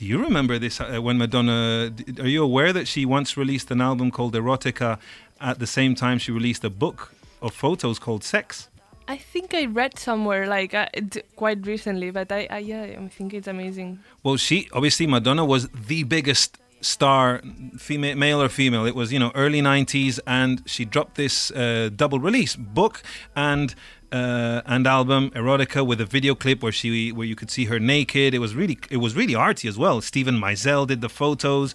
Do 0.03 0.09
you 0.09 0.21
remember 0.21 0.59
this 0.59 0.81
uh, 0.81 0.99
when 1.01 1.17
Madonna? 1.17 1.89
Are 2.19 2.27
you 2.27 2.43
aware 2.43 2.73
that 2.73 2.89
she 2.89 3.05
once 3.05 3.37
released 3.37 3.71
an 3.71 3.79
album 3.79 4.11
called 4.11 4.33
Erotica 4.33 4.99
at 5.39 5.59
the 5.59 5.65
same 5.65 5.95
time 5.95 6.19
she 6.19 6.29
released 6.29 6.65
a 6.65 6.69
book 6.69 7.13
of 7.41 7.53
photos 7.53 7.99
called 7.99 8.21
Sex? 8.25 8.67
I 9.07 9.15
think 9.15 9.53
I 9.53 9.63
read 9.63 9.97
somewhere 9.97 10.45
like 10.45 10.73
uh, 10.73 10.89
it, 10.93 11.25
quite 11.37 11.65
recently, 11.65 12.11
but 12.11 12.33
I, 12.33 12.47
I 12.49 12.57
yeah 12.57 12.99
I 12.99 13.07
think 13.07 13.33
it's 13.33 13.47
amazing. 13.47 13.99
Well, 14.23 14.35
she 14.35 14.67
obviously 14.73 15.07
Madonna 15.07 15.45
was 15.45 15.69
the 15.69 16.03
biggest 16.03 16.57
star, 16.81 17.41
female, 17.77 18.17
male 18.17 18.41
or 18.41 18.49
female. 18.49 18.85
It 18.85 18.95
was 18.95 19.13
you 19.13 19.19
know 19.19 19.31
early 19.35 19.61
'90s, 19.61 20.19
and 20.27 20.63
she 20.65 20.83
dropped 20.83 21.15
this 21.15 21.49
uh, 21.51 21.89
double 21.95 22.19
release 22.19 22.57
book 22.57 23.01
and 23.37 23.73
uh, 24.13 24.61
and 24.67 24.85
album 24.85 25.31
erotica 25.31 25.85
with 25.85 25.99
a 25.99 26.05
video 26.05 26.35
clip 26.35 26.61
where 26.61 26.71
she 26.71 27.11
where 27.11 27.25
you 27.25 27.35
could 27.35 27.49
see 27.49 27.65
her 27.65 27.79
naked. 27.79 28.33
It 28.35 28.39
was 28.39 28.53
really 28.53 28.77
it 28.91 28.97
was 28.97 29.15
really 29.15 29.33
arty 29.33 29.67
as 29.67 29.77
well. 29.77 30.01
Steven 30.01 30.35
Meisel 30.39 30.85
did 30.85 31.01
the 31.01 31.09
photos, 31.09 31.73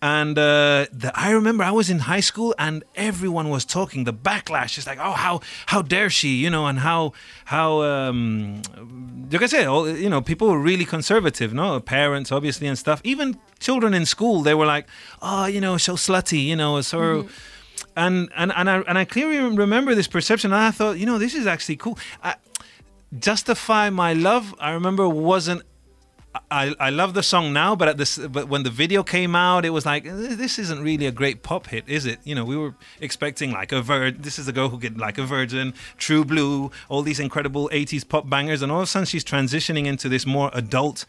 and 0.00 0.38
uh, 0.38 0.86
the, 0.92 1.10
I 1.14 1.32
remember 1.32 1.64
I 1.64 1.72
was 1.72 1.90
in 1.90 2.00
high 2.00 2.20
school 2.20 2.54
and 2.58 2.84
everyone 2.94 3.50
was 3.50 3.64
talking. 3.64 4.04
The 4.04 4.14
backlash 4.14 4.78
is 4.78 4.86
like, 4.86 5.00
oh 5.00 5.12
how 5.12 5.40
how 5.66 5.82
dare 5.82 6.10
she, 6.10 6.36
you 6.36 6.48
know, 6.48 6.66
and 6.66 6.78
how 6.78 7.12
how 7.46 7.82
um, 7.82 8.62
like 9.32 9.42
I 9.42 9.46
said, 9.46 9.66
all, 9.66 9.88
you 9.88 10.08
know, 10.08 10.20
people 10.20 10.48
were 10.48 10.60
really 10.60 10.84
conservative, 10.84 11.52
no 11.52 11.80
parents 11.80 12.30
obviously 12.30 12.68
and 12.68 12.78
stuff. 12.78 13.00
Even 13.02 13.36
children 13.58 13.94
in 13.94 14.06
school, 14.06 14.42
they 14.42 14.54
were 14.54 14.66
like, 14.66 14.86
oh, 15.20 15.46
you 15.46 15.60
know, 15.60 15.76
so 15.76 15.94
slutty, 15.94 16.44
you 16.44 16.54
know, 16.54 16.80
so. 16.82 16.98
Mm-hmm 16.98 17.49
and 17.96 18.28
and 18.36 18.52
and 18.54 18.70
I 18.70 18.80
and 18.80 18.98
I 18.98 19.04
clearly 19.04 19.38
remember 19.38 19.94
this 19.94 20.08
perception. 20.08 20.52
And 20.52 20.62
I 20.62 20.70
thought, 20.70 20.98
you 20.98 21.06
know, 21.06 21.18
this 21.18 21.34
is 21.34 21.46
actually 21.46 21.76
cool. 21.76 21.98
I, 22.22 22.36
Justify 23.18 23.90
my 23.90 24.12
love. 24.12 24.54
I 24.60 24.70
remember 24.70 25.08
wasn't. 25.08 25.62
I, 26.48 26.76
I 26.78 26.90
love 26.90 27.14
the 27.14 27.24
song 27.24 27.52
now, 27.52 27.74
but 27.74 27.88
at 27.88 27.96
this, 27.96 28.16
but 28.16 28.48
when 28.48 28.62
the 28.62 28.70
video 28.70 29.02
came 29.02 29.34
out, 29.34 29.64
it 29.64 29.70
was 29.70 29.84
like 29.84 30.04
this 30.04 30.60
isn't 30.60 30.80
really 30.80 31.06
a 31.06 31.10
great 31.10 31.42
pop 31.42 31.66
hit, 31.66 31.88
is 31.88 32.06
it? 32.06 32.20
You 32.22 32.36
know, 32.36 32.44
we 32.44 32.56
were 32.56 32.76
expecting 33.00 33.50
like 33.50 33.72
a 33.72 33.82
vir. 33.82 34.12
This 34.12 34.38
is 34.38 34.46
a 34.46 34.52
girl 34.52 34.68
who 34.68 34.78
get 34.78 34.96
like 34.96 35.18
a 35.18 35.24
virgin, 35.24 35.74
True 35.98 36.24
Blue, 36.24 36.70
all 36.88 37.02
these 37.02 37.18
incredible 37.18 37.68
'80s 37.72 38.08
pop 38.08 38.30
bangers, 38.30 38.62
and 38.62 38.70
all 38.70 38.78
of 38.78 38.84
a 38.84 38.86
sudden 38.86 39.06
she's 39.06 39.24
transitioning 39.24 39.86
into 39.86 40.08
this 40.08 40.24
more 40.24 40.52
adult 40.54 41.04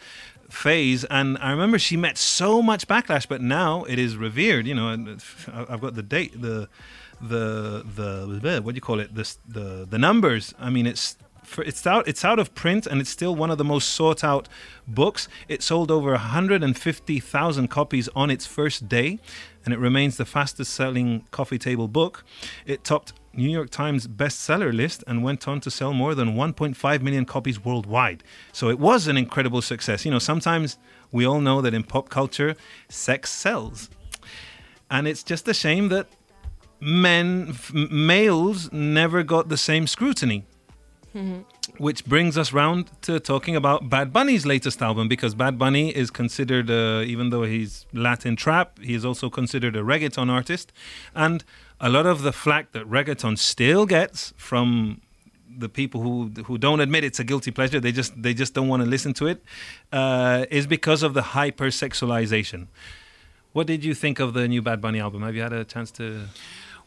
phase 0.52 1.04
and 1.06 1.38
i 1.40 1.50
remember 1.50 1.80
she 1.80 1.96
met 1.96 2.18
so 2.18 2.62
much 2.62 2.88
backlash 2.88 3.28
but 3.28 3.42
now 3.42 3.84
it 3.86 3.98
is 3.98 4.18
revered 4.18 4.68
you 4.68 4.76
know 4.76 4.90
i've 5.70 5.82
got 5.82 5.96
the 5.96 6.04
date 6.04 6.42
the 6.42 6.68
the 7.22 7.84
the 7.86 8.62
what 8.64 8.74
do 8.74 8.76
you 8.76 8.82
call 8.82 9.00
it? 9.00 9.14
The 9.14 9.36
the 9.48 9.88
the 9.90 9.98
numbers. 9.98 10.54
I 10.60 10.70
mean 10.70 10.88
it's 10.88 11.18
it's 11.58 11.86
out 11.86 12.08
it's 12.08 12.24
out 12.26 12.40
of 12.40 12.54
print 12.56 12.88
and 12.88 13.02
it's 13.02 13.10
still 13.10 13.36
one 13.36 13.52
of 13.52 13.58
the 13.58 13.64
most 13.64 13.90
sought 13.90 14.24
out 14.24 14.48
books. 14.88 15.28
It 15.48 15.62
sold 15.62 15.92
over 15.92 16.12
150,000 16.12 17.68
copies 17.68 18.10
on 18.16 18.30
its 18.30 18.46
first 18.46 18.90
day 18.90 19.20
and 19.66 19.74
it 19.74 19.80
remains 19.80 20.18
the 20.18 20.26
fastest 20.26 20.74
selling 20.74 21.26
coffee 21.32 21.58
table 21.58 21.88
book 21.88 22.24
it 22.66 22.84
topped 22.84 23.14
New 23.34 23.50
York 23.50 23.70
Times 23.70 24.08
bestseller 24.08 24.74
list 24.74 25.04
and 25.08 25.24
went 25.24 25.48
on 25.48 25.62
to 25.62 25.72
sell 25.72 25.94
more 25.94 26.14
than 26.16 26.36
1.5 26.36 27.02
million 27.02 27.26
copies 27.26 27.64
worldwide. 27.64 28.24
So 28.52 28.70
it 28.70 28.80
was 28.80 29.08
an 29.08 29.16
incredible 29.18 29.62
success. 29.62 30.04
You 30.04 30.12
know, 30.12 30.20
sometimes 30.20 30.78
we 31.12 31.26
all 31.26 31.40
know 31.40 31.62
that 31.62 31.74
in 31.74 31.84
pop 31.84 32.10
culture, 32.10 32.56
sex 32.90 33.30
sells. 33.30 33.90
And 34.90 35.08
it's 35.08 35.24
just 35.24 35.48
a 35.48 35.54
shame 35.54 35.88
that 35.90 36.08
men, 36.82 37.48
f- 37.52 37.74
males, 37.74 38.72
never 38.74 39.24
got 39.24 39.48
the 39.48 39.58
same 39.58 39.88
scrutiny. 39.88 40.44
Mm-hmm. 41.16 41.42
Which 41.78 42.06
brings 42.06 42.38
us 42.38 42.54
round 42.54 42.90
to 43.02 43.20
talking 43.20 43.56
about 43.56 43.90
Bad 43.90 44.14
Bunny's 44.14 44.46
latest 44.46 44.82
album 44.82 45.10
because 45.10 45.36
Bad 45.36 45.58
Bunny 45.58 45.90
is 45.90 46.10
considered, 46.10 46.70
uh, 46.70 47.04
even 47.06 47.32
though 47.32 47.44
he's 47.44 47.86
Latin 47.92 48.38
trap, 48.38 48.80
he 48.80 48.94
is 48.94 49.04
also 49.04 49.30
considered 49.30 49.76
a 49.76 49.82
reggaeton 49.82 50.30
artist. 50.30 50.72
And 51.14 51.44
a 51.82 51.90
lot 51.90 52.06
of 52.06 52.22
the 52.22 52.32
flack 52.32 52.72
that 52.72 52.90
reggaeton 52.90 53.38
still 53.38 53.86
gets 53.86 54.34
from 54.38 55.02
the 55.58 55.68
people 55.68 56.02
who 56.02 56.32
who 56.46 56.58
don't 56.58 56.80
admit 56.80 57.04
it's 57.04 57.20
a 57.20 57.24
guilty 57.24 57.52
pleasure, 57.52 57.80
they 57.80 57.92
just 57.92 58.22
they 58.22 58.34
just 58.34 58.54
don't 58.54 58.68
want 58.68 58.82
to 58.84 58.90
listen 58.90 59.14
to 59.14 59.28
it, 59.28 59.44
uh, 59.92 60.46
is 60.50 60.66
because 60.66 61.04
of 61.04 61.14
the 61.14 61.22
hypersexualization. 61.22 62.68
What 63.54 63.68
did 63.68 63.84
you 63.84 63.94
think 63.94 64.20
of 64.20 64.34
the 64.34 64.48
new 64.48 64.62
Bad 64.62 64.80
Bunny 64.80 65.00
album? 65.00 65.24
Have 65.24 65.36
you 65.36 65.42
had 65.42 65.54
a 65.54 65.66
chance 65.66 65.92
to? 65.92 66.28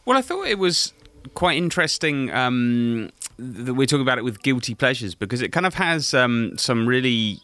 Well, 0.03 0.17
I 0.17 0.21
thought 0.21 0.47
it 0.47 0.57
was 0.57 0.93
quite 1.33 1.57
interesting 1.57 2.31
um, 2.31 3.09
that 3.37 3.73
we're 3.73 3.87
talking 3.87 4.01
about 4.01 4.17
it 4.17 4.23
with 4.23 4.41
guilty 4.43 4.75
pleasures 4.75 5.15
because 5.15 5.41
it 5.41 5.51
kind 5.51 5.65
of 5.65 5.73
has 5.75 6.13
um, 6.13 6.57
some 6.57 6.87
really 6.87 7.39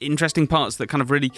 interesting 0.00 0.46
parts 0.46 0.76
that 0.76 0.88
kind 0.88 1.00
of 1.00 1.10
really 1.10 1.32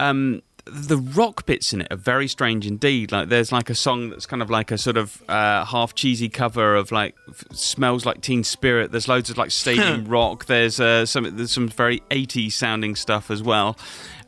um, 0.00 0.42
the 0.66 0.96
rock 0.96 1.46
bits 1.46 1.72
in 1.72 1.80
it 1.80 1.92
are 1.92 1.96
very 1.96 2.26
strange 2.26 2.66
indeed. 2.66 3.12
Like 3.12 3.28
there's 3.28 3.52
like 3.52 3.70
a 3.70 3.74
song 3.74 4.10
that's 4.10 4.26
kind 4.26 4.42
of 4.42 4.50
like 4.50 4.72
a 4.72 4.78
sort 4.78 4.96
of 4.96 5.22
uh, 5.28 5.64
half 5.64 5.94
cheesy 5.94 6.28
cover 6.28 6.74
of 6.74 6.90
like 6.90 7.14
smells 7.52 8.04
like 8.04 8.20
Teen 8.20 8.42
Spirit. 8.42 8.90
There's 8.90 9.06
loads 9.06 9.30
of 9.30 9.38
like 9.38 9.52
stadium 9.52 10.04
rock. 10.08 10.46
There's 10.46 10.80
uh, 10.80 11.06
some 11.06 11.36
there's 11.36 11.52
some 11.52 11.68
very 11.68 12.00
80s 12.10 12.52
sounding 12.52 12.96
stuff 12.96 13.30
as 13.30 13.42
well. 13.44 13.78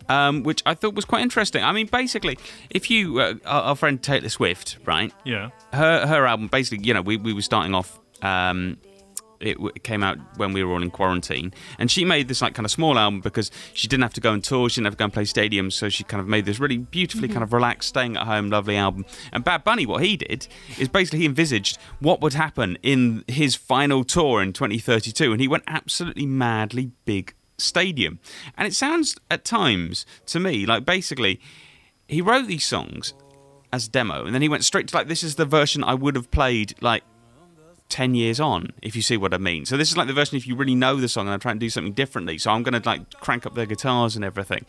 Um, 0.09 0.43
which 0.43 0.63
I 0.65 0.75
thought 0.75 0.95
was 0.95 1.05
quite 1.05 1.23
interesting. 1.23 1.63
I 1.63 1.73
mean, 1.73 1.87
basically, 1.87 2.39
if 2.71 2.91
you, 2.91 3.21
uh, 3.21 3.35
our, 3.45 3.63
our, 3.63 3.77
friend 3.77 4.03
Taylor 4.03 4.31
Swift, 4.31 4.79
right? 4.87 5.13
Yeah. 5.25 5.51
Her 5.73 6.07
her 6.07 6.27
album, 6.27 6.49
basically, 6.49 6.87
you 6.87 6.95
know, 6.95 7.03
we, 7.03 7.19
we 7.19 7.35
were 7.35 7.43
starting 7.43 7.75
off 7.75 8.01
um, 8.23 8.79
it 9.41 9.83
came 9.83 10.03
out 10.03 10.19
when 10.37 10.53
we 10.53 10.65
were 10.65 10.73
all 10.73 10.83
in 10.83 10.91
quarantine, 10.91 11.53
and 11.79 11.91
she 11.91 12.05
made 12.05 12.29
this 12.29 12.43
like 12.43 12.55
kind 12.55 12.67
of 12.67 12.71
small 12.71 12.99
album 12.99 13.21
because 13.21 13.51
she 13.73 13.87
didn't 13.89 14.03
have 14.03 14.15
to 14.15 14.21
go 14.21 14.33
on 14.33 14.41
tour, 14.41 14.69
she 14.69 14.77
didn't 14.81 14.87
have 14.87 14.95
to 14.95 14.99
go 14.99 15.05
and 15.05 15.13
play 15.13 15.25
stadiums, 15.25 15.73
so 15.73 15.89
she 15.89 16.05
kind 16.05 16.21
of 16.21 16.27
made 16.27 16.45
this 16.45 16.59
really 16.59 16.79
beautifully 16.79 17.29
mm-hmm. 17.29 17.35
kind 17.35 17.45
of 17.45 17.53
relaxed, 17.53 17.91
staying 17.91 18.17
at 18.17 18.27
home, 18.27 18.51
lovely 18.51 18.77
album. 18.77 19.05
And 19.33 19.45
Bad 19.45 19.65
Bunny, 19.65 19.87
what 19.87 20.03
he 20.03 20.17
did 20.17 20.49
is 20.79 20.89
basically 20.89 21.21
he 21.21 21.27
envisaged 21.27 21.79
what 22.01 22.21
would 22.21 22.35
happen 22.35 22.79
in 22.83 23.25
his 23.29 23.55
final 23.55 24.05
tour 24.05 24.43
in 24.43 24.53
2032, 24.53 25.33
and 25.33 25.41
he 25.41 25.49
went 25.49 25.65
absolutely 25.67 26.27
madly 26.27 26.91
big 27.05 27.35
stadium. 27.59 28.19
And 28.57 28.67
it 28.67 28.75
sounds 28.75 29.17
at 29.31 29.45
times 29.45 30.07
to 30.27 30.41
me 30.41 30.65
like 30.67 30.85
basically 30.85 31.41
he 32.07 32.23
wrote 32.23 32.47
these 32.47 32.65
songs 32.65 33.15
as 33.71 33.87
demo, 33.87 34.25
and 34.25 34.35
then 34.35 34.41
he 34.41 34.49
went 34.49 34.65
straight 34.65 34.89
to 34.89 34.97
like 34.97 35.09
this 35.09 35.23
is 35.23 35.35
the 35.35 35.45
version 35.45 35.85
I 35.85 35.95
would 35.95 36.17
have 36.17 36.31
played 36.31 36.75
like 36.81 37.03
10 37.89 38.15
years 38.15 38.41
on, 38.41 38.73
if 38.83 38.95
you 38.95 39.03
see 39.03 39.17
what 39.17 39.33
I 39.33 39.39
mean. 39.39 39.65
So 39.65 39.77
this 39.77 39.91
is 39.91 39.97
like 39.97 40.07
the 40.07 40.13
version 40.13 40.37
if 40.37 40.47
you 40.47 40.57
really 40.57 40.75
know 40.75 40.97
the 40.97 41.09
song 41.09 41.27
and 41.27 41.35
I 41.35 41.39
try 41.39 41.53
and 41.53 41.61
do 41.61 41.71
something 41.71 41.93
differently. 41.93 42.39
So 42.39 42.51
I'm 42.51 42.63
going 42.63 42.81
to 42.81 42.87
like 42.87 43.11
crank 43.21 43.47
up 43.47 43.55
the 43.55 43.67
guitars 43.67 44.17
and 44.17 44.25
everything. 44.25 44.65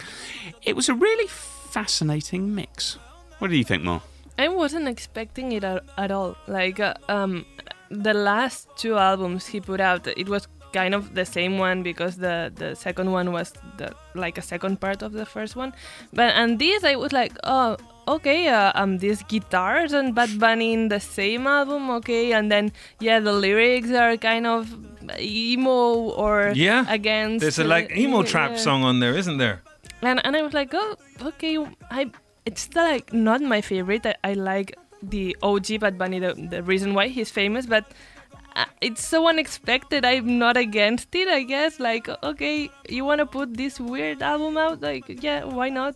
It 0.64 0.76
was 0.76 0.90
a 0.90 0.94
really 0.94 1.28
fascinating 1.28 2.56
mix. 2.56 2.98
What 3.40 3.50
do 3.50 3.58
you 3.58 3.64
think, 3.64 3.84
Mo? 3.84 4.02
I 4.38 4.48
wasn't 4.48 4.88
expecting 4.88 5.52
it 5.52 5.64
at, 5.64 5.84
at 5.98 6.12
all. 6.12 6.38
Like, 6.48 6.80
uh, 6.80 6.94
um, 7.10 7.46
the 7.90 8.14
last 8.14 8.70
two 8.78 8.98
albums 8.98 9.48
he 9.48 9.60
put 9.60 9.82
out, 9.82 10.08
it 10.08 10.30
was 10.30 10.48
kind 10.74 10.94
of 10.94 11.16
the 11.16 11.26
same 11.26 11.58
one 11.58 11.84
because 11.84 12.18
the 12.18 12.52
the 12.56 12.76
second 12.76 13.12
one 13.12 13.32
was 13.32 13.54
the 13.78 13.94
like 14.16 14.38
a 14.38 14.42
second 14.42 14.80
part 14.80 15.02
of 15.02 15.14
the 15.14 15.26
first 15.26 15.56
one. 15.56 15.74
But 16.14 16.36
and 16.36 16.60
this 16.60 16.84
I 16.84 16.96
was 16.96 17.12
like, 17.14 17.34
oh, 17.44 17.78
okay, 18.08 18.48
uh, 18.48 18.72
um, 18.76 18.98
these 18.98 19.24
guitars 19.24 19.94
and 19.94 20.16
Bad 20.16 20.40
Bunny 20.40 20.74
in 20.74 20.90
the 20.90 21.00
same 21.00 21.48
album, 21.48 21.90
okay, 22.02 22.34
and 22.34 22.52
then 22.52 22.72
yeah, 23.00 23.20
the 23.20 23.34
lyrics 23.34 23.92
are 23.92 24.18
kind 24.18 24.48
of 24.48 24.74
emo 25.20 26.12
or 26.16 26.52
yeah, 26.56 26.86
against. 26.90 27.42
There's 27.42 27.60
a 27.60 27.64
like 27.64 27.96
emo 27.96 28.24
trap 28.24 28.58
song 28.58 28.84
on 28.84 29.00
there, 29.00 29.16
isn't 29.16 29.38
there? 29.38 29.62
And 30.02 30.24
and 30.26 30.36
I 30.36 30.42
was 30.42 30.54
like, 30.54 30.74
oh, 30.74 30.96
okay, 31.22 31.58
I 31.92 32.12
it's 32.46 32.70
like 32.76 33.14
not 33.14 33.42
my 33.42 33.62
favorite. 33.62 34.06
I, 34.06 34.16
I 34.24 34.34
like 34.34 34.76
the 35.02 35.36
OG 35.42 35.80
Bad 35.80 35.98
Bunny, 35.98 36.20
the, 36.20 36.34
the 36.34 36.64
reason 36.64 36.94
why 36.94 37.08
he's 37.08 37.30
famous, 37.30 37.66
but 37.66 37.86
uh, 37.86 37.94
it's 38.82 39.06
so 39.06 39.28
unexpected. 39.28 40.06
I'm 40.06 40.40
not 40.40 40.58
against 40.58 41.14
it, 41.16 41.28
I 41.28 41.44
guess. 41.44 41.80
Like, 41.80 42.10
okay, 42.24 42.70
you 42.88 43.06
want 43.06 43.20
to 43.20 43.26
put 43.26 43.56
this 43.56 43.80
weird 43.80 44.22
album 44.22 44.58
out? 44.58 44.82
Like, 44.82 45.06
yeah, 45.24 45.44
why 45.44 45.70
not? 45.70 45.96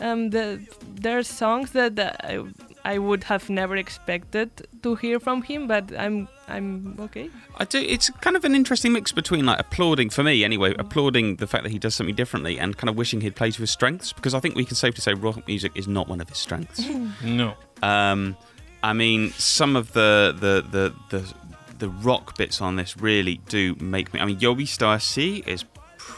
um, 0.00 0.30
the, 0.30 0.60
there 0.94 1.18
are 1.18 1.22
songs 1.22 1.72
that 1.72 1.98
I, 2.24 2.42
I 2.84 2.98
would 2.98 3.24
have 3.24 3.50
never 3.50 3.76
expected 3.76 4.66
to 4.82 4.94
hear 4.94 5.20
from 5.20 5.42
him, 5.42 5.66
but 5.66 5.92
I'm 5.96 6.28
I'm 6.48 6.96
okay. 6.98 7.30
I 7.58 7.64
do. 7.64 7.78
It's 7.78 8.10
kind 8.20 8.36
of 8.36 8.44
an 8.44 8.54
interesting 8.54 8.92
mix 8.92 9.12
between 9.12 9.46
like 9.46 9.60
applauding 9.60 10.10
for 10.10 10.22
me 10.22 10.44
anyway, 10.44 10.74
applauding 10.78 11.36
the 11.36 11.46
fact 11.46 11.64
that 11.64 11.70
he 11.70 11.78
does 11.78 11.94
something 11.94 12.14
differently, 12.14 12.58
and 12.58 12.76
kind 12.76 12.88
of 12.88 12.96
wishing 12.96 13.20
he'd 13.20 13.36
played 13.36 13.54
to 13.54 13.60
his 13.60 13.70
strengths 13.70 14.12
because 14.12 14.34
I 14.34 14.40
think 14.40 14.56
we 14.56 14.64
can 14.64 14.76
safely 14.76 15.00
say 15.00 15.14
rock 15.14 15.46
music 15.46 15.72
is 15.74 15.86
not 15.86 16.08
one 16.08 16.20
of 16.20 16.28
his 16.28 16.38
strengths. 16.38 16.84
no. 17.24 17.54
Um, 17.82 18.36
I 18.82 18.94
mean, 18.94 19.30
some 19.32 19.76
of 19.76 19.92
the 19.92 20.34
the 20.38 20.64
the 20.70 20.94
the 21.10 21.34
the 21.80 21.88
rock 21.88 22.36
bits 22.36 22.60
on 22.60 22.76
this 22.76 22.96
really 22.96 23.40
do 23.48 23.74
make 23.80 24.14
me. 24.14 24.20
I 24.20 24.26
mean, 24.26 24.38
Yo 24.38 24.54
Visto 24.54 24.86
Así 24.86 25.46
is 25.46 25.64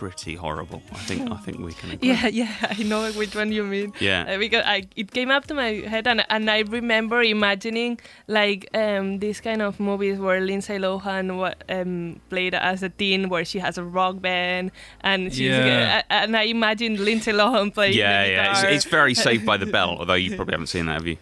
pretty 0.02 0.34
horrible. 0.34 0.82
I 0.92 0.98
think 0.98 1.30
I 1.30 1.36
think 1.36 1.58
we 1.60 1.72
can 1.72 1.92
agree. 1.92 2.08
Yeah, 2.10 2.26
yeah, 2.26 2.52
I 2.78 2.82
know 2.82 3.10
which 3.12 3.34
one 3.34 3.52
you 3.52 3.64
mean. 3.64 3.92
Yeah, 4.00 4.26
uh, 4.28 4.38
because 4.38 4.64
I 4.66 4.88
it 4.96 5.12
came 5.12 5.30
up 5.30 5.46
to 5.46 5.54
my 5.54 5.70
head 5.92 6.06
and 6.06 6.24
and 6.28 6.50
I 6.50 6.60
remember 6.60 7.22
imagining 7.22 8.00
like 8.26 8.68
um 8.74 9.20
these 9.20 9.40
kind 9.40 9.62
of 9.62 9.78
movies 9.78 10.18
where 10.18 10.40
Lindsay 10.40 10.78
Lohan 10.78 11.36
what, 11.36 11.62
um 11.68 12.20
played 12.30 12.54
as 12.54 12.82
a 12.82 12.88
teen 12.88 13.28
where 13.28 13.44
she 13.44 13.58
has 13.60 13.78
a 13.78 13.84
rock 13.84 14.20
band 14.20 14.72
and 15.02 15.32
she's 15.32 15.50
yeah. 15.50 16.02
Uh, 16.10 16.14
and 16.24 16.36
I 16.36 16.44
imagined 16.44 16.98
Lindsay 16.98 17.32
Lohan 17.32 17.72
playing. 17.72 17.96
Yeah, 17.96 18.24
yeah, 18.24 18.50
it's, 18.52 18.62
it's, 18.62 18.84
very 18.84 19.14
Saved 19.26 19.46
by 19.46 19.56
the 19.56 19.66
Bell. 19.66 19.98
Although 19.98 20.14
you 20.14 20.34
probably 20.34 20.52
haven't 20.52 20.68
seen 20.68 20.86
that, 20.86 20.94
have 20.94 21.06
you? 21.06 21.18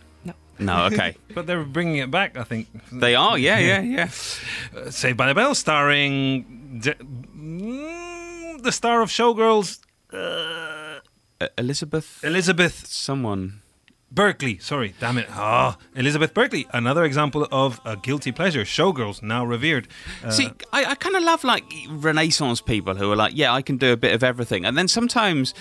No. 0.61 0.85
Okay. 0.87 1.17
but 1.35 1.47
they're 1.47 1.65
bringing 1.65 1.97
it 1.97 2.11
back, 2.11 2.37
I 2.37 2.45
think. 2.45 2.69
They 2.93 3.15
are, 3.15 3.39
yeah, 3.39 3.59
yeah, 3.59 3.81
yeah. 3.81 4.09
Uh, 4.77 4.91
Saved 4.91 5.17
by 5.17 5.27
the 5.29 5.35
Bell, 5.35 5.55
starring. 5.55 6.81
De- 6.81 6.97
the 8.63 8.73
star 8.73 9.03
of 9.03 9.09
Showgirls. 9.11 9.81
Uh, 10.13 11.01
uh, 11.41 11.49
Elizabeth. 11.57 12.23
Elizabeth 12.23 12.87
Someone. 12.87 13.63
Berkley, 14.13 14.59
sorry, 14.59 14.95
damn 14.99 15.19
it. 15.19 15.29
Ah, 15.31 15.79
Elizabeth 15.95 16.35
Berkley, 16.35 16.67
another 16.73 17.05
example 17.05 17.47
of 17.53 17.81
a 17.85 17.97
guilty 17.97 18.33
pleasure. 18.33 18.63
Showgirls, 18.63 19.23
now 19.23 19.45
revered. 19.45 19.87
Uh, 20.25 20.31
See, 20.31 20.51
I, 20.73 20.85
I 20.85 20.95
kind 20.97 21.15
of 21.15 21.23
love 21.23 21.45
like 21.45 21.63
Renaissance 21.89 22.61
people 22.61 22.97
who 22.97 23.13
are 23.13 23.17
like, 23.17 23.35
yeah, 23.37 23.53
I 23.55 23.63
can 23.63 23.77
do 23.77 23.93
a 23.93 23.97
bit 23.97 24.13
of 24.13 24.25
everything, 24.25 24.65
and 24.65 24.77
then 24.77 24.89
sometimes 24.89 25.55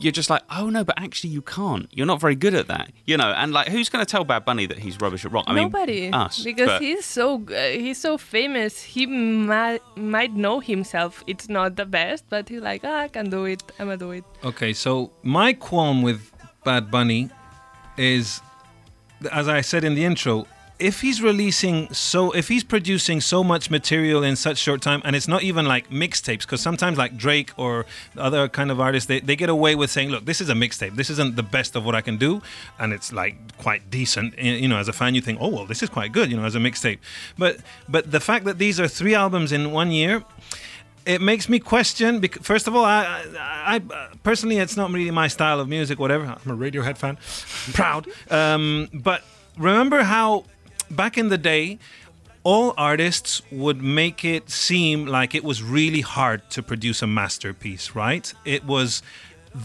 you're 0.00 0.12
just 0.12 0.30
like, 0.30 0.42
oh 0.50 0.70
no, 0.70 0.84
but 0.84 0.98
actually 0.98 1.30
you 1.30 1.42
can't. 1.42 1.88
You're 1.92 2.06
not 2.06 2.20
very 2.20 2.34
good 2.36 2.54
at 2.54 2.68
that, 2.68 2.90
you 3.04 3.16
know. 3.16 3.30
And 3.32 3.52
like, 3.52 3.68
who's 3.68 3.88
going 3.88 4.04
to 4.04 4.10
tell 4.10 4.24
Bad 4.24 4.44
Bunny 4.44 4.66
that 4.66 4.78
he's 4.78 5.00
rubbish 5.00 5.24
at 5.24 5.32
rock? 5.32 5.44
I 5.48 5.54
Nobody, 5.54 6.02
mean, 6.02 6.14
us. 6.14 6.42
because 6.44 6.68
but- 6.68 6.82
he's 6.82 7.04
so 7.04 7.42
uh, 7.50 7.68
he's 7.68 7.98
so 7.98 8.16
famous. 8.18 8.82
He 8.82 9.06
might 9.06 9.82
might 9.96 10.34
know 10.34 10.60
himself. 10.60 11.24
It's 11.26 11.48
not 11.48 11.76
the 11.76 11.86
best, 11.86 12.24
but 12.28 12.48
he's 12.48 12.60
like, 12.60 12.82
ah, 12.84 13.00
I 13.00 13.08
can 13.08 13.28
do 13.30 13.44
it. 13.44 13.62
I'ma 13.78 13.96
do 13.96 14.10
it. 14.12 14.24
Okay, 14.44 14.72
so 14.72 15.10
my 15.22 15.52
qualm 15.52 16.02
with 16.02 16.32
Bad 16.64 16.90
Bunny 16.90 17.30
is, 17.96 18.40
as 19.32 19.48
I 19.48 19.60
said 19.62 19.84
in 19.84 19.94
the 19.94 20.04
intro, 20.04 20.46
if 20.78 21.00
he's 21.00 21.20
releasing 21.20 21.92
so, 21.92 22.30
if 22.32 22.48
he's 22.48 22.62
producing 22.62 23.20
so 23.20 23.42
much 23.42 23.70
material 23.70 24.22
in 24.22 24.36
such 24.36 24.58
short 24.58 24.80
time, 24.80 25.02
and 25.04 25.16
it's 25.16 25.26
not 25.26 25.42
even 25.42 25.66
like 25.66 25.90
mixtapes, 25.90 26.42
because 26.42 26.60
sometimes 26.60 26.96
like 26.96 27.16
Drake 27.16 27.52
or 27.56 27.84
other 28.16 28.48
kind 28.48 28.70
of 28.70 28.80
artists, 28.80 29.08
they, 29.08 29.20
they 29.20 29.34
get 29.34 29.48
away 29.48 29.74
with 29.74 29.90
saying, 29.90 30.10
look, 30.10 30.24
this 30.24 30.40
is 30.40 30.48
a 30.48 30.54
mixtape. 30.54 30.94
This 30.96 31.10
isn't 31.10 31.36
the 31.36 31.42
best 31.42 31.74
of 31.74 31.84
what 31.84 31.94
I 31.94 32.00
can 32.00 32.16
do, 32.16 32.42
and 32.78 32.92
it's 32.92 33.12
like 33.12 33.36
quite 33.58 33.90
decent. 33.90 34.38
You 34.38 34.68
know, 34.68 34.78
as 34.78 34.88
a 34.88 34.92
fan, 34.92 35.14
you 35.14 35.20
think, 35.20 35.38
oh 35.40 35.48
well, 35.48 35.66
this 35.66 35.82
is 35.82 35.88
quite 35.88 36.12
good. 36.12 36.30
You 36.30 36.36
know, 36.36 36.44
as 36.44 36.54
a 36.54 36.60
mixtape, 36.60 36.98
but 37.36 37.58
but 37.88 38.10
the 38.10 38.20
fact 38.20 38.44
that 38.44 38.58
these 38.58 38.78
are 38.78 38.88
three 38.88 39.14
albums 39.14 39.52
in 39.52 39.72
one 39.72 39.90
year 39.90 40.24
it 41.06 41.22
makes 41.22 41.48
me 41.48 41.58
question. 41.58 42.20
Because 42.20 42.42
first 42.42 42.68
of 42.68 42.76
all, 42.76 42.84
I, 42.84 43.24
I, 43.38 43.76
I 43.76 44.08
personally, 44.22 44.58
it's 44.58 44.76
not 44.76 44.90
really 44.90 45.10
my 45.10 45.26
style 45.26 45.58
of 45.58 45.66
music. 45.66 45.98
Whatever, 45.98 46.24
I'm 46.26 46.50
a 46.50 46.56
Radiohead 46.56 46.98
fan, 46.98 47.16
proud. 47.72 48.06
Um, 48.30 48.90
but 48.92 49.24
remember 49.56 50.02
how 50.02 50.44
back 50.90 51.18
in 51.18 51.28
the 51.28 51.38
day, 51.38 51.78
all 52.44 52.72
artists 52.76 53.42
would 53.50 53.82
make 53.82 54.24
it 54.24 54.48
seem 54.48 55.06
like 55.06 55.34
it 55.34 55.44
was 55.44 55.62
really 55.62 56.00
hard 56.00 56.48
to 56.50 56.62
produce 56.62 57.02
a 57.02 57.06
masterpiece, 57.06 57.94
right? 57.94 58.32
It 58.44 58.64
was 58.64 59.02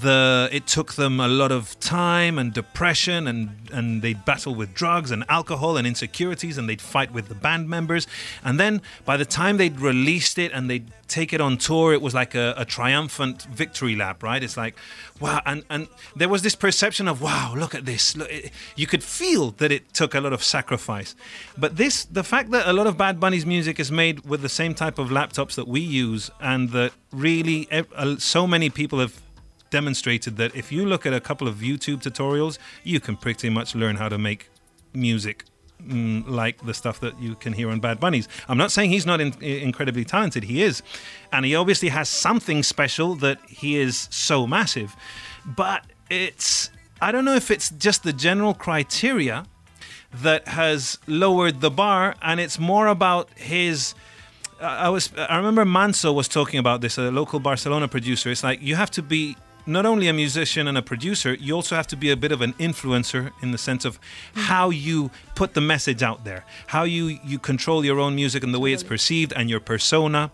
the 0.02 0.50
it 0.52 0.66
took 0.66 0.94
them 0.94 1.20
a 1.20 1.28
lot 1.28 1.52
of 1.52 1.80
time 1.80 2.40
and 2.40 2.54
depression 2.54 3.28
and 3.28 3.50
and 3.72 4.02
they'd 4.02 4.26
battle 4.26 4.56
with 4.56 4.74
drugs 4.74 5.12
and 5.12 5.24
alcohol 5.30 5.78
and 5.78 5.86
insecurities 5.86 6.58
and 6.58 6.68
they'd 6.68 6.82
fight 6.82 7.12
with 7.12 7.28
the 7.28 7.36
band 7.36 7.70
members. 7.70 8.08
And 8.44 8.60
then 8.60 8.82
by 9.06 9.18
the 9.18 9.26
time 9.26 9.58
they'd 9.58 9.80
released 9.80 10.38
it 10.38 10.52
and 10.52 10.70
they'd 10.70 10.90
take 11.08 11.34
it 11.34 11.42
on 11.42 11.58
tour 11.58 11.94
it 11.94 12.02
was 12.02 12.14
like 12.14 12.34
a, 12.34 12.56
a 12.58 12.66
triumphant 12.66 13.44
victory 13.44 13.96
lap 13.96 14.24
right? 14.24 14.42
It's 14.44 14.58
like 14.58 14.76
wow. 15.20 15.42
And 15.46 15.64
and 15.70 15.88
there 16.16 16.30
was 16.30 16.42
this 16.42 16.56
perception 16.56 17.08
of 17.08 17.22
wow 17.22 17.54
look 17.56 17.76
at 17.76 17.86
this. 17.86 18.16
Look, 18.18 18.32
it, 18.32 18.52
you 18.76 18.88
could 18.88 19.04
feel 19.04 19.52
that 19.52 19.72
it 19.72 19.94
took 19.94 20.16
a 20.16 20.22
lot 20.22 20.34
of 20.34 20.44
sacrifice. 20.44 21.16
But 21.58 21.78
this 21.78 22.06
the 22.06 22.24
fact 22.24 22.52
that 22.52 22.68
a 22.68 22.74
lot 22.74 22.88
of 22.88 22.98
bad 22.98 23.20
bunny's 23.20 23.46
music 23.46 23.80
is 23.80 23.92
made 23.92 24.26
with 24.26 24.42
the 24.42 24.50
same 24.50 24.74
type 24.74 24.98
of 24.98 25.10
laptops 25.10 25.56
that 25.56 25.68
we 25.68 25.82
use 25.82 26.32
and 26.40 26.70
that 26.70 26.94
really 27.12 27.68
so 28.18 28.48
many 28.48 28.70
people 28.70 29.00
have 29.00 29.22
demonstrated 29.74 30.38
that 30.38 30.56
if 30.56 30.72
you 30.72 30.86
look 30.86 31.04
at 31.10 31.14
a 31.14 31.20
couple 31.20 31.48
of 31.48 31.56
YouTube 31.70 32.00
tutorials, 32.08 32.60
you 32.84 33.00
can 33.00 33.16
pretty 33.18 33.50
much 33.50 33.74
learn 33.74 33.96
how 33.96 34.08
to 34.08 34.20
make 34.20 34.42
music 34.94 35.46
mm, 35.82 36.24
like 36.28 36.64
the 36.64 36.76
stuff 36.76 37.00
that 37.00 37.20
you 37.20 37.34
can 37.44 37.54
hear 37.54 37.72
on 37.72 37.80
Bad 37.80 38.00
Bunnies. 38.00 38.28
I'm 38.48 38.60
not 38.64 38.72
saying 38.72 38.92
he's 38.92 39.08
not 39.08 39.20
in, 39.20 39.34
incredibly 39.42 40.06
talented, 40.06 40.44
he 40.44 40.62
is. 40.62 40.84
And 41.32 41.44
he 41.44 41.56
obviously 41.56 41.90
has 41.90 42.08
something 42.08 42.62
special 42.62 43.16
that 43.16 43.40
he 43.48 43.78
is 43.86 44.08
so 44.12 44.46
massive. 44.46 44.96
But 45.44 45.82
it's, 46.08 46.70
I 47.02 47.12
don't 47.12 47.26
know 47.26 47.36
if 47.44 47.50
it's 47.50 47.72
just 47.72 48.04
the 48.04 48.14
general 48.14 48.54
criteria 48.54 49.46
that 50.28 50.48
has 50.48 51.00
lowered 51.08 51.62
the 51.62 51.72
bar 51.72 52.14
and 52.22 52.40
it's 52.40 52.60
more 52.60 52.86
about 52.88 53.28
his. 53.36 53.96
I 54.62 54.90
was 54.90 55.12
I 55.18 55.36
remember 55.38 55.66
Manso 55.66 56.14
was 56.14 56.28
talking 56.28 56.60
about 56.60 56.80
this, 56.82 56.98
a 56.98 57.10
local 57.12 57.40
Barcelona 57.40 57.88
producer. 57.88 58.30
It's 58.30 58.44
like 58.44 58.62
you 58.62 58.76
have 58.76 58.92
to 58.92 59.02
be 59.02 59.36
not 59.66 59.86
only 59.86 60.08
a 60.08 60.14
musician 60.14 60.68
and 60.68 60.78
a 60.78 60.82
producer, 60.82 61.34
you 61.34 61.54
also 61.56 61.76
have 61.76 61.88
to 61.88 61.96
be 61.96 62.10
a 62.12 62.18
bit 62.18 62.32
of 62.32 62.42
an 62.42 62.54
influencer 62.54 63.32
in 63.42 63.52
the 63.52 63.58
sense 63.58 63.86
of 63.86 64.00
how 64.34 64.70
you 64.70 65.12
put 65.36 65.54
the 65.54 65.62
message 65.62 66.04
out 66.04 66.26
there, 66.26 66.46
how 66.68 66.84
you 66.84 67.20
you 67.24 67.40
control 67.40 67.86
your 67.86 68.00
own 68.00 68.16
music 68.16 68.44
and 68.44 68.54
the 68.54 68.60
way 68.60 68.74
it's 68.74 68.84
perceived 68.84 69.34
and 69.36 69.50
your 69.50 69.60
persona. 69.60 70.32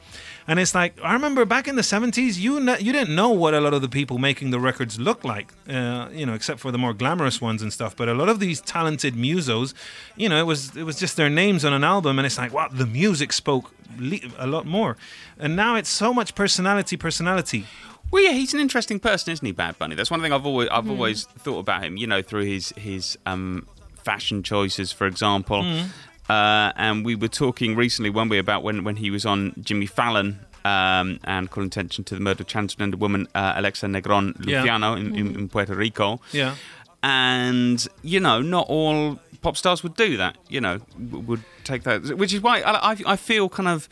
And 0.47 0.59
it's 0.59 0.73
like 0.73 0.97
I 1.03 1.13
remember 1.13 1.45
back 1.45 1.67
in 1.67 1.75
the 1.75 1.83
'70s, 1.83 2.39
you 2.39 2.59
you 2.59 2.91
didn't 2.91 3.15
know 3.15 3.29
what 3.29 3.53
a 3.53 3.61
lot 3.61 3.73
of 3.73 3.81
the 3.81 3.89
people 3.89 4.17
making 4.17 4.49
the 4.49 4.59
records 4.59 4.99
looked 4.99 5.23
like, 5.23 5.53
uh, 5.69 6.09
you 6.11 6.25
know, 6.25 6.33
except 6.33 6.59
for 6.59 6.71
the 6.71 6.77
more 6.77 6.93
glamorous 6.93 7.39
ones 7.39 7.61
and 7.61 7.71
stuff. 7.71 7.95
But 7.95 8.09
a 8.09 8.13
lot 8.13 8.29
of 8.29 8.39
these 8.39 8.59
talented 8.61 9.13
musos, 9.13 9.73
you 10.15 10.27
know, 10.29 10.39
it 10.39 10.45
was 10.45 10.75
it 10.75 10.83
was 10.83 10.97
just 10.99 11.17
their 11.17 11.29
names 11.29 11.63
on 11.63 11.73
an 11.73 11.83
album, 11.83 12.17
and 12.17 12.25
it's 12.25 12.37
like, 12.37 12.51
wow, 12.51 12.67
the 12.71 12.87
music 12.87 13.31
spoke 13.31 13.71
a 14.37 14.47
lot 14.47 14.65
more. 14.65 14.97
And 15.37 15.55
now 15.55 15.75
it's 15.75 15.89
so 15.89 16.13
much 16.13 16.35
personality, 16.35 16.97
personality. 16.97 17.65
Well, 18.11 18.23
yeah, 18.23 18.31
he's 18.31 18.53
an 18.53 18.59
interesting 18.59 18.99
person, 18.99 19.31
isn't 19.33 19.45
he, 19.45 19.51
Bad 19.51 19.77
Bunny? 19.77 19.95
That's 19.95 20.09
one 20.11 20.21
thing 20.21 20.33
I've 20.33 20.45
always 20.45 20.67
I've 20.69 20.89
always 20.89 21.25
thought 21.25 21.59
about 21.59 21.83
him. 21.83 21.95
You 21.97 22.07
know, 22.07 22.21
through 22.21 22.45
his 22.45 22.69
his 22.77 23.17
um, 23.25 23.67
fashion 24.03 24.41
choices, 24.43 24.91
for 24.91 25.05
example. 25.07 25.63
Uh, 26.29 26.71
and 26.75 27.03
we 27.05 27.15
were 27.15 27.27
talking 27.27 27.75
recently, 27.75 28.09
weren't 28.11 28.29
we, 28.29 28.37
about 28.37 28.63
when 28.63 28.83
when 28.83 28.95
he 28.97 29.09
was 29.11 29.25
on 29.25 29.53
Jimmy 29.61 29.85
Fallon. 29.85 30.39
Um, 30.65 31.21
and 31.23 31.49
calling 31.49 31.67
attention 31.67 32.03
to 32.03 32.15
the 32.15 32.19
murder 32.21 32.41
of 32.43 32.47
transgender 32.47 32.95
woman 32.95 33.27
uh, 33.33 33.53
Alexa 33.55 33.85
Negron 33.85 34.35
Yeah. 34.45 34.59
Luciano 34.59 34.93
in, 34.93 35.15
in, 35.15 35.35
in 35.35 35.49
Puerto 35.49 35.73
Rico. 35.73 36.19
Yeah. 36.33 36.55
and 37.01 37.87
you 38.01 38.19
know 38.19 38.41
not 38.41 38.67
all 38.67 39.19
pop 39.41 39.55
stars 39.55 39.83
would 39.83 39.95
do 39.95 40.17
that 40.17 40.35
you 40.49 40.59
know 40.59 40.79
would 41.11 41.41
take 41.63 41.83
that 41.83 42.17
which 42.17 42.33
is 42.33 42.41
why 42.41 42.59
I, 42.59 42.91
I, 42.91 42.97
I 43.07 43.15
feel 43.15 43.47
kind 43.47 43.69
of 43.69 43.87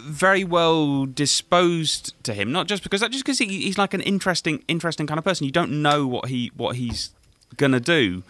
very 0.00 0.44
well 0.44 1.06
disposed 1.06 2.14
to 2.24 2.34
him 2.34 2.52
not 2.52 2.66
just 2.66 2.82
because 2.82 3.00
that, 3.00 3.10
just 3.10 3.24
because 3.24 3.38
he, 3.38 3.46
he's 3.46 3.78
like 3.78 3.94
an 3.94 4.00
interesting 4.00 4.62
interesting 4.68 5.06
kind 5.06 5.18
of 5.18 5.24
person. 5.24 5.44
You 5.44 5.52
don't 5.52 5.82
know 5.82 6.06
what 6.06 6.28
he 6.28 6.50
what 6.56 6.76
he's 6.76 7.10
gonna 7.56 7.80
do. 7.80 8.22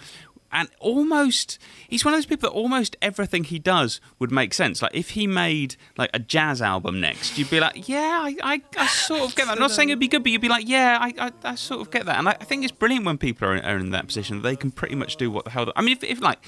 And 0.55 0.69
almost 0.81 1.59
he's 1.89 2.05
one 2.05 2.13
of 2.13 2.19
those 2.19 2.27
people 2.27 2.51
that 2.51 2.55
almost 2.55 2.95
everything 3.01 3.45
he 3.45 3.59
does 3.59 4.03
would 4.19 4.31
make 4.31 4.53
sense. 4.53 4.83
Like 4.83 4.95
if 4.95 5.11
he 5.11 5.27
made 5.27 5.77
like 5.97 6.11
a 6.13 6.19
jazz 6.19 6.61
album 6.61 7.01
next 7.01 7.39
you'd 7.39 7.49
be 7.49 7.59
like 7.59 7.89
yeah 7.89 8.19
i, 8.23 8.37
I, 8.43 8.63
I 8.77 8.87
sort 8.87 9.23
of 9.23 9.35
get 9.35 9.47
that. 9.47 9.53
I'm 9.53 9.59
not 9.59 9.71
saying 9.71 9.89
it'd 9.89 9.99
be 9.99 10.09
good 10.09 10.23
but 10.23 10.31
you'd 10.31 10.43
be 10.43 10.51
like 10.51 10.69
yeah 10.69 10.99
i, 11.01 11.15
I, 11.19 11.33
I 11.45 11.55
sort 11.55 11.81
of 11.81 11.91
get 11.91 12.05
that. 12.07 12.19
And 12.19 12.29
I, 12.29 12.33
I 12.33 12.45
think 12.45 12.65
it's 12.65 12.73
brilliant 12.73 13.07
when 13.07 13.17
people 13.17 13.49
are, 13.49 13.57
are 13.57 13.79
in 13.79 13.91
that 13.91 14.07
position 14.07 14.43
they 14.43 14.57
can 14.57 14.71
pretty 14.71 14.95
much 14.95 15.17
do 15.17 15.31
what 15.31 15.45
the 15.45 15.51
hell 15.51 15.73
i 15.75 15.81
mean 15.81 15.97
if, 15.97 16.05
if 16.05 16.21
like 16.21 16.39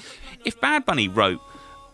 if 0.45 0.59
bad 0.61 0.85
bunny 0.85 1.07
wrote 1.07 1.41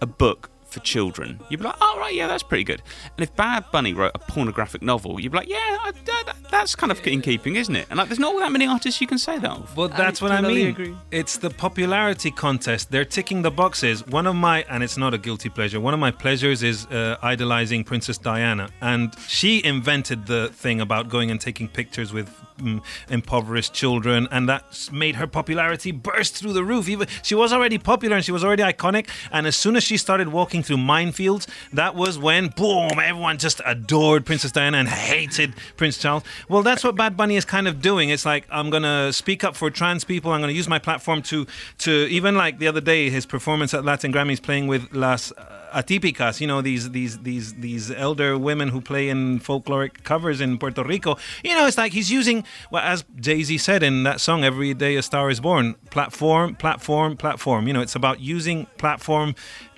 a 0.01 0.05
book 0.05 0.49
for 0.71 0.79
children, 0.79 1.39
you'd 1.49 1.59
be 1.59 1.65
like, 1.65 1.75
oh, 1.81 1.97
right, 1.99 2.13
yeah, 2.13 2.27
that's 2.27 2.43
pretty 2.43 2.63
good. 2.63 2.81
And 3.17 3.23
if 3.23 3.35
Bad 3.35 3.65
Bunny 3.71 3.93
wrote 3.93 4.13
a 4.15 4.19
pornographic 4.19 4.81
novel, 4.81 5.19
you'd 5.19 5.31
be 5.31 5.39
like, 5.39 5.49
yeah, 5.49 5.77
I, 5.81 5.91
that, 6.05 6.33
that's 6.49 6.75
kind 6.75 6.91
of 6.91 7.05
in 7.05 7.21
keeping, 7.21 7.55
isn't 7.55 7.75
it? 7.75 7.87
And 7.89 7.97
like, 7.97 8.07
there's 8.07 8.19
not 8.19 8.37
that 8.39 8.51
many 8.51 8.65
artists 8.65 9.01
you 9.01 9.07
can 9.07 9.17
say 9.17 9.37
that 9.37 9.51
of. 9.51 9.75
Well, 9.75 9.89
that's 9.89 10.21
what 10.21 10.31
I 10.31 10.41
mean. 10.41 10.67
agree. 10.67 10.95
It's 11.11 11.37
the 11.37 11.49
popularity 11.49 12.31
contest. 12.31 12.91
They're 12.91 13.05
ticking 13.05 13.41
the 13.41 13.51
boxes. 13.51 14.05
One 14.07 14.27
of 14.27 14.35
my, 14.35 14.63
and 14.69 14.83
it's 14.83 14.97
not 14.97 15.13
a 15.13 15.17
guilty 15.17 15.49
pleasure, 15.49 15.79
one 15.79 15.93
of 15.93 15.99
my 15.99 16.11
pleasures 16.11 16.63
is 16.63 16.85
uh, 16.87 17.17
idolizing 17.21 17.83
Princess 17.83 18.17
Diana. 18.17 18.69
And 18.81 19.13
she 19.27 19.63
invented 19.63 20.27
the 20.27 20.49
thing 20.53 20.81
about 20.81 21.09
going 21.09 21.31
and 21.31 21.39
taking 21.39 21.67
pictures 21.67 22.13
with 22.13 22.29
mm, 22.57 22.81
impoverished 23.09 23.73
children. 23.73 24.27
And 24.31 24.47
that 24.47 24.89
made 24.91 25.15
her 25.15 25.27
popularity 25.27 25.91
burst 25.91 26.37
through 26.37 26.53
the 26.53 26.63
roof. 26.63 26.87
Even 26.87 27.07
She 27.23 27.35
was 27.35 27.51
already 27.51 27.77
popular 27.77 28.15
and 28.15 28.25
she 28.25 28.31
was 28.31 28.43
already 28.43 28.63
iconic. 28.63 29.09
And 29.31 29.47
as 29.47 29.55
soon 29.55 29.75
as 29.75 29.83
she 29.83 29.97
started 29.97 30.29
walking 30.29 30.60
through 30.63 30.77
minefields, 30.77 31.47
that 31.73 31.95
was 31.95 32.17
when, 32.17 32.49
boom, 32.49 32.99
everyone 32.99 33.37
just 33.37 33.61
adored 33.65 34.25
Princess 34.25 34.51
Diana 34.51 34.77
and 34.77 34.87
hated 34.87 35.53
Prince 35.77 35.97
Charles. 35.97 36.23
Well, 36.49 36.63
that's 36.63 36.83
what 36.83 36.95
Bad 36.95 37.17
Bunny 37.17 37.35
is 37.35 37.45
kind 37.45 37.67
of 37.67 37.81
doing. 37.81 38.09
It's 38.09 38.25
like 38.25 38.45
I'm 38.49 38.69
gonna 38.69 39.13
speak 39.13 39.43
up 39.43 39.55
for 39.55 39.69
trans 39.69 40.03
people. 40.03 40.31
I'm 40.31 40.41
gonna 40.41 40.53
use 40.53 40.67
my 40.67 40.79
platform 40.79 41.21
to 41.23 41.45
to 41.79 41.91
even 42.09 42.35
like 42.35 42.59
the 42.59 42.67
other 42.67 42.81
day 42.81 43.09
his 43.09 43.25
performance 43.25 43.73
at 43.73 43.85
Latin 43.85 44.11
Grammys 44.11 44.41
playing 44.41 44.67
with 44.67 44.91
Las 44.93 45.31
uh, 45.31 45.57
Atípicas. 45.73 46.41
You 46.41 46.47
know 46.47 46.61
these 46.61 46.91
these 46.91 47.19
these 47.19 47.53
these 47.55 47.91
elder 47.91 48.37
women 48.37 48.69
who 48.69 48.81
play 48.81 49.09
in 49.09 49.39
folkloric 49.39 50.03
covers 50.03 50.41
in 50.41 50.57
Puerto 50.57 50.83
Rico. 50.83 51.17
You 51.43 51.55
know 51.55 51.65
it's 51.65 51.77
like 51.77 51.93
he's 51.93 52.11
using 52.11 52.43
well 52.71 52.83
as 52.83 53.03
Jay 53.19 53.43
Z 53.43 53.57
said 53.57 53.83
in 53.83 54.03
that 54.03 54.21
song 54.21 54.43
"Every 54.43 54.73
Day 54.73 54.95
a 54.95 55.01
Star 55.01 55.29
Is 55.29 55.39
Born." 55.39 55.75
Platform, 55.89 56.55
platform, 56.55 57.17
platform. 57.17 57.67
You 57.67 57.73
know 57.73 57.81
it's 57.81 57.95
about 57.95 58.19
using 58.19 58.67
platform. 58.77 59.35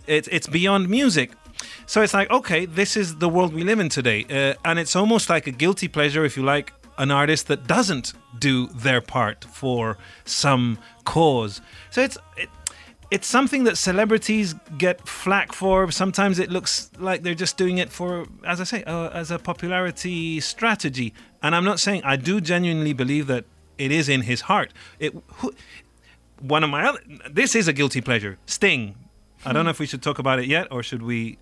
It's 0.07 0.27
it's 0.29 0.47
beyond 0.47 0.89
music. 0.89 1.31
So 1.85 2.01
it's 2.01 2.13
like, 2.13 2.29
okay, 2.29 2.65
this 2.65 2.97
is 2.97 3.17
the 3.17 3.29
world 3.29 3.53
we 3.53 3.63
live 3.63 3.79
in 3.79 3.89
today. 3.89 4.25
Uh, 4.29 4.53
and 4.65 4.79
it's 4.79 4.95
almost 4.95 5.29
like 5.29 5.47
a 5.47 5.51
guilty 5.51 5.87
pleasure, 5.87 6.25
if 6.25 6.35
you 6.35 6.43
like, 6.43 6.73
an 6.97 7.11
artist 7.11 7.47
that 7.47 7.67
doesn't 7.67 8.13
do 8.37 8.67
their 8.67 9.01
part 9.01 9.45
for 9.45 9.97
some 10.25 10.77
cause. 11.05 11.61
So 11.89 12.01
it's. 12.01 12.17
It, 12.37 12.49
it's 13.11 13.27
something 13.27 13.63
that 13.65 13.77
celebrities 13.77 14.55
get 14.75 15.07
flack 15.07 15.53
for. 15.53 15.91
Sometimes 15.91 16.39
it 16.39 16.49
looks 16.49 16.89
like 16.97 17.21
they're 17.21 17.35
just 17.35 17.57
doing 17.57 17.77
it 17.77 17.91
for, 17.91 18.25
as 18.43 18.59
I 18.59 18.63
say, 18.63 18.83
uh, 18.85 19.09
as 19.09 19.29
a 19.29 19.37
popularity 19.37 20.39
strategy. 20.39 21.13
And 21.43 21.53
I'm 21.53 21.63
not 21.63 21.79
saying 21.79 22.01
I 22.03 22.15
do 22.15 22.41
genuinely 22.41 22.91
believe 22.91 23.27
that 23.27 23.45
it 23.77 23.91
is 23.91 24.09
in 24.09 24.21
his 24.21 24.41
heart. 24.41 24.73
It 24.97 25.13
who, 25.35 25.53
one 26.39 26.63
of 26.63 26.71
my 26.71 26.87
other 26.87 26.99
this 27.29 27.53
is 27.53 27.67
a 27.67 27.73
guilty 27.73 28.01
pleasure. 28.01 28.39
Sting. 28.47 28.95
I 29.45 29.53
don't 29.53 29.65
know 29.65 29.71
if 29.71 29.79
we 29.79 29.85
should 29.85 30.01
talk 30.01 30.19
about 30.19 30.39
it 30.39 30.45
yet 30.45 30.67
or 30.71 30.83
should 30.83 31.03
we 31.03 31.37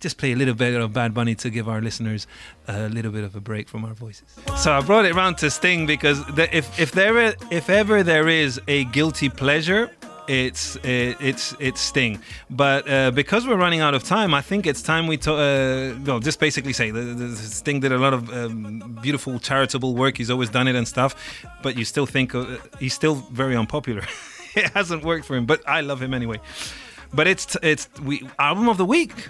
just 0.00 0.16
play 0.16 0.32
a 0.32 0.36
little 0.36 0.54
bit 0.54 0.74
of 0.74 0.92
Bad 0.92 1.14
Bunny 1.14 1.34
to 1.36 1.50
give 1.50 1.68
our 1.68 1.80
listeners 1.80 2.26
a 2.66 2.88
little 2.88 3.12
bit 3.12 3.22
of 3.22 3.36
a 3.36 3.40
break 3.40 3.68
from 3.68 3.84
our 3.84 3.94
voices. 3.94 4.24
So 4.56 4.72
I 4.72 4.80
brought 4.80 5.04
it 5.04 5.14
round 5.14 5.38
to 5.38 5.50
Sting 5.50 5.86
because 5.86 6.24
the, 6.34 6.54
if 6.56 6.78
if 6.80 6.92
there 6.92 7.34
if 7.50 7.68
ever 7.70 8.02
there 8.02 8.28
is 8.28 8.60
a 8.66 8.84
guilty 8.86 9.28
pleasure, 9.28 9.90
it's 10.26 10.76
it, 10.76 11.16
it's 11.20 11.54
it's 11.58 11.80
Sting. 11.80 12.20
But 12.48 12.88
uh, 12.88 13.10
because 13.10 13.46
we're 13.46 13.56
running 13.56 13.80
out 13.80 13.94
of 13.94 14.02
time, 14.02 14.32
I 14.32 14.40
think 14.40 14.66
it's 14.66 14.82
time 14.82 15.06
we 15.06 15.18
uh, 15.18 15.94
well 16.04 16.20
just 16.20 16.40
basically 16.40 16.72
say 16.72 16.90
the, 16.90 17.00
the 17.00 17.36
Sting 17.36 17.80
did 17.80 17.92
a 17.92 17.98
lot 17.98 18.14
of 18.14 18.32
um, 18.32 18.98
beautiful 19.02 19.38
charitable 19.38 19.94
work. 19.94 20.16
He's 20.16 20.30
always 20.30 20.48
done 20.48 20.66
it 20.66 20.76
and 20.76 20.88
stuff, 20.88 21.14
but 21.62 21.76
you 21.76 21.84
still 21.84 22.06
think 22.06 22.34
uh, 22.34 22.56
he's 22.78 22.94
still 22.94 23.16
very 23.16 23.56
unpopular. 23.56 24.04
it 24.54 24.70
hasn't 24.70 25.04
worked 25.04 25.26
for 25.26 25.36
him, 25.36 25.46
but 25.46 25.68
I 25.68 25.82
love 25.82 26.00
him 26.00 26.14
anyway. 26.14 26.40
But 27.12 27.26
it's 27.26 27.56
it's 27.62 27.88
we 28.02 28.28
album 28.38 28.68
of 28.68 28.76
the 28.78 28.84
week. 28.84 29.28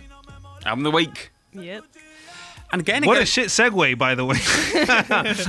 Album 0.67 0.87
of 0.87 0.93
the 0.93 0.97
week. 0.97 1.31
Yep. 1.53 1.85
And 2.73 2.83
again, 2.83 3.05
What 3.05 3.17
it 3.17 3.21
a 3.21 3.23
goes- 3.23 3.29
shit 3.29 3.47
segue, 3.49 3.99
by 3.99 4.15
the 4.15 4.25
way. 4.25 4.37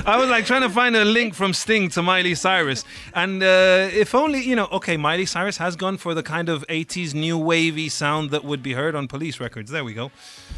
I 0.06 0.16
was 0.18 0.28
like 0.28 0.44
trying 0.44 0.62
to 0.62 0.68
find 0.70 0.96
a 0.96 1.04
link 1.04 1.34
from 1.34 1.52
Sting 1.54 1.88
to 1.90 2.02
Miley 2.02 2.34
Cyrus, 2.34 2.84
and 3.14 3.40
uh, 3.44 3.88
if 3.92 4.12
only 4.14 4.40
you 4.42 4.56
know. 4.56 4.66
Okay, 4.72 4.96
Miley 4.96 5.26
Cyrus 5.26 5.58
has 5.58 5.76
gone 5.76 5.98
for 5.98 6.14
the 6.14 6.22
kind 6.24 6.48
of 6.48 6.66
'80s 6.68 7.14
new 7.14 7.38
wavy 7.38 7.88
sound 7.88 8.30
that 8.30 8.42
would 8.44 8.60
be 8.62 8.72
heard 8.72 8.96
on 8.96 9.06
Police 9.06 9.38
records. 9.38 9.70
There 9.70 9.84
we 9.84 9.94
go. 9.94 10.10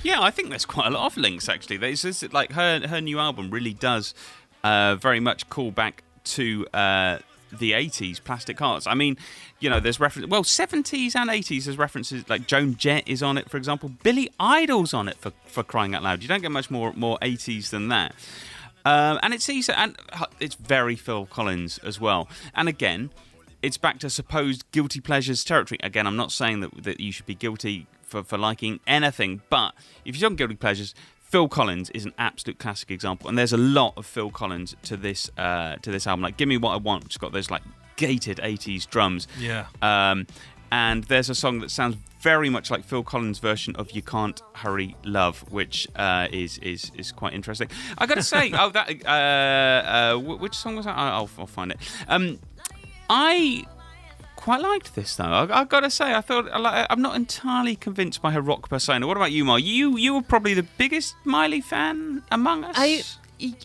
Yeah, 0.02 0.22
I 0.22 0.30
think 0.30 0.48
there's 0.48 0.64
quite 0.64 0.86
a 0.86 0.90
lot 0.90 1.04
of 1.04 1.16
links 1.18 1.50
actually. 1.50 1.76
There's 1.76 2.00
just, 2.02 2.32
like 2.32 2.52
her 2.52 2.86
her 2.88 3.00
new 3.02 3.18
album 3.18 3.50
really 3.50 3.74
does 3.74 4.14
uh, 4.62 4.94
very 4.96 5.20
much 5.20 5.50
call 5.50 5.70
back 5.70 6.02
to 6.36 6.66
uh, 6.72 7.18
the 7.58 7.72
80s 7.72 8.22
Plastic 8.22 8.58
Hearts. 8.58 8.86
I 8.86 8.94
mean, 8.94 9.16
you 9.60 9.70
know, 9.70 9.80
there's 9.80 10.00
reference 10.00 10.28
well 10.28 10.44
70s 10.44 11.14
and 11.14 11.30
80s. 11.30 11.64
There's 11.64 11.78
references 11.78 12.28
like 12.28 12.46
Joan 12.46 12.76
Jett 12.76 13.06
is 13.06 13.22
on 13.22 13.38
it, 13.38 13.50
for 13.50 13.56
example. 13.56 13.90
Billy 14.02 14.30
Idol's 14.38 14.94
on 14.94 15.08
it 15.08 15.16
for 15.18 15.32
for 15.46 15.62
crying 15.62 15.94
out 15.94 16.02
loud. 16.02 16.22
You 16.22 16.28
don't 16.28 16.42
get 16.42 16.52
much 16.52 16.70
more 16.70 16.92
more 16.94 17.18
80s 17.20 17.70
than 17.70 17.88
that. 17.88 18.14
Um, 18.86 19.18
and 19.22 19.32
it's 19.32 19.48
easy, 19.48 19.72
and 19.72 19.96
it's 20.40 20.56
very 20.56 20.94
Phil 20.94 21.24
Collins 21.26 21.78
as 21.78 21.98
well. 21.98 22.28
And 22.54 22.68
again, 22.68 23.10
it's 23.62 23.78
back 23.78 23.98
to 24.00 24.10
supposed 24.10 24.70
guilty 24.72 25.00
pleasures 25.00 25.42
territory. 25.42 25.78
Again, 25.82 26.06
I'm 26.06 26.16
not 26.16 26.30
saying 26.32 26.60
that, 26.60 26.82
that 26.84 27.00
you 27.00 27.10
should 27.10 27.24
be 27.24 27.34
guilty 27.34 27.86
for, 28.02 28.22
for 28.22 28.36
liking 28.36 28.80
anything, 28.86 29.40
but 29.48 29.74
if 30.04 30.16
you're 30.16 30.28
on 30.28 30.36
guilty 30.36 30.54
pleasures, 30.54 30.94
Phil 31.34 31.48
Collins 31.48 31.90
is 31.90 32.04
an 32.04 32.12
absolute 32.16 32.60
classic 32.60 32.92
example, 32.92 33.28
and 33.28 33.36
there's 33.36 33.52
a 33.52 33.56
lot 33.56 33.94
of 33.96 34.06
Phil 34.06 34.30
Collins 34.30 34.76
to 34.84 34.96
this 34.96 35.28
uh, 35.36 35.74
to 35.82 35.90
this 35.90 36.06
album. 36.06 36.22
Like 36.22 36.36
"Give 36.36 36.46
Me 36.46 36.58
What 36.58 36.74
I 36.74 36.76
Want," 36.76 37.02
which 37.02 37.14
has 37.14 37.18
got 37.18 37.32
those 37.32 37.50
like 37.50 37.62
gated 37.96 38.36
'80s 38.36 38.88
drums. 38.88 39.26
Yeah. 39.36 39.66
Um, 39.82 40.28
and 40.70 41.02
there's 41.02 41.30
a 41.30 41.34
song 41.34 41.58
that 41.58 41.72
sounds 41.72 41.96
very 42.20 42.48
much 42.50 42.70
like 42.70 42.84
Phil 42.84 43.02
Collins' 43.02 43.40
version 43.40 43.74
of 43.74 43.90
"You 43.90 44.00
Can't 44.00 44.40
Hurry 44.52 44.94
Love," 45.02 45.40
which 45.50 45.88
uh, 45.96 46.28
is 46.30 46.58
is 46.58 46.92
is 46.96 47.10
quite 47.10 47.32
interesting. 47.32 47.66
I 47.98 48.06
got 48.06 48.14
to 48.14 48.22
say, 48.22 48.52
oh, 48.56 48.70
that 48.70 49.04
uh, 49.04 50.14
uh, 50.14 50.16
which 50.16 50.54
song 50.54 50.76
was 50.76 50.84
that? 50.84 50.96
I'll, 50.96 51.28
I'll 51.36 51.48
find 51.48 51.72
it. 51.72 51.78
Um, 52.06 52.38
I 53.10 53.64
quite 54.44 54.60
liked 54.60 54.94
this 54.94 55.16
though. 55.16 55.24
I, 55.24 55.60
I 55.60 55.64
got 55.64 55.80
to 55.80 55.90
say, 55.90 56.12
I 56.12 56.20
thought 56.20 56.46
I 56.52 56.86
I'm 56.90 57.00
not 57.00 57.16
entirely 57.16 57.76
convinced 57.76 58.20
by 58.20 58.32
her 58.32 58.42
rock 58.42 58.68
persona. 58.68 59.06
What 59.06 59.16
about 59.16 59.32
you, 59.32 59.42
Mar? 59.44 59.58
You 59.58 59.96
you 59.96 60.12
were 60.14 60.22
probably 60.22 60.52
the 60.52 60.68
biggest 60.76 61.16
Miley 61.24 61.62
fan 61.62 62.22
among 62.30 62.64
us. 62.64 62.76
I 62.76 63.02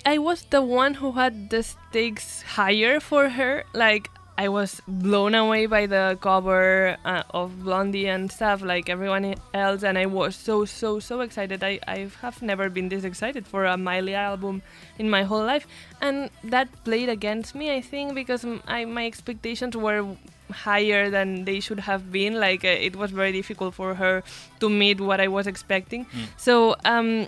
I 0.05 0.17
was 0.19 0.45
the 0.49 0.61
one 0.61 0.93
who 0.95 1.11
had 1.11 1.49
the 1.49 1.63
stakes 1.63 2.43
higher 2.55 3.01
for 3.01 3.27
her. 3.27 3.65
Like 3.73 4.09
I 4.37 4.47
was 4.47 4.81
blown 4.87 5.35
away 5.35 5.65
by 5.65 5.85
the 5.85 6.17
cover 6.21 6.95
uh, 7.03 7.23
of 7.31 7.59
Blondie 7.65 8.07
and 8.07 8.31
stuff, 8.31 8.61
like 8.61 8.87
everyone 8.87 9.35
else, 9.53 9.83
and 9.83 9.97
I 9.97 10.05
was 10.05 10.33
so 10.33 10.63
so 10.63 10.99
so 11.01 11.19
excited. 11.19 11.61
I 11.61 11.83
I 11.91 12.07
have 12.23 12.41
never 12.41 12.69
been 12.69 12.87
this 12.87 13.03
excited 13.03 13.43
for 13.45 13.65
a 13.65 13.75
Miley 13.75 14.15
album 14.15 14.61
in 14.97 15.09
my 15.09 15.23
whole 15.23 15.43
life, 15.43 15.67
and 15.99 16.31
that 16.55 16.71
played 16.87 17.09
against 17.09 17.53
me, 17.53 17.67
I 17.75 17.81
think, 17.81 18.15
because 18.15 18.47
my 18.47 19.05
expectations 19.05 19.75
were 19.75 20.15
higher 20.51 21.09
than 21.09 21.45
they 21.45 21.59
should 21.59 21.81
have 21.81 22.11
been. 22.11 22.39
Like 22.39 22.63
uh, 22.63 22.67
it 22.67 22.95
was 22.95 23.11
very 23.11 23.31
difficult 23.31 23.75
for 23.75 23.95
her 23.95 24.23
to 24.59 24.69
meet 24.69 24.99
what 24.99 25.19
I 25.19 25.27
was 25.27 25.47
expecting. 25.47 26.05
So 26.37 26.75
um, 26.85 27.27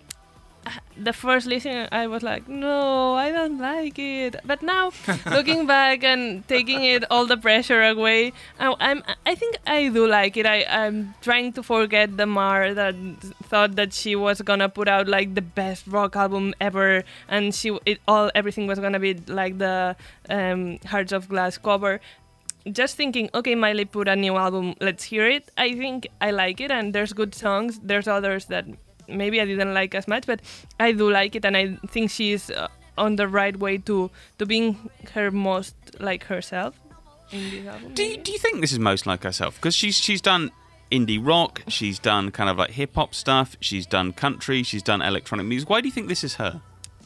the 0.98 1.14
first 1.14 1.48
listen 1.48 1.88
I 1.92 2.08
was 2.08 2.24
like, 2.24 2.48
no, 2.48 3.14
I 3.16 3.32
don't 3.32 3.60
like 3.60 3.98
it. 3.98 4.36
But 4.46 4.62
now, 4.62 4.92
looking 5.26 5.66
back 5.66 6.04
and 6.04 6.48
taking 6.48 6.84
it 6.84 7.04
all 7.10 7.26
the 7.26 7.38
pressure 7.38 7.82
away, 7.84 8.34
I, 8.60 8.76
I'm 8.80 9.04
I 9.26 9.36
think 9.36 9.58
I 9.66 9.90
do 9.90 10.08
like 10.08 10.38
it. 10.38 10.46
I 10.46 10.66
I'm 10.70 11.14
trying 11.22 11.54
to 11.54 11.64
forget 11.64 12.18
the 12.18 12.26
Mar 12.26 12.74
that 12.74 12.96
thought 13.44 13.76
that 13.76 13.94
she 13.94 14.16
was 14.16 14.42
gonna 14.42 14.70
put 14.70 14.88
out 14.88 15.08
like 15.08 15.36
the 15.36 15.42
best 15.42 15.88
rock 15.88 16.16
album 16.16 16.54
ever, 16.60 17.04
and 17.28 17.54
she 17.54 17.78
it 17.86 18.00
all 18.08 18.32
everything 18.36 18.68
was 18.68 18.80
gonna 18.80 19.00
be 19.00 19.14
like 19.28 19.58
the 19.58 19.96
um, 20.30 20.80
Hearts 20.86 21.12
of 21.12 21.30
Glass 21.30 21.58
cover. 21.58 22.00
Just 22.72 22.96
thinking, 22.96 23.30
okay, 23.34 23.56
Miley 23.56 23.86
put 23.86 24.08
a 24.08 24.16
new 24.16 24.36
album, 24.38 24.76
let's 24.80 25.04
hear 25.04 25.28
it. 25.28 25.50
I 25.58 25.74
think 25.74 26.08
I 26.22 26.32
like 26.32 26.62
it, 26.62 26.72
and 26.72 26.94
there's 26.94 27.14
good 27.14 27.34
songs. 27.34 27.80
There's 27.84 28.08
others 28.08 28.46
that 28.46 28.66
maybe 29.08 29.42
I 29.42 29.46
didn't 29.46 29.74
like 29.74 29.96
as 29.96 30.08
much, 30.08 30.28
but 30.28 30.42
I 30.80 30.92
do 30.92 31.10
like 31.10 31.36
it, 31.36 31.46
and 31.46 31.58
I 31.58 31.78
think 31.88 32.12
she's 32.12 32.52
uh, 32.52 32.68
on 32.98 33.16
the 33.16 33.28
right 33.28 33.58
way 33.58 33.78
to 33.80 34.12
to 34.38 34.46
being 34.46 34.90
her 35.14 35.32
most 35.32 35.76
like 36.00 36.26
herself 36.26 36.80
in 37.32 37.50
this 37.50 37.66
album. 37.66 37.94
Do 37.94 38.04
you, 38.04 38.18
do 38.18 38.32
you 38.32 38.38
think 38.38 38.62
this 38.62 38.72
is 38.72 38.80
most 38.80 39.08
like 39.08 39.24
herself? 39.24 39.56
Because 39.56 39.76
she's 39.76 39.96
she's 39.96 40.22
done 40.22 40.52
indie 40.92 41.20
rock, 41.22 41.64
she's 41.68 41.98
done 41.98 42.32
kind 42.32 42.50
of 42.50 42.58
like 42.58 42.72
hip 42.72 42.96
hop 42.96 43.16
stuff, 43.16 43.56
she's 43.60 43.88
done 43.88 44.14
country, 44.14 44.62
she's 44.62 44.84
done 44.84 45.02
electronic 45.02 45.46
music. 45.48 45.70
Why 45.70 45.82
do 45.82 45.88
you 45.88 45.94
think 45.94 46.08
this 46.10 46.24
is 46.24 46.36
her? 46.36 46.62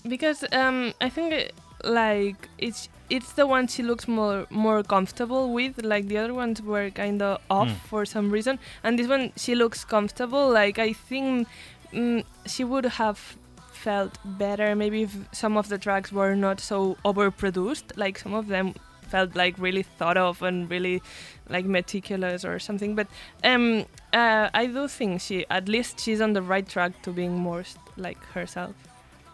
because 0.07 0.43
um, 0.51 0.93
I 1.01 1.09
think 1.09 1.51
like 1.83 2.49
it's 2.57 2.89
it's 3.09 3.33
the 3.33 3.45
one 3.45 3.67
she 3.67 3.83
looks 3.83 4.07
more 4.07 4.45
more 4.49 4.83
comfortable 4.83 5.51
with. 5.53 5.83
Like 5.83 6.07
the 6.07 6.17
other 6.17 6.33
ones 6.33 6.61
were 6.61 6.89
kind 6.89 7.21
of 7.21 7.39
off 7.49 7.67
Mm. 7.69 7.75
for 7.89 8.05
some 8.05 8.29
reason, 8.31 8.59
and 8.83 8.97
this 8.99 9.07
one 9.07 9.31
she 9.35 9.55
looks 9.55 9.85
comfortable. 9.85 10.49
Like 10.49 10.79
I 10.79 10.93
think 10.93 11.47
mm, 11.93 12.23
she 12.45 12.63
would 12.63 12.85
have 12.85 13.37
felt 13.71 14.17
better 14.25 14.75
maybe 14.75 15.03
if 15.03 15.15
some 15.31 15.57
of 15.57 15.67
the 15.69 15.77
tracks 15.77 16.11
were 16.11 16.35
not 16.35 16.59
so 16.59 16.97
overproduced. 17.05 17.95
Like 17.95 18.17
some 18.17 18.33
of 18.33 18.47
them 18.47 18.73
felt 19.01 19.35
like 19.35 19.53
really 19.59 19.83
thought 19.83 20.17
of 20.17 20.41
and 20.41 20.67
really 20.69 21.01
like 21.49 21.65
meticulous 21.65 22.43
or 22.43 22.57
something. 22.57 22.95
But 22.95 23.07
um, 23.43 23.85
uh, 24.13 24.49
I 24.53 24.65
do 24.65 24.87
think 24.87 25.21
she 25.21 25.45
at 25.49 25.69
least 25.69 25.99
she's 25.99 26.21
on 26.21 26.33
the 26.33 26.41
right 26.41 26.67
track 26.67 27.01
to 27.03 27.11
being 27.11 27.37
more 27.37 27.63
like 27.97 28.17
herself. 28.33 28.73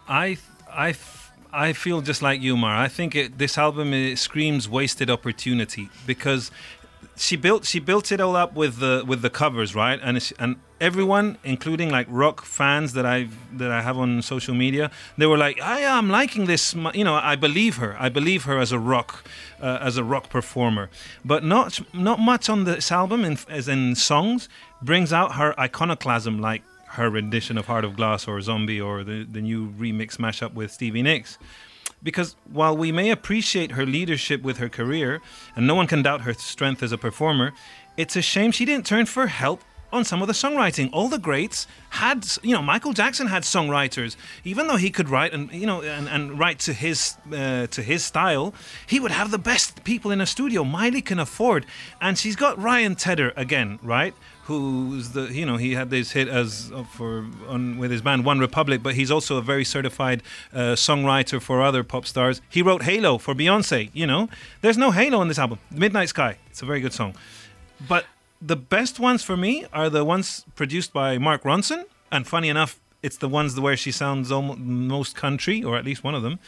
I 0.10 0.38
I 0.70 0.94
I 1.54 1.74
feel 1.74 2.02
just 2.02 2.22
like 2.22 2.42
you, 2.42 2.56
Mar. 2.56 2.76
I 2.76 2.88
think 2.88 3.16
it, 3.16 3.38
this 3.38 3.58
album 3.58 4.16
screams 4.16 4.70
wasted 4.70 5.10
opportunity 5.10 5.90
because 6.06 6.52
she 7.18 7.36
built 7.36 7.66
she 7.66 7.80
built 7.80 8.12
it 8.12 8.20
all 8.22 8.36
up 8.36 8.54
with 8.56 8.78
the 8.80 9.04
with 9.06 9.22
the 9.22 9.30
covers, 9.30 9.76
right? 9.76 10.00
And 10.02 10.32
and 10.40 10.56
everyone, 10.80 11.38
including 11.44 11.90
like 11.90 12.08
rock 12.10 12.46
fans 12.46 12.94
that 12.94 13.06
I 13.06 13.28
that 13.54 13.72
I 13.72 13.82
have 13.82 13.98
on 13.98 14.22
social 14.22 14.56
media, 14.56 14.92
they 15.18 15.26
were 15.26 15.38
like, 15.38 15.62
"I 15.62 15.82
am 15.82 16.10
liking 16.10 16.46
this." 16.46 16.74
You 16.74 17.04
know, 17.04 17.16
I 17.16 17.36
believe 17.36 17.78
her. 17.78 17.96
I 18.00 18.10
believe 18.10 18.46
her 18.46 18.58
as 18.60 18.72
a 18.72 18.80
rock 18.80 19.24
uh, 19.62 19.78
as 19.82 19.98
a 19.98 20.04
rock 20.04 20.30
performer, 20.30 20.90
but 21.26 21.44
not 21.44 21.80
not 21.94 22.20
much 22.20 22.50
on 22.50 22.64
this 22.64 22.92
album, 22.92 23.26
in, 23.26 23.38
as 23.50 23.68
in 23.68 23.96
songs, 23.96 24.48
brings 24.82 25.12
out 25.12 25.36
her 25.36 25.60
iconoclasm 25.60 26.40
like 26.40 26.64
her 26.92 27.10
rendition 27.10 27.58
of 27.58 27.68
Heart 27.68 27.86
of 27.86 27.96
Glass 27.96 28.28
or 28.28 28.40
Zombie 28.42 28.82
or 28.82 29.04
the, 29.04 29.24
the 29.24 29.42
new 29.42 29.70
remix 29.70 30.18
mashup 30.18 30.54
with 30.54 30.72
Stevie 30.72 31.02
Nicks. 31.02 31.38
Because 32.04 32.36
while 32.52 32.76
we 32.76 32.92
may 32.92 33.12
appreciate 33.12 33.72
her 33.72 33.86
leadership 33.86 34.42
with 34.42 34.58
her 34.58 34.70
career, 34.70 35.22
and 35.56 35.68
no 35.68 35.76
one 35.76 35.88
can 35.88 36.02
doubt 36.02 36.22
her 36.22 36.34
strength 36.34 36.82
as 36.82 36.92
a 36.92 36.98
performer, 36.98 37.54
it's 37.96 38.16
a 38.16 38.22
shame 38.22 38.52
she 38.52 38.66
didn't 38.66 38.86
turn 38.86 39.06
for 39.06 39.28
help 39.28 39.64
on 39.94 40.04
some 40.06 40.22
of 40.22 40.28
the 40.28 40.34
songwriting. 40.34 40.90
All 40.94 41.10
the 41.10 41.20
greats 41.20 41.68
had, 41.92 42.26
you 42.42 42.56
know, 42.56 42.62
Michael 42.62 42.94
Jackson 42.94 43.28
had 43.28 43.44
songwriters. 43.44 44.16
Even 44.44 44.68
though 44.68 44.78
he 44.78 44.90
could 44.90 45.10
write 45.10 45.34
and 45.34 45.52
you 45.52 45.66
know 45.66 45.82
and, 45.82 46.08
and 46.08 46.40
write 46.40 46.60
to 46.60 46.74
his 46.74 47.16
uh, 47.32 47.68
to 47.68 47.82
his 47.82 48.04
style, 48.04 48.54
he 48.88 49.00
would 49.00 49.12
have 49.12 49.32
the 49.32 49.38
best 49.38 49.84
people 49.84 50.12
in 50.12 50.22
a 50.22 50.26
studio. 50.26 50.64
Miley 50.64 51.02
can 51.02 51.20
afford, 51.20 51.66
and 52.00 52.18
she's 52.18 52.36
got 52.36 52.62
Ryan 52.62 52.96
Tedder 52.96 53.34
again, 53.36 53.80
right? 53.82 54.14
Who's 54.46 55.10
the 55.10 55.32
you 55.32 55.46
know 55.46 55.58
he 55.58 55.74
had 55.76 55.90
this 55.90 56.12
hit 56.12 56.28
as 56.28 56.72
uh, 56.74 56.84
for 56.84 57.26
on 57.48 57.78
with 57.78 57.92
his 57.92 58.02
band 58.02 58.24
OneRepublic, 58.26 58.82
but 58.82 58.96
he's 58.96 59.12
also 59.12 59.38
a 59.38 59.42
very 59.42 59.64
certified 59.64 60.24
uh, 60.54 60.76
songwriter 60.76 61.42
for 61.42 61.62
other 61.62 61.84
pop 61.84 62.06
stars. 62.06 62.42
He 62.50 62.62
wrote 62.62 62.84
Halo 62.84 63.18
for 63.18 63.36
Beyonce. 63.36 63.90
You 63.94 64.08
know, 64.08 64.30
there's 64.62 64.78
no 64.78 64.92
Halo 64.92 65.22
in 65.22 65.28
this 65.28 65.40
album. 65.40 65.60
Midnight 65.70 66.10
Sky, 66.10 66.38
it's 66.50 66.62
a 66.62 66.66
very 66.66 66.82
good 66.82 66.94
song, 66.94 67.16
but 67.88 68.06
the 68.42 68.56
best 68.56 69.00
ones 69.00 69.24
for 69.24 69.38
me 69.38 69.66
are 69.72 69.90
the 69.90 70.04
ones 70.04 70.46
produced 70.56 70.92
by 70.92 71.18
Mark 71.20 71.44
Ronson, 71.44 71.86
and 72.12 72.28
funny 72.28 72.50
enough, 72.50 72.80
it's 73.04 73.18
the 73.18 73.30
ones 73.30 73.60
where 73.60 73.78
she 73.78 73.92
sounds 73.92 74.32
almost 74.32 74.60
most 74.60 75.16
country, 75.16 75.64
or 75.64 75.78
at 75.78 75.86
least 75.86 76.04
one 76.04 76.16
of 76.16 76.24
them. 76.24 76.40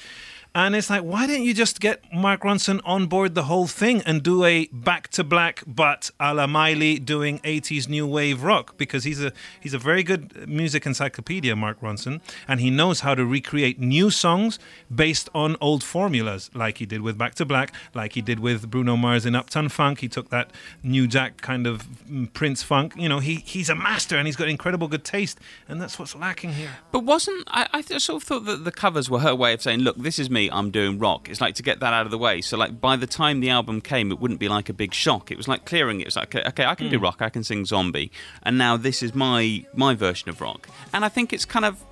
And 0.55 0.75
it's 0.75 0.87
like, 0.87 1.01
why 1.01 1.25
didn't 1.25 1.45
you 1.45 1.53
just 1.55 1.79
get 1.79 2.03
Mark 2.13 2.41
Ronson 2.41 2.79
on 2.85 3.07
board 3.07 3.33
the 3.33 3.45
whole 3.45 3.65
thing 3.65 4.03
and 4.03 4.21
do 4.21 4.43
a 4.43 4.67
back 4.67 5.07
to 5.09 5.23
black, 5.23 5.63
but 5.65 6.11
a 6.19 6.31
la 6.31 6.45
Miley 6.45 6.99
doing 6.99 7.39
80s 7.39 7.89
new 7.89 8.05
wave 8.05 8.43
rock? 8.43 8.77
Because 8.77 9.03
he's 9.03 9.19
a 9.19 9.33
he's 9.59 9.73
a 9.73 9.79
very 9.79 10.03
good 10.03 10.47
music 10.47 10.85
encyclopedia, 10.85 11.55
Mark 11.55 11.81
Ronson, 11.81 12.21
and 12.47 12.59
he 12.59 12.69
knows 12.69 12.99
how 12.99 13.15
to 13.15 13.25
recreate 13.25 13.79
new 13.79 14.11
songs 14.11 14.59
based 14.93 15.27
on 15.33 15.57
old 15.59 15.83
formulas, 15.83 16.51
like 16.53 16.77
he 16.77 16.85
did 16.85 17.01
with 17.01 17.17
Back 17.17 17.33
to 17.35 17.45
Black, 17.45 17.73
like 17.95 18.13
he 18.13 18.21
did 18.21 18.39
with 18.39 18.69
Bruno 18.69 18.95
Mars 18.95 19.25
in 19.25 19.33
Uptown 19.33 19.69
Funk. 19.69 20.01
He 20.01 20.07
took 20.07 20.29
that 20.29 20.51
New 20.83 21.07
Jack 21.07 21.41
kind 21.41 21.65
of 21.65 21.87
mm, 22.07 22.31
Prince 22.31 22.61
funk. 22.61 22.93
You 22.95 23.09
know, 23.09 23.17
he 23.17 23.37
he's 23.37 23.69
a 23.69 23.75
master 23.75 24.17
and 24.17 24.27
he's 24.27 24.35
got 24.35 24.49
incredible 24.49 24.87
good 24.87 25.03
taste, 25.03 25.39
and 25.67 25.81
that's 25.81 25.97
what's 25.97 26.15
lacking 26.15 26.53
here. 26.53 26.69
But 26.91 27.05
wasn't 27.05 27.43
I? 27.47 27.67
I 27.73 27.81
sort 27.81 28.21
of 28.21 28.27
thought 28.27 28.45
that 28.45 28.65
the 28.65 28.71
covers 28.71 29.09
were 29.09 29.21
her 29.21 29.33
way 29.33 29.53
of 29.53 29.63
saying, 29.63 29.79
"Look, 29.79 29.97
this 29.97 30.19
is 30.19 30.29
me. 30.29 30.42
I'm 30.51 30.71
doing 30.71 30.99
rock." 30.99 31.29
It's 31.29 31.41
like 31.41 31.55
to 31.55 31.63
get 31.63 31.79
that 31.79 31.93
out 31.93 32.05
of 32.05 32.11
the 32.11 32.17
way. 32.17 32.41
So 32.41 32.57
like 32.57 32.79
by 32.79 32.95
the 32.95 33.07
time 33.07 33.39
the 33.39 33.49
album 33.49 33.81
came, 33.81 34.11
it 34.11 34.19
wouldn't 34.19 34.39
be 34.39 34.49
like 34.49 34.69
a 34.69 34.73
big 34.73 34.93
shock. 34.93 35.31
It 35.31 35.37
was 35.37 35.47
like 35.47 35.65
clearing 35.65 35.99
it. 35.99 36.03
It 36.03 36.07
was 36.07 36.15
like, 36.15 36.35
okay, 36.35 36.47
okay 36.49 36.65
I 36.65 36.75
can 36.75 36.89
do 36.89 36.97
hmm. 36.97 37.03
rock. 37.03 37.21
I 37.21 37.29
can 37.29 37.43
sing 37.43 37.65
zombie, 37.65 38.11
and 38.43 38.57
now 38.57 38.77
this 38.77 39.03
is 39.03 39.13
my 39.13 39.65
my 39.73 39.95
version 39.95 40.29
of 40.29 40.41
rock. 40.41 40.67
And 40.93 41.05
I 41.05 41.09
think 41.09 41.33
it's 41.33 41.45
kind 41.45 41.65
of 41.65 41.83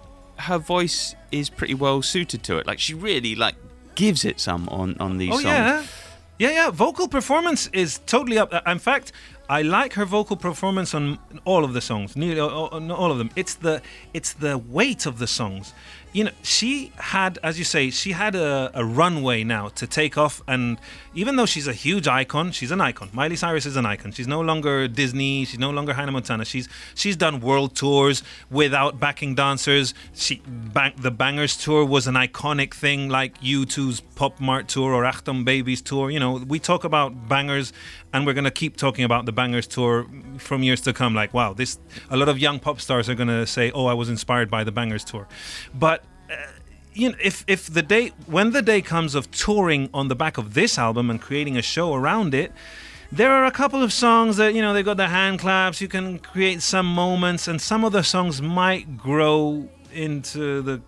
her 0.42 0.58
voice 0.58 1.16
is 1.32 1.50
pretty 1.50 1.74
well 1.74 2.02
suited 2.02 2.44
to 2.44 2.58
it. 2.58 2.68
Like 2.68 2.80
she 2.80 2.94
really 2.94 3.36
like 3.36 3.56
gives 3.96 4.26
it 4.26 4.40
some 4.40 4.68
on 4.70 4.98
on 5.00 5.18
these 5.18 5.32
Oh 5.32 5.36
songs. 5.36 5.46
yeah, 5.46 5.86
yeah, 6.40 6.52
yeah. 6.52 6.70
Vocal 6.72 7.08
performance 7.08 7.68
is 7.68 8.00
totally 8.06 8.38
up. 8.38 8.52
In 8.68 8.80
fact, 8.80 9.12
I 9.50 9.62
like 9.62 9.94
her 9.94 10.06
vocal 10.06 10.38
performance 10.38 10.94
on 10.94 11.20
all 11.46 11.64
of 11.64 11.74
the 11.74 11.82
songs, 11.82 12.16
nearly 12.16 12.40
all, 12.40 12.68
all 12.68 12.92
all 12.92 13.12
of 13.12 13.18
them. 13.18 13.30
It's 13.36 13.56
the 13.56 13.82
it's 14.14 14.34
the 14.34 14.58
weight 14.58 15.06
of 15.06 15.20
the 15.20 15.28
songs. 15.28 15.74
You 16.14 16.26
know, 16.26 16.32
she 16.44 16.92
had, 16.98 17.40
as 17.42 17.58
you 17.58 17.64
say, 17.64 17.90
she 17.90 18.12
had 18.12 18.36
a, 18.36 18.70
a 18.74 18.84
runway 18.84 19.46
now 19.46 19.70
to 19.70 19.88
take 19.88 20.18
off. 20.18 20.42
And 20.46 20.78
even 21.14 21.38
though 21.38 21.46
she's 21.46 21.68
a 21.68 21.74
huge 21.74 22.08
icon, 22.08 22.52
she's 22.52 22.72
an 22.72 22.82
icon. 22.82 23.10
Miley 23.14 23.38
Cyrus 23.38 23.66
is 23.66 23.78
an 23.78 23.86
icon. 23.86 24.12
She's 24.12 24.28
no 24.28 24.42
longer 24.42 24.90
Disney. 24.90 25.46
She's 25.46 25.60
no 25.60 25.70
longer 25.70 25.94
Hannah 25.94 26.12
Montana. 26.12 26.44
She's 26.44 26.68
she's 26.96 27.16
done 27.16 27.40
world 27.40 27.76
tours 27.76 28.24
without 28.50 29.00
backing 29.00 29.36
dancers. 29.36 29.94
She 30.14 30.42
bang, 30.46 30.94
the 30.98 31.12
Bangerz 31.12 31.62
tour 31.62 31.86
was 31.86 32.08
an 32.08 32.16
iconic 32.16 32.74
thing, 32.74 33.08
like 33.08 33.40
U2's 33.42 34.02
Pop 34.16 34.40
Mart 34.40 34.68
tour 34.68 34.94
or 34.94 35.04
Achtung 35.04 35.46
Babies 35.46 35.82
tour. 35.82 36.12
You 36.12 36.20
know, 36.20 36.34
we 36.34 36.60
talk 36.60 36.84
about 36.84 37.30
bangers, 37.30 37.72
and 38.14 38.26
we're 38.26 38.34
gonna 38.34 38.52
keep 38.52 38.76
talking 38.76 39.06
about 39.06 39.26
the 39.26 39.34
Bangerz 39.34 39.68
tour 39.68 40.08
from 40.38 40.64
years 40.64 40.82
to 40.82 40.94
come. 40.94 41.16
Like, 41.16 41.34
wow, 41.34 41.54
this 41.54 41.80
a 42.10 42.18
lot 42.18 42.28
of 42.28 42.38
young 42.38 42.60
pop 42.60 42.82
stars 42.82 43.10
are 43.10 43.16
gonna 43.16 43.48
say, 43.48 43.72
"Oh, 43.72 43.86
I 43.86 43.94
was 43.94 44.10
inspired 44.10 44.50
by 44.50 44.64
the 44.64 44.72
Bangerz 44.72 45.06
tour," 45.06 45.28
but 45.74 46.01
you 46.94 47.10
know, 47.10 47.18
if 47.22 47.44
if 47.48 47.68
the 47.68 47.82
day 47.82 48.10
when 48.26 48.52
the 48.52 48.62
day 48.62 48.82
comes 48.82 49.16
of 49.16 49.32
touring 49.32 49.90
on 49.94 50.08
the 50.08 50.16
back 50.16 50.38
of 50.38 50.54
this 50.54 50.78
album 50.78 51.10
and 51.10 51.22
creating 51.22 51.58
a 51.58 51.62
show 51.62 51.94
around 51.94 52.34
it, 52.34 52.52
there 53.12 53.32
are 53.32 53.46
a 53.46 53.52
couple 53.52 53.82
of 53.84 53.92
songs 53.94 54.38
that 54.38 54.54
you 54.54 54.62
know 54.62 54.74
they've 54.74 54.86
got 54.86 54.98
the 54.98 55.08
hand 55.08 55.40
claps. 55.40 55.82
You 55.82 55.88
can 55.88 56.20
create 56.20 56.62
some 56.62 56.86
moments, 56.86 57.48
and 57.48 57.62
some 57.62 57.84
of 57.84 57.92
the 57.92 58.04
songs 58.04 58.42
might 58.42 58.98
grow 58.98 59.70
into 59.94 60.62
the 60.62 60.82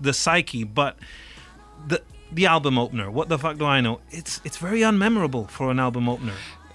the 0.00 0.12
psyche, 0.12 0.64
but 0.64 0.96
the 1.86 2.02
the 2.30 2.46
album 2.46 2.78
opener. 2.78 3.10
What 3.10 3.28
the 3.28 3.38
fuck 3.38 3.58
do 3.58 3.64
I 3.64 3.80
know? 3.80 4.00
It's 4.10 4.40
it's 4.44 4.56
very 4.56 4.80
unmemorable 4.80 5.50
for 5.50 5.70
an 5.70 5.78
album 5.78 6.08
opener. 6.08 6.34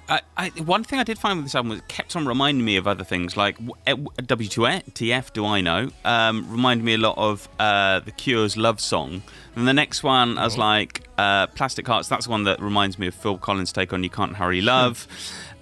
I, 0.09 0.21
I, 0.37 0.49
one 0.49 0.83
thing 0.85 0.99
I 0.99 1.03
did 1.03 1.19
find 1.19 1.37
with 1.37 1.45
this 1.45 1.55
album 1.55 1.69
was 1.71 1.79
it 1.79 1.87
kept 1.89 2.15
on 2.15 2.25
reminding 2.25 2.63
me 2.63 2.77
of 2.77 2.87
other 2.87 3.03
things 3.03 3.35
like 3.35 3.57
W2TF, 3.85 5.33
Do 5.33 5.45
I 5.45 5.61
Know? 5.61 5.89
Um, 6.05 6.49
reminded 6.49 6.83
me 6.83 6.93
a 6.93 6.97
lot 6.97 7.17
of 7.17 7.49
uh, 7.59 7.99
The 8.01 8.11
Cure's 8.11 8.57
Love 8.57 8.79
Song. 8.79 9.23
And 9.55 9.67
the 9.67 9.73
next 9.73 10.03
one, 10.03 10.37
I 10.37 10.43
was 10.45 10.57
like, 10.57 11.07
uh, 11.17 11.47
Plastic 11.47 11.87
Hearts, 11.87 12.07
that's 12.07 12.27
one 12.27 12.43
that 12.43 12.61
reminds 12.61 12.99
me 12.99 13.07
of 13.07 13.15
Phil 13.15 13.37
Collins' 13.37 13.71
take 13.71 13.91
on 13.93 14.03
You 14.03 14.09
Can't 14.09 14.35
Hurry 14.35 14.61
Love. 14.61 15.07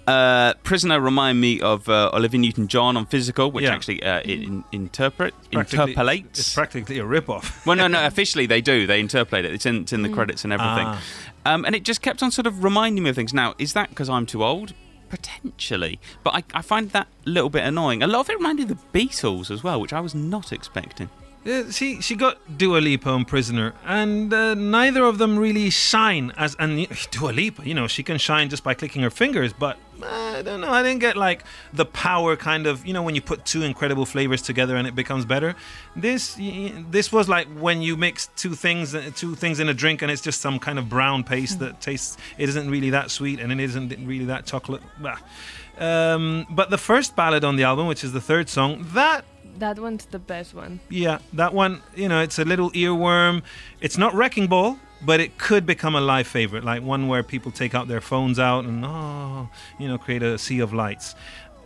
Uh, 0.06 0.54
Prisoner 0.62 1.00
remind 1.00 1.40
me 1.40 1.60
of 1.60 1.88
uh, 1.88 2.10
Olivia 2.14 2.38
Newton-John 2.38 2.96
on 2.96 3.06
Physical, 3.06 3.50
which 3.50 3.64
Yeah. 3.64 3.74
actually 3.74 4.00
uh, 4.04 4.20
in, 4.20 4.62
interpret 4.70 5.34
interpolates. 5.50 6.38
It's 6.38 6.54
practically 6.54 6.98
a 6.98 7.04
rip-off. 7.04 7.66
Well, 7.66 7.76
no, 7.76 7.88
no. 7.88 8.06
Officially, 8.06 8.46
they 8.46 8.60
do. 8.60 8.86
They 8.86 9.00
interpolate 9.00 9.44
it. 9.44 9.52
It's 9.52 9.66
in, 9.66 9.82
it's 9.82 9.92
in 9.92 10.02
the 10.02 10.08
credits 10.08 10.44
and 10.44 10.52
everything. 10.52 10.86
Ah. 10.86 11.02
Um, 11.46 11.64
and 11.64 11.76
it 11.76 11.84
just 11.84 12.02
kept 12.02 12.24
on 12.24 12.32
sort 12.32 12.48
of 12.48 12.64
reminding 12.64 13.04
me 13.04 13.10
of 13.10 13.14
things. 13.14 13.32
Now, 13.32 13.54
is 13.56 13.72
that 13.74 13.90
because 13.90 14.08
I'm 14.08 14.26
too 14.26 14.42
old? 14.42 14.74
Potentially, 15.08 16.00
but 16.24 16.34
I, 16.34 16.42
I 16.54 16.60
find 16.62 16.90
that 16.90 17.06
a 17.24 17.30
little 17.30 17.50
bit 17.50 17.62
annoying. 17.62 18.02
A 18.02 18.08
lot 18.08 18.20
of 18.22 18.30
it 18.30 18.36
reminded 18.36 18.66
me 18.66 18.72
of 18.72 18.92
the 18.92 18.98
Beatles 18.98 19.52
as 19.52 19.62
well, 19.62 19.80
which 19.80 19.92
I 19.92 20.00
was 20.00 20.12
not 20.12 20.52
expecting. 20.52 21.08
Yeah, 21.46 21.70
she 21.70 22.00
she 22.00 22.16
got 22.16 22.58
Dua 22.58 22.78
Lipa 22.78 23.08
on 23.08 23.24
Prisoner, 23.24 23.72
and 23.84 24.34
uh, 24.34 24.54
neither 24.54 25.04
of 25.04 25.18
them 25.18 25.38
really 25.38 25.70
shine 25.70 26.32
as 26.36 26.56
and 26.58 26.88
Dua 27.12 27.30
Lipa. 27.30 27.64
You 27.64 27.72
know, 27.72 27.86
she 27.86 28.02
can 28.02 28.18
shine 28.18 28.48
just 28.48 28.64
by 28.64 28.74
clicking 28.74 29.02
her 29.02 29.10
fingers, 29.10 29.52
but 29.52 29.76
uh, 30.02 30.06
I 30.38 30.42
don't 30.42 30.60
know. 30.60 30.72
I 30.72 30.82
didn't 30.82 30.98
get 30.98 31.16
like 31.16 31.44
the 31.72 31.84
power 31.84 32.34
kind 32.34 32.66
of 32.66 32.84
you 32.84 32.92
know 32.92 33.04
when 33.04 33.14
you 33.14 33.20
put 33.20 33.44
two 33.44 33.62
incredible 33.62 34.04
flavors 34.04 34.42
together 34.42 34.74
and 34.74 34.88
it 34.88 34.96
becomes 34.96 35.24
better. 35.24 35.54
This 35.94 36.36
this 36.90 37.12
was 37.12 37.28
like 37.28 37.46
when 37.46 37.80
you 37.80 37.96
mix 37.96 38.26
two 38.34 38.56
things 38.56 38.92
uh, 38.96 39.12
two 39.14 39.36
things 39.36 39.60
in 39.60 39.68
a 39.68 39.74
drink 39.74 40.02
and 40.02 40.10
it's 40.10 40.22
just 40.22 40.40
some 40.40 40.58
kind 40.58 40.80
of 40.80 40.88
brown 40.88 41.22
paste 41.22 41.60
that 41.60 41.80
tastes. 41.80 42.16
It 42.38 42.48
isn't 42.48 42.68
really 42.68 42.90
that 42.90 43.12
sweet 43.12 43.38
and 43.38 43.52
it 43.52 43.60
isn't 43.60 44.04
really 44.04 44.24
that 44.24 44.46
chocolate. 44.46 44.82
Um, 45.78 46.46
but 46.50 46.70
the 46.70 46.78
first 46.78 47.14
ballad 47.14 47.44
on 47.44 47.54
the 47.54 47.62
album, 47.62 47.86
which 47.86 48.02
is 48.02 48.12
the 48.12 48.20
third 48.20 48.48
song, 48.48 48.84
that 48.94 49.24
That 49.58 49.78
one's 49.78 50.06
the 50.06 50.18
best 50.18 50.54
one. 50.54 50.80
yeah, 50.90 51.18
that 51.32 51.54
one, 51.54 51.82
you 51.94 52.08
know, 52.08 52.20
it's 52.20 52.38
a 52.38 52.44
little 52.44 52.70
earworm. 52.72 53.42
It's 53.80 53.96
not 53.98 54.14
Wrecking 54.14 54.46
Ball, 54.48 54.78
but 55.02 55.20
it 55.20 55.38
could 55.38 55.64
become 55.66 55.94
a 55.94 56.00
live 56.00 56.26
favorite, 56.26 56.64
like 56.64 56.82
one 56.82 57.08
where 57.08 57.22
people 57.22 57.50
take 57.52 57.74
out 57.74 57.88
their 57.88 58.00
phones 58.00 58.38
out 58.38 58.64
and, 58.64 58.84
oh, 58.84 59.48
you 59.78 59.88
know, 59.88 59.98
create 59.98 60.22
a 60.22 60.38
sea 60.38 60.60
of 60.60 60.72
lights. 60.72 61.14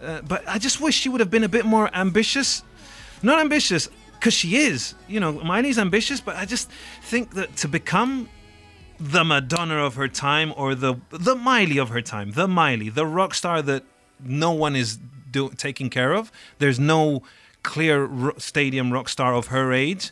Uh, 0.03 0.21
but 0.23 0.43
I 0.49 0.59
just 0.59 0.81
wish 0.81 0.95
she 0.95 1.09
would 1.09 1.21
have 1.21 1.31
been 1.31 1.45
a 1.45 1.49
bit 1.49 1.65
more 1.65 1.91
ambitious. 1.95 2.63
Not 3.23 3.39
ambitious, 3.41 3.89
because 4.15 4.35
she 4.35 4.57
is. 4.57 4.95
You 5.09 5.21
know, 5.21 5.33
Miley's 5.33 5.79
ambitious, 5.79 6.21
but 6.21 6.37
I 6.37 6.45
just 6.45 6.71
think 7.03 7.35
that 7.35 7.57
to 7.57 7.69
become 7.69 8.29
the 8.99 9.25
Madonna 9.25 9.77
of 9.85 9.95
her 9.95 10.09
time 10.09 10.53
or 10.57 10.75
the 10.75 10.95
the 11.11 11.35
Miley 11.35 11.79
of 11.79 11.89
her 11.89 12.03
time, 12.03 12.33
the 12.33 12.47
Miley, 12.47 12.89
the 12.89 13.07
rock 13.07 13.35
star 13.35 13.63
that 13.63 13.83
no 14.23 14.53
one 14.53 14.77
is 14.77 14.99
do, 15.31 15.51
taking 15.51 15.89
care 15.91 16.13
of. 16.13 16.31
There's 16.59 16.79
no 16.79 17.23
clear 17.63 18.05
ro- 18.05 18.35
stadium 18.39 18.93
rock 18.93 19.09
star 19.09 19.35
of 19.35 19.49
her 19.49 19.73
age. 19.73 20.11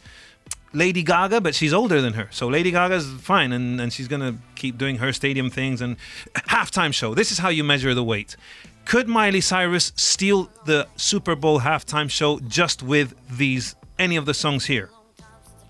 Lady 0.72 1.03
Gaga, 1.03 1.40
but 1.40 1.55
she's 1.55 1.72
older 1.72 2.01
than 2.03 2.12
her. 2.12 2.28
So 2.30 2.46
Lady 2.46 2.70
Gaga's 2.70 3.07
fine 3.20 3.53
and, 3.53 3.80
and 3.80 3.92
she's 3.92 4.07
going 4.07 4.20
to 4.20 4.38
keep 4.55 4.76
doing 4.76 4.96
her 4.96 5.12
stadium 5.12 5.51
things 5.51 5.80
and 5.80 5.96
halftime 6.34 6.92
show. 6.92 7.14
This 7.14 7.32
is 7.32 7.38
how 7.38 7.49
you 7.49 7.64
measure 7.64 7.94
the 7.94 8.05
weight. 8.05 8.36
Could 8.84 9.09
Miley 9.09 9.40
Cyrus 9.40 9.92
steal 9.96 10.51
the 10.64 10.86
Super 10.96 11.34
Bowl 11.34 11.61
halftime 11.61 12.11
show 12.11 12.38
just 12.40 12.82
with 12.82 13.14
these 13.30 13.76
any 13.99 14.16
of 14.16 14.26
the 14.26 14.34
songs 14.34 14.66
here? 14.66 14.90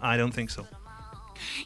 I 0.01 0.17
don't 0.17 0.33
think 0.33 0.51
so. 0.51 0.67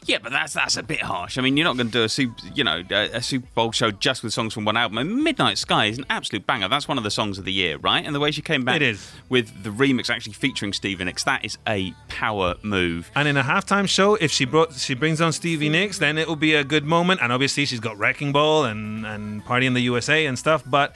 Yeah, 0.05 0.17
but 0.21 0.31
that's 0.31 0.53
that's 0.53 0.77
a 0.77 0.83
bit 0.83 1.01
harsh. 1.01 1.37
I 1.37 1.41
mean, 1.41 1.55
you're 1.57 1.63
not 1.63 1.77
going 1.77 1.87
to 1.87 1.93
do 1.93 2.03
a 2.03 2.09
super, 2.09 2.35
you 2.53 2.63
know, 2.63 2.83
a, 2.89 3.21
Super 3.21 3.47
Bowl 3.55 3.71
show 3.71 3.91
just 3.91 4.23
with 4.23 4.33
songs 4.33 4.53
from 4.53 4.65
one 4.65 4.75
album. 4.77 4.97
And 4.97 5.23
Midnight 5.23 5.57
Sky 5.57 5.85
is 5.85 5.97
an 5.97 6.05
absolute 6.09 6.45
banger. 6.45 6.67
That's 6.67 6.87
one 6.87 6.97
of 6.97 7.03
the 7.03 7.11
songs 7.11 7.37
of 7.37 7.45
the 7.45 7.53
year, 7.53 7.77
right? 7.77 8.05
And 8.05 8.13
the 8.13 8.19
way 8.19 8.31
she 8.31 8.41
came 8.41 8.65
back 8.65 8.77
It 8.77 8.81
is. 8.81 9.11
with 9.29 9.63
the 9.63 9.69
remix 9.69 10.09
actually 10.09 10.33
featuring 10.33 10.73
Stevie 10.73 11.03
Nicks, 11.05 11.23
that 11.23 11.45
is 11.45 11.57
a 11.67 11.93
power 12.09 12.55
move. 12.63 13.11
And 13.15 13.27
in 13.27 13.37
a 13.37 13.43
halftime 13.43 13.87
show, 13.87 14.15
if 14.15 14.31
she 14.31 14.45
brought 14.45 14.73
she 14.73 14.93
brings 14.93 15.21
on 15.21 15.31
Stevie 15.31 15.69
Nicks, 15.69 15.99
then 15.99 16.17
it 16.17 16.27
will 16.27 16.35
be 16.35 16.53
a 16.55 16.63
good 16.63 16.85
moment. 16.85 17.21
And 17.21 17.31
obviously, 17.31 17.65
she's 17.65 17.79
got 17.79 17.97
Wrecking 17.97 18.31
Ball 18.31 18.65
and 18.65 19.05
and 19.05 19.43
Party 19.45 19.65
in 19.65 19.73
the 19.73 19.81
USA 19.81 20.25
and 20.25 20.37
stuff. 20.37 20.63
But 20.65 20.95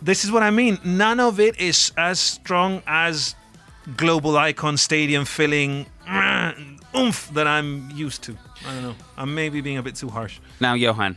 this 0.00 0.24
is 0.24 0.30
what 0.30 0.42
I 0.42 0.50
mean. 0.50 0.78
None 0.84 1.20
of 1.20 1.40
it 1.40 1.58
is 1.58 1.92
as 1.96 2.20
strong 2.20 2.82
as 2.86 3.34
global 3.96 4.36
icon 4.36 4.76
stadium 4.76 5.24
filling 5.24 5.86
oomph 6.96 7.30
that 7.34 7.46
I'm 7.46 7.90
used 7.90 8.22
to. 8.24 8.36
I 8.66 8.72
don't 8.74 8.82
know. 8.82 8.94
I'm 9.16 9.34
maybe 9.34 9.60
being 9.60 9.78
a 9.78 9.82
bit 9.82 9.96
too 9.96 10.08
harsh. 10.08 10.38
Now, 10.60 10.74
Johan, 10.74 11.16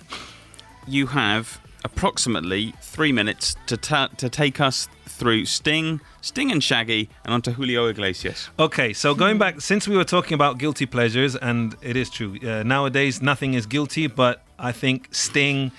you 0.87 1.07
have 1.07 1.59
approximately 1.85 2.73
three 2.81 3.11
minutes 3.11 3.55
to 3.67 3.77
ta- 3.77 4.09
to 4.17 4.29
take 4.29 4.59
us 4.59 4.87
through 5.05 5.45
Sting, 5.45 5.99
Sting 6.21 6.51
and 6.51 6.63
Shaggy, 6.63 7.09
and 7.25 7.33
onto 7.33 7.51
Julio 7.51 7.87
Iglesias. 7.87 8.49
Okay, 8.57 8.93
so 8.93 9.13
going 9.13 9.37
back, 9.37 9.59
since 9.61 9.87
we 9.87 9.97
were 9.97 10.05
talking 10.05 10.33
about 10.33 10.57
guilty 10.57 10.85
pleasures, 10.85 11.35
and 11.35 11.75
it 11.81 11.95
is 11.97 12.09
true, 12.09 12.37
uh, 12.43 12.63
nowadays 12.63 13.21
nothing 13.21 13.53
is 13.53 13.65
guilty, 13.65 14.07
but 14.07 14.43
I 14.57 14.71
think 14.71 15.07
Sting, 15.11 15.71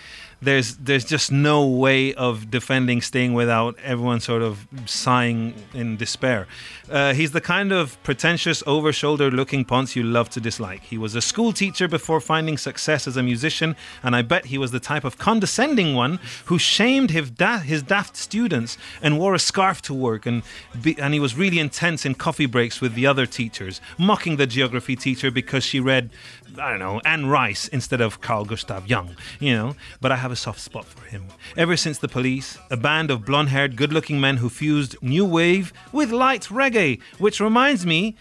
there's 0.42 0.76
there's 0.76 1.04
just 1.04 1.30
no 1.32 1.66
way 1.66 2.14
of 2.14 2.50
defending 2.50 3.00
Sting 3.02 3.34
without 3.34 3.76
everyone 3.82 4.20
sort 4.20 4.42
of 4.42 4.66
sighing 4.86 5.54
in 5.74 5.96
despair. 5.96 6.46
Uh, 6.90 7.14
he's 7.14 7.30
the 7.30 7.40
kind 7.40 7.70
of 7.70 8.02
pretentious, 8.02 8.64
over-shoulder 8.66 9.30
looking 9.30 9.64
ponce 9.64 9.94
you 9.94 10.02
love 10.02 10.28
to 10.30 10.40
dislike. 10.40 10.82
He 10.82 10.98
was 10.98 11.14
a 11.14 11.20
school 11.20 11.52
teacher 11.52 11.86
before 11.86 12.20
finding 12.20 12.58
success 12.58 13.06
as 13.06 13.16
a 13.16 13.22
musician, 13.22 13.76
and 14.02 14.16
I 14.16 14.22
bet 14.22 14.46
he 14.46 14.58
was 14.58 14.72
the 14.72 14.80
type 14.80 15.04
of 15.04 15.16
condescending 15.16 15.94
one 15.94 16.18
who 16.46 16.58
shamed 16.58 17.10
his, 17.12 17.30
da- 17.30 17.58
his 17.58 17.82
daft 17.84 18.16
students 18.16 18.76
and 19.00 19.18
wore 19.20 19.34
a 19.34 19.38
scarf 19.38 19.80
to 19.82 19.94
work, 19.94 20.26
and 20.26 20.42
be- 20.82 20.98
and 20.98 21.14
he 21.14 21.20
was 21.20 21.36
really 21.36 21.60
intense 21.60 22.04
in 22.04 22.14
coffee 22.16 22.46
breaks 22.46 22.80
with 22.80 22.94
the 22.94 23.06
other 23.06 23.26
teachers, 23.26 23.80
mocking 23.96 24.36
the 24.36 24.46
geography 24.46 24.96
teacher 24.96 25.30
because 25.30 25.62
she 25.62 25.78
read 25.78 26.10
I 26.58 26.70
don't 26.70 26.80
know, 26.80 27.00
Anne 27.04 27.26
Rice 27.26 27.68
instead 27.68 28.00
of 28.00 28.20
Carl 28.20 28.44
Gustav 28.44 28.88
Jung, 28.88 29.16
you 29.38 29.54
know, 29.54 29.76
but 30.00 30.10
I 30.10 30.16
have 30.16 30.32
a 30.32 30.36
soft 30.36 30.60
spot 30.60 30.84
for 30.84 31.04
him. 31.06 31.26
Ever 31.56 31.76
since 31.76 31.98
The 31.98 32.08
Police, 32.08 32.58
a 32.70 32.76
band 32.76 33.10
of 33.10 33.24
blonde 33.24 33.50
haired, 33.50 33.76
good 33.76 33.92
looking 33.92 34.20
men 34.20 34.38
who 34.38 34.48
fused 34.48 35.00
new 35.00 35.24
wave 35.24 35.72
with 35.92 36.10
light 36.10 36.48
reggae, 36.50 36.79
which 37.18 37.40
reminds 37.40 37.84
me, 37.86 38.16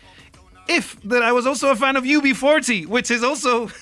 if 0.67 1.01
that 1.03 1.23
I 1.23 1.31
was 1.31 1.45
also 1.47 1.71
a 1.71 1.75
fan 1.75 1.95
of 1.95 2.03
UB40, 2.03 2.87
which 2.87 3.11
is 3.11 3.23
also. 3.23 3.69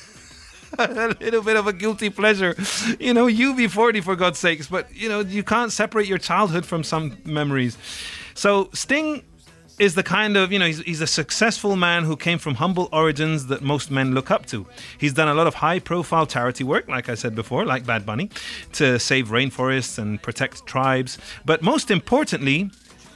a 0.80 1.16
little 1.22 1.42
bit 1.42 1.56
of 1.56 1.66
a 1.66 1.72
guilty 1.72 2.10
pleasure. 2.10 2.54
You 3.00 3.14
know, 3.14 3.28
UB40 3.28 4.04
for 4.04 4.18
God's 4.18 4.38
sakes, 4.38 4.68
but 4.68 4.94
you 4.94 5.08
know, 5.08 5.22
you 5.22 5.42
can't 5.42 5.72
separate 5.72 6.08
your 6.08 6.18
childhood 6.18 6.66
from 6.66 6.84
some 6.84 7.18
memories. 7.24 7.78
So 8.34 8.70
Sting 8.74 9.24
is 9.80 9.94
the 9.96 10.04
kind 10.04 10.36
of, 10.36 10.52
you 10.52 10.60
know, 10.60 10.66
he's, 10.66 10.80
he's 10.80 11.02
a 11.02 11.08
successful 11.08 11.76
man 11.76 12.04
who 12.04 12.16
came 12.16 12.40
from 12.40 12.56
humble 12.56 12.90
origins 12.92 13.48
that 13.48 13.62
most 13.62 13.92
men 13.92 14.14
look 14.14 14.32
up 14.32 14.46
to. 14.48 14.66
He's 14.98 15.14
done 15.14 15.28
a 15.28 15.34
lot 15.34 15.48
of 15.48 15.56
high 15.56 15.80
profile 15.80 16.26
charity 16.26 16.64
work, 16.64 16.88
like 16.88 17.10
I 17.10 17.16
said 17.16 17.36
before, 17.36 17.66
like 17.66 17.86
Bad 17.86 18.06
Bunny, 18.06 18.30
to 18.74 19.00
save 19.00 19.28
rainforests 19.28 20.00
and 20.00 20.22
protect 20.22 20.66
tribes. 20.66 21.18
But 21.46 21.62
most 21.62 21.92
importantly, 21.92 22.72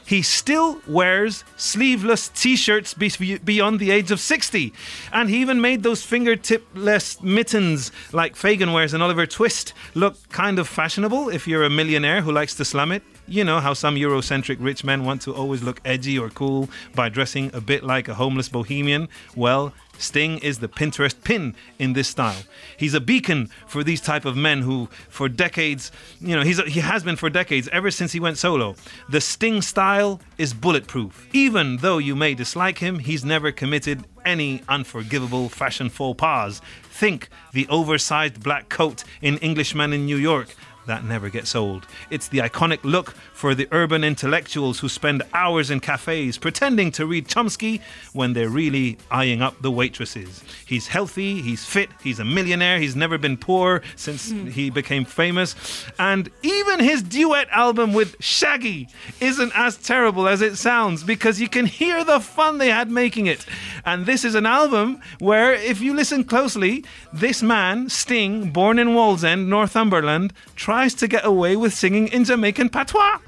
he 0.06 0.22
still 0.22 0.80
wears 0.88 1.44
sleeveless 1.58 2.30
t-shirts 2.30 2.94
be- 2.94 3.38
beyond 3.38 3.80
the 3.80 3.92
age 3.92 4.12
of 4.12 4.20
60 4.20 4.74
and 5.14 5.30
he 5.30 5.42
even 5.42 5.62
made 5.62 5.84
those 5.84 6.04
fingertip-less 6.04 7.22
mittens 7.22 7.92
like 8.12 8.36
Fagin 8.36 8.74
wears 8.74 8.94
and 8.94 9.02
Oliver 9.04 9.26
Twist 9.26 9.74
look 9.94 10.16
kind 10.30 10.60
of 10.60 10.68
fashionable 10.68 11.30
if 11.30 11.48
you're 11.48 11.64
a 11.64 11.70
millionaire 11.70 12.22
who 12.22 12.32
likes 12.32 12.56
to 12.56 12.66
slam 12.66 12.92
it 12.92 13.04
you 13.32 13.44
know 13.44 13.60
how 13.60 13.74
some 13.74 13.96
Eurocentric 13.96 14.58
rich 14.60 14.84
men 14.84 15.06
want 15.06 15.22
to 15.22 15.34
always 15.34 15.64
look 15.64 15.80
edgy 15.86 16.20
or 16.20 16.30
cool 16.30 16.70
by 16.94 17.08
dressing 17.08 17.50
a 17.54 17.62
bit 17.62 17.84
like 17.84 18.08
a 18.08 18.14
homeless 18.14 18.50
bohemian? 18.50 19.08
Well, 19.36 19.74
Sting 19.98 20.40
is 20.40 20.60
the 20.60 20.68
Pinterest 20.68 21.16
pin 21.24 21.56
in 21.80 21.94
this 21.94 22.08
style. 22.08 22.44
He's 22.76 22.94
a 22.94 23.00
beacon 23.00 23.50
for 23.68 23.84
these 23.84 24.02
type 24.02 24.26
of 24.26 24.36
men 24.36 24.62
who, 24.62 24.90
for 25.10 25.30
decades, 25.30 25.92
you 26.20 26.36
know, 26.36 26.42
he's 26.42 26.60
a, 26.60 26.64
he 26.64 26.80
has 26.80 27.04
been 27.04 27.16
for 27.16 27.30
decades, 27.30 27.70
ever 27.72 27.92
since 27.92 28.12
he 28.12 28.20
went 28.20 28.38
solo. 28.38 28.76
The 29.10 29.22
Sting 29.22 29.62
style 29.62 30.20
is 30.38 30.54
bulletproof. 30.54 31.28
Even 31.34 31.78
though 31.78 32.00
you 32.00 32.16
may 32.16 32.34
dislike 32.34 32.80
him, 32.80 33.00
he's 33.00 33.24
never 33.24 33.52
committed 33.52 34.06
any 34.26 34.62
unforgivable 34.68 35.50
fashion 35.50 35.90
faux 35.90 36.18
pas. 36.18 36.62
Think 36.84 37.30
the 37.54 37.68
oversized 37.70 38.42
black 38.44 38.70
coat 38.70 39.04
in 39.22 39.38
Englishman 39.38 39.94
in 39.94 40.06
New 40.06 40.18
York 40.18 40.56
that 40.92 41.06
never 41.06 41.30
gets 41.30 41.56
old. 41.56 41.88
It's 42.10 42.28
the 42.28 42.40
iconic 42.40 42.80
look 42.84 43.14
for 43.32 43.56
the 43.56 43.66
urban 43.72 44.04
intellectuals 44.04 44.80
who 44.82 44.90
spend 44.90 45.24
hours 45.34 45.72
in 45.72 45.80
cafes 45.80 46.38
pretending 46.38 46.92
to 46.92 47.06
read 47.06 47.30
Chomsky 47.30 47.80
when 48.12 48.34
they're 48.34 48.50
really 48.50 48.98
eyeing 49.10 49.42
up 49.42 49.62
the 49.62 49.72
waitresses. 49.72 50.44
He's 50.66 50.88
healthy, 50.88 51.42
he's 51.42 51.64
fit, 51.64 51.90
he's 52.04 52.20
a 52.20 52.26
millionaire, 52.26 52.78
he's 52.78 52.98
never 52.98 53.18
been 53.18 53.38
poor 53.38 53.82
since 53.96 54.34
mm. 54.34 54.52
he 54.52 54.70
became 54.70 55.06
famous, 55.06 55.56
and 55.98 56.30
even 56.44 56.82
his 56.82 57.02
duet 57.02 57.48
album 57.52 57.94
with 57.94 58.18
Shaggy 58.20 58.90
isn't 59.22 59.54
as 59.56 59.78
terrible 59.78 60.28
as 60.28 60.42
it 60.42 60.58
sounds 60.58 61.06
because 61.06 61.40
you 61.40 61.48
can 61.48 61.68
hear 61.68 62.04
the 62.04 62.20
fun 62.20 62.58
they 62.58 62.70
had 62.70 62.92
making 62.92 63.28
it. 63.28 63.46
And 63.86 64.06
this 64.06 64.24
is 64.24 64.36
an 64.36 64.46
album 64.46 65.02
where, 65.20 65.54
if 65.54 65.82
you 65.82 65.94
listen 65.94 66.24
closely, 66.24 66.84
this 67.14 67.42
man, 67.42 67.90
Sting, 67.90 68.52
born 68.52 68.80
in 68.80 68.90
Wallsend, 68.90 69.48
Northumberland, 69.48 70.34
tries 70.56 70.94
to 70.96 71.08
get 71.08 71.26
away 71.26 71.56
with 71.56 71.74
singing 71.74 72.08
in 72.10 72.24
Jamaican 72.24 72.70
patois. 72.70 73.20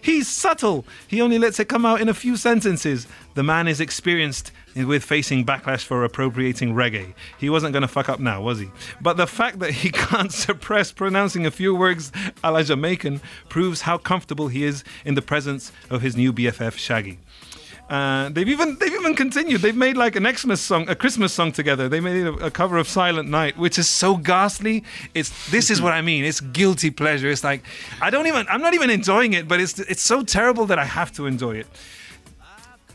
He's 0.00 0.28
subtle. 0.28 0.84
He 1.06 1.20
only 1.20 1.38
lets 1.38 1.60
it 1.60 1.68
come 1.68 1.84
out 1.84 2.00
in 2.00 2.08
a 2.08 2.14
few 2.14 2.36
sentences. 2.36 3.06
The 3.34 3.42
man 3.42 3.68
is 3.68 3.80
experienced 3.80 4.52
with 4.74 5.04
facing 5.04 5.44
backlash 5.44 5.84
for 5.84 6.04
appropriating 6.04 6.74
reggae. 6.74 7.14
He 7.38 7.50
wasn't 7.50 7.72
going 7.72 7.82
to 7.82 7.88
fuck 7.88 8.08
up 8.08 8.20
now, 8.20 8.40
was 8.42 8.60
he? 8.60 8.70
But 9.00 9.16
the 9.16 9.26
fact 9.26 9.58
that 9.60 9.72
he 9.72 9.90
can't 9.92 10.32
suppress 10.32 10.92
pronouncing 10.92 11.46
a 11.46 11.50
few 11.50 11.74
words 11.74 12.12
a 12.42 12.52
la 12.52 12.62
Jamaican 12.62 13.20
proves 13.48 13.82
how 13.82 13.98
comfortable 13.98 14.48
he 14.48 14.64
is 14.64 14.84
in 15.04 15.14
the 15.14 15.22
presence 15.22 15.72
of 15.90 16.02
his 16.02 16.16
new 16.16 16.32
BFF 16.32 16.76
Shaggy. 16.76 17.18
Uh, 17.88 18.28
they've 18.28 18.48
even 18.48 18.76
they've 18.76 18.92
even 18.92 19.14
continued. 19.14 19.62
They've 19.62 19.74
made 19.76 19.96
like 19.96 20.14
an 20.14 20.26
Xmas 20.30 20.60
song, 20.60 20.88
a 20.90 20.94
Christmas 20.94 21.32
song 21.32 21.52
together. 21.52 21.88
They 21.88 22.00
made 22.00 22.26
a, 22.26 22.32
a, 22.46 22.50
cover 22.50 22.76
of 22.76 22.86
Silent 22.86 23.30
Night, 23.30 23.56
which 23.56 23.78
is 23.78 23.88
so 23.88 24.16
ghastly. 24.16 24.84
It's 25.14 25.50
this 25.50 25.70
is 25.70 25.80
what 25.80 25.94
I 25.94 26.02
mean. 26.02 26.24
It's 26.24 26.40
guilty 26.40 26.90
pleasure. 26.90 27.30
It's 27.30 27.42
like 27.42 27.62
I 28.02 28.10
don't 28.10 28.26
even 28.26 28.46
I'm 28.50 28.60
not 28.60 28.74
even 28.74 28.90
enjoying 28.90 29.32
it, 29.32 29.48
but 29.48 29.58
it's 29.58 29.78
it's 29.78 30.02
so 30.02 30.22
terrible 30.22 30.66
that 30.66 30.78
I 30.78 30.84
have 30.84 31.12
to 31.12 31.24
enjoy 31.24 31.56
it. 31.56 31.66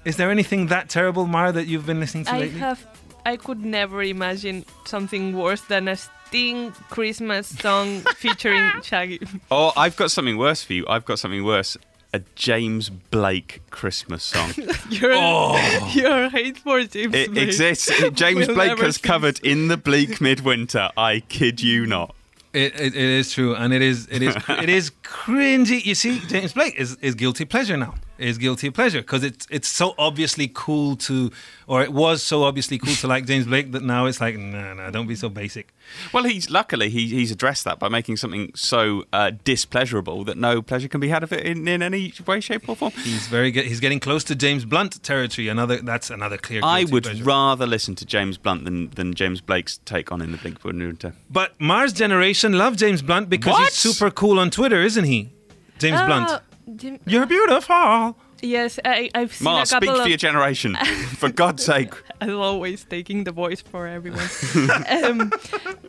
Is 0.06 0.18
there 0.18 0.30
anything 0.30 0.68
that 0.68 0.90
terrible, 0.90 1.26
Mara, 1.26 1.52
that 1.54 1.66
you've 1.66 1.88
been 1.88 2.00
listening 2.00 2.26
to 2.26 2.34
I 2.34 2.40
lately? 2.40 2.60
have. 2.60 2.86
I 3.26 3.38
could 3.38 3.64
never 3.64 4.04
imagine 4.04 4.66
something 4.86 5.36
worse 5.36 5.62
than 5.62 5.88
a 5.88 5.96
Sting 5.96 6.72
Christmas 6.90 7.48
song 7.48 8.02
featuring 8.18 8.70
Shaggy. 8.84 9.22
Oh, 9.50 9.72
I've 9.78 9.96
got 9.96 10.12
something 10.12 10.38
worse 10.38 10.64
for 10.64 10.74
you. 10.74 10.86
I've 10.88 11.06
got 11.06 11.20
something 11.20 11.44
worse 11.44 11.78
a 12.14 12.22
James 12.36 12.90
Blake 12.90 13.62
Christmas 13.72 14.24
song. 14.24 14.54
you're, 14.90 15.14
oh. 15.14 15.92
you're 15.94 16.30
hate 16.30 16.58
for 16.60 16.84
James 16.84 17.14
it 17.16 17.32
Blake. 17.32 17.48
exists. 17.48 17.92
James 18.14 18.48
we'll 18.48 18.56
Blake 18.56 18.80
has 18.80 18.98
covered 18.98 19.40
in 19.40 19.68
the 19.68 19.78
bleak 19.78 20.22
midwinter. 20.22 20.90
I 20.96 21.22
kid 21.22 21.62
you 21.62 21.86
not. 21.86 22.16
It, 22.54 22.80
it, 22.80 22.96
it 22.96 22.96
is 22.96 23.32
true, 23.32 23.56
and 23.56 23.74
it 23.74 23.82
is 23.82 24.08
it 24.12 24.22
is 24.22 24.36
it 24.48 24.70
is 24.70 24.92
cringy. 25.02 25.84
You 25.84 25.96
see, 25.96 26.20
James 26.20 26.54
Blake 26.54 26.76
is, 26.76 26.98
is 27.02 27.16
guilty 27.16 27.46
pleasure 27.46 27.78
now 27.78 27.96
is 28.18 28.38
guilty 28.38 28.68
of 28.68 28.74
pleasure 28.74 29.02
because 29.02 29.24
it's 29.24 29.48
it's 29.50 29.68
so 29.68 29.96
obviously 29.98 30.50
cool 30.54 30.96
to, 30.96 31.32
or 31.68 31.82
it 31.82 31.92
was 31.92 32.22
so 32.22 32.44
obviously 32.44 32.78
cool 32.78 32.94
to 32.96 33.08
like 33.08 33.26
James 33.26 33.46
Blake 33.46 33.72
that 33.72 33.84
now 33.84 34.06
it's 34.06 34.22
like 34.22 34.36
no 34.38 34.60
nah, 34.60 34.74
no 34.74 34.84
nah, 34.84 34.92
don't 34.92 35.08
be 35.08 35.16
so 35.16 35.30
basic. 35.30 35.74
Well, 36.14 36.24
he's 36.24 36.50
luckily 36.50 36.90
he, 36.90 37.08
he's 37.08 37.32
addressed 37.32 37.64
that 37.66 37.80
by 37.80 37.90
making 37.90 38.18
something 38.18 38.52
so 38.56 39.06
uh, 39.12 39.32
displeasurable 39.44 40.24
that 40.26 40.38
no 40.38 40.62
pleasure 40.62 40.88
can 40.88 41.00
be 41.00 41.10
had 41.10 41.24
of 41.24 41.34
it 41.34 41.46
in, 41.46 41.68
in 41.68 41.82
any 41.82 42.14
way, 42.26 42.40
shape, 42.40 42.68
or 42.70 42.76
form. 42.76 42.92
He's 42.92 43.28
very 43.28 43.52
good. 43.52 43.66
He's 43.66 43.80
getting 43.80 44.00
close 44.00 44.24
to 44.26 44.36
James 44.36 44.66
Blunt 44.66 45.02
territory. 45.04 45.48
Another 45.48 45.78
that's 45.78 46.10
another 46.10 46.38
clear. 46.38 46.62
I 46.64 46.86
would 46.86 47.04
pleasure. 47.04 47.24
rather 47.24 47.66
listen 47.66 47.96
to 47.96 48.06
James 48.06 48.38
Blunt 48.38 48.66
than, 48.66 48.90
than 48.92 49.14
James 49.14 49.42
Blake's 49.42 49.80
take 49.86 50.12
on 50.12 50.22
in 50.22 50.32
the 50.32 50.38
Blink 50.38 50.64
Winter. 50.64 51.14
But 51.30 51.60
Mars 51.60 51.94
Generation 51.94 52.54
love 52.54 52.78
James 52.78 53.02
Blunt 53.02 53.30
because 53.30 53.54
what? 53.54 53.70
he's 53.70 53.74
super 53.74 54.12
cool 54.12 54.40
on 54.40 54.52
Twitter, 54.52 54.82
isn't 54.82 55.06
he? 55.06 55.32
James 55.80 56.00
uh, 56.00 56.06
Blunt. 56.06 56.42
Jim- 56.76 57.00
You're 57.06 57.26
beautiful. 57.26 58.16
Yes, 58.42 58.78
I, 58.84 59.10
have 59.16 59.34
seen 59.34 59.46
Ma, 59.46 59.62
a 59.62 59.66
couple 59.66 59.88
speak 59.88 59.90
of... 59.90 60.02
for 60.02 60.10
your 60.10 60.18
generation, 60.18 60.76
for 61.18 61.30
God's 61.30 61.64
sake. 61.64 61.94
I'm 62.20 62.38
always 62.38 62.84
taking 62.84 63.24
the 63.24 63.32
voice 63.32 63.62
for 63.62 63.88
everyone. 63.88 64.28
um, 64.90 65.32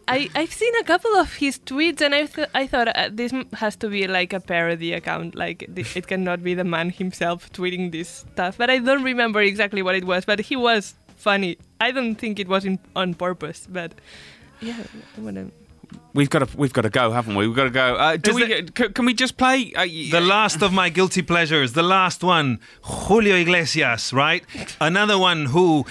I, 0.07 0.31
I've 0.37 0.53
seen 0.53 0.73
a 0.77 0.85
couple 0.85 1.17
of 1.17 1.35
his 1.35 1.59
tweets, 1.59 2.01
and 2.01 2.15
I, 2.15 2.27
th- 2.27 2.49
I 2.55 2.69
thought 2.69 2.97
uh, 2.97 3.11
this 3.13 3.33
has 3.55 3.75
to 3.77 3.89
be 3.89 4.07
like 4.07 4.33
a 4.33 4.39
parody 4.39 4.93
account. 4.93 5.35
Like 5.35 5.69
th- 5.75 5.97
it 5.97 6.07
cannot 6.07 6.45
be 6.45 6.55
the 6.55 6.63
man 6.63 6.91
himself 6.91 7.53
tweeting 7.53 7.91
this 7.91 8.09
stuff. 8.33 8.57
But 8.57 8.71
I 8.71 8.79
don't 8.79 9.03
remember 9.03 9.43
exactly 9.43 9.83
what 9.83 9.97
it 9.97 10.05
was. 10.05 10.25
But 10.25 10.39
he 10.39 10.55
was 10.55 10.95
funny. 11.17 11.59
I 11.81 11.91
don't 11.91 12.15
think 12.15 12.39
it 12.39 12.47
was 12.47 12.65
in, 12.65 12.79
on 12.95 13.15
purpose. 13.15 13.67
But 13.69 13.95
yeah, 14.61 14.85
whatever. 15.17 15.51
We've 16.15 16.31
got 16.31 16.49
to, 16.49 16.57
we've 16.57 16.73
got 16.73 16.83
to 16.83 16.91
go, 16.91 17.11
haven't 17.11 17.35
we? 17.35 17.49
We've 17.49 17.57
got 17.57 17.65
to 17.65 17.71
go. 17.71 17.97
Uh, 17.97 18.17
do 18.17 18.37
we? 18.37 18.63
can 18.63 19.05
we 19.05 19.15
just 19.15 19.37
play 19.37 19.73
uh, 19.75 19.83
the 19.85 20.21
last 20.21 20.63
of 20.63 20.73
my 20.73 20.89
guilty 20.89 21.23
pleasures? 21.23 21.73
The 21.73 21.83
last 21.83 22.23
one, 22.23 22.61
Julio 22.83 23.35
Iglesias, 23.35 24.13
right? 24.13 24.45
Another 24.81 25.19
one 25.19 25.47
who, 25.47 25.85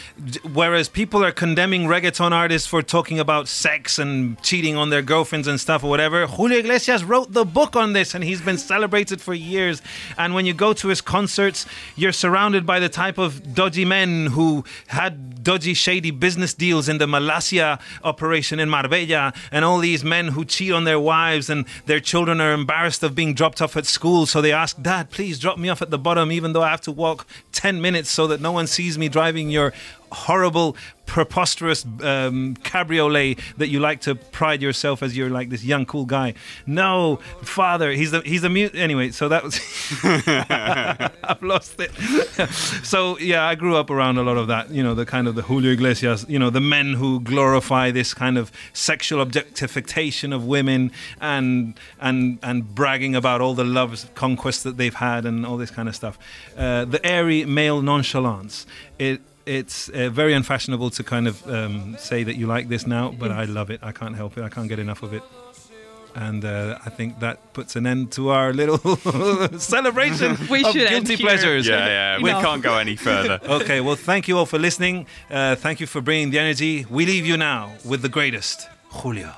whereas 0.53 0.87
people 0.87 1.25
are 1.25 1.33
condemning 1.33 1.87
reggaeton 1.87 2.31
artists 2.31 2.65
for 2.65 2.81
talking 2.81 3.19
about 3.19 3.49
sex 3.49 3.99
and 3.99 4.41
cheating 4.41 4.77
on 4.77 4.91
their 4.91 5.01
girlfriends 5.01 5.45
and 5.45 5.59
stuff 5.59 5.83
or 5.83 5.89
whatever, 5.89 6.25
Julio 6.25 6.59
Iglesias 6.59 7.03
wrote 7.03 7.33
the 7.33 7.43
book 7.43 7.75
on 7.75 7.91
this, 7.91 8.15
and 8.15 8.23
he's 8.23 8.39
been 8.39 8.57
celebrated 8.57 9.19
for 9.19 9.33
years. 9.33 9.81
And 10.17 10.33
when 10.33 10.45
you 10.45 10.53
go 10.53 10.71
to 10.71 10.87
his 10.87 11.01
concerts, 11.01 11.65
you're 11.97 12.13
surrounded 12.13 12.65
by 12.65 12.79
the 12.79 12.87
type 12.87 13.17
of 13.17 13.53
dodgy 13.53 13.83
men 13.83 14.27
who 14.27 14.63
had 14.87 15.43
dodgy, 15.43 15.73
shady 15.73 16.11
business 16.11 16.53
deals 16.53 16.87
in 16.87 16.97
the 16.97 17.07
Malasia 17.07 17.81
operation 18.05 18.57
in 18.61 18.69
Marbella, 18.69 19.33
and 19.51 19.65
all 19.65 19.79
these 19.79 20.01
men 20.01 20.12
who 20.21 20.45
cheat 20.45 20.71
on 20.71 20.83
their 20.83 20.99
wives 20.99 21.49
and 21.49 21.65
their 21.85 21.99
children 21.99 22.39
are 22.39 22.53
embarrassed 22.53 23.03
of 23.03 23.15
being 23.15 23.33
dropped 23.33 23.61
off 23.61 23.75
at 23.75 23.85
school. 23.85 24.25
So 24.25 24.41
they 24.41 24.51
ask, 24.51 24.81
Dad, 24.81 25.09
please 25.09 25.39
drop 25.39 25.57
me 25.57 25.69
off 25.69 25.81
at 25.81 25.89
the 25.89 25.97
bottom, 25.97 26.31
even 26.31 26.53
though 26.53 26.61
I 26.61 26.69
have 26.69 26.81
to 26.81 26.91
walk 26.91 27.27
10 27.51 27.81
minutes 27.81 28.09
so 28.09 28.27
that 28.27 28.41
no 28.41 28.51
one 28.51 28.67
sees 28.67 28.97
me 28.97 29.09
driving 29.09 29.49
your 29.49 29.73
horrible, 30.11 30.77
preposterous 31.13 31.85
um, 32.01 32.55
cabriolet 32.63 33.37
that 33.57 33.67
you 33.67 33.79
like 33.79 34.01
to 34.01 34.15
pride 34.15 34.63
yourself 34.63 35.03
as 35.03 35.15
you're 35.15 35.29
like 35.29 35.51
this 35.51 35.63
young 35.63 35.85
cool 35.85 36.05
guy. 36.05 36.33
No, 36.65 37.17
father, 37.43 37.91
he's 37.91 38.09
the 38.09 38.21
he's 38.21 38.41
the 38.41 38.49
mute. 38.49 38.73
Anyway, 38.73 39.11
so 39.11 39.29
that 39.29 39.43
was 39.43 39.59
I've 40.03 41.43
lost 41.43 41.79
it. 41.79 41.93
so 42.83 43.19
yeah, 43.19 43.45
I 43.45 43.53
grew 43.53 43.75
up 43.75 43.91
around 43.91 44.17
a 44.17 44.23
lot 44.23 44.37
of 44.37 44.47
that. 44.47 44.71
You 44.71 44.81
know, 44.81 44.95
the 44.95 45.05
kind 45.05 45.27
of 45.27 45.35
the 45.35 45.43
Julio 45.43 45.73
Iglesias. 45.73 46.25
You 46.27 46.39
know, 46.39 46.49
the 46.49 46.59
men 46.59 46.93
who 46.93 47.19
glorify 47.19 47.91
this 47.91 48.15
kind 48.15 48.35
of 48.35 48.51
sexual 48.73 49.21
objectification 49.21 50.33
of 50.33 50.47
women 50.47 50.91
and 51.21 51.75
and 52.01 52.39
and 52.41 52.73
bragging 52.73 53.15
about 53.15 53.39
all 53.39 53.53
the 53.53 53.63
love 53.63 54.09
conquests 54.15 54.63
that 54.63 54.77
they've 54.77 54.95
had 54.95 55.27
and 55.27 55.45
all 55.45 55.57
this 55.57 55.69
kind 55.69 55.87
of 55.87 55.95
stuff. 55.95 56.17
Uh, 56.57 56.85
the 56.85 57.05
airy 57.05 57.45
male 57.45 57.83
nonchalance. 57.83 58.65
It 58.97 59.21
it's 59.45 59.89
uh, 59.89 60.09
very 60.09 60.33
unfashionable 60.33 60.89
to 60.91 61.03
kind 61.03 61.27
of 61.27 61.47
um, 61.49 61.95
say 61.97 62.23
that 62.23 62.35
you 62.35 62.47
like 62.47 62.67
this 62.69 62.85
now, 62.87 63.11
but 63.11 63.31
I 63.31 63.45
love 63.45 63.69
it. 63.69 63.79
I 63.83 63.91
can't 63.91 64.15
help 64.15 64.37
it. 64.37 64.43
I 64.43 64.49
can't 64.49 64.69
get 64.69 64.79
enough 64.79 65.03
of 65.03 65.13
it. 65.13 65.23
And 66.15 66.45
uh, 66.45 66.77
I 66.85 66.89
think 66.91 67.19
that 67.21 67.53
puts 67.53 67.75
an 67.75 67.87
end 67.87 68.11
to 68.11 68.29
our 68.29 68.53
little 68.53 68.77
celebration 69.59 70.37
We 70.49 70.63
of 70.63 70.71
should 70.71 70.83
end 70.87 71.07
guilty 71.07 71.21
pleasures. 71.23 71.67
Yeah, 71.67 71.87
yeah. 71.87 72.17
We 72.21 72.29
Enough. 72.29 72.43
can't 72.43 72.61
go 72.61 72.77
any 72.77 72.95
further. 72.95 73.39
Okay, 73.49 73.81
well, 73.81 73.95
thank 73.95 74.27
you 74.27 74.37
all 74.37 74.45
for 74.45 74.59
listening. 74.59 75.07
Uh, 75.29 75.55
thank 75.55 75.79
you 75.79 75.87
for 75.87 76.01
bringing 76.01 76.29
the 76.29 76.37
energy. 76.39 76.85
We 76.87 77.05
leave 77.07 77.25
you 77.25 77.35
now 77.37 77.71
with 77.83 78.03
the 78.03 78.09
greatest, 78.09 78.69
Julio. 78.89 79.33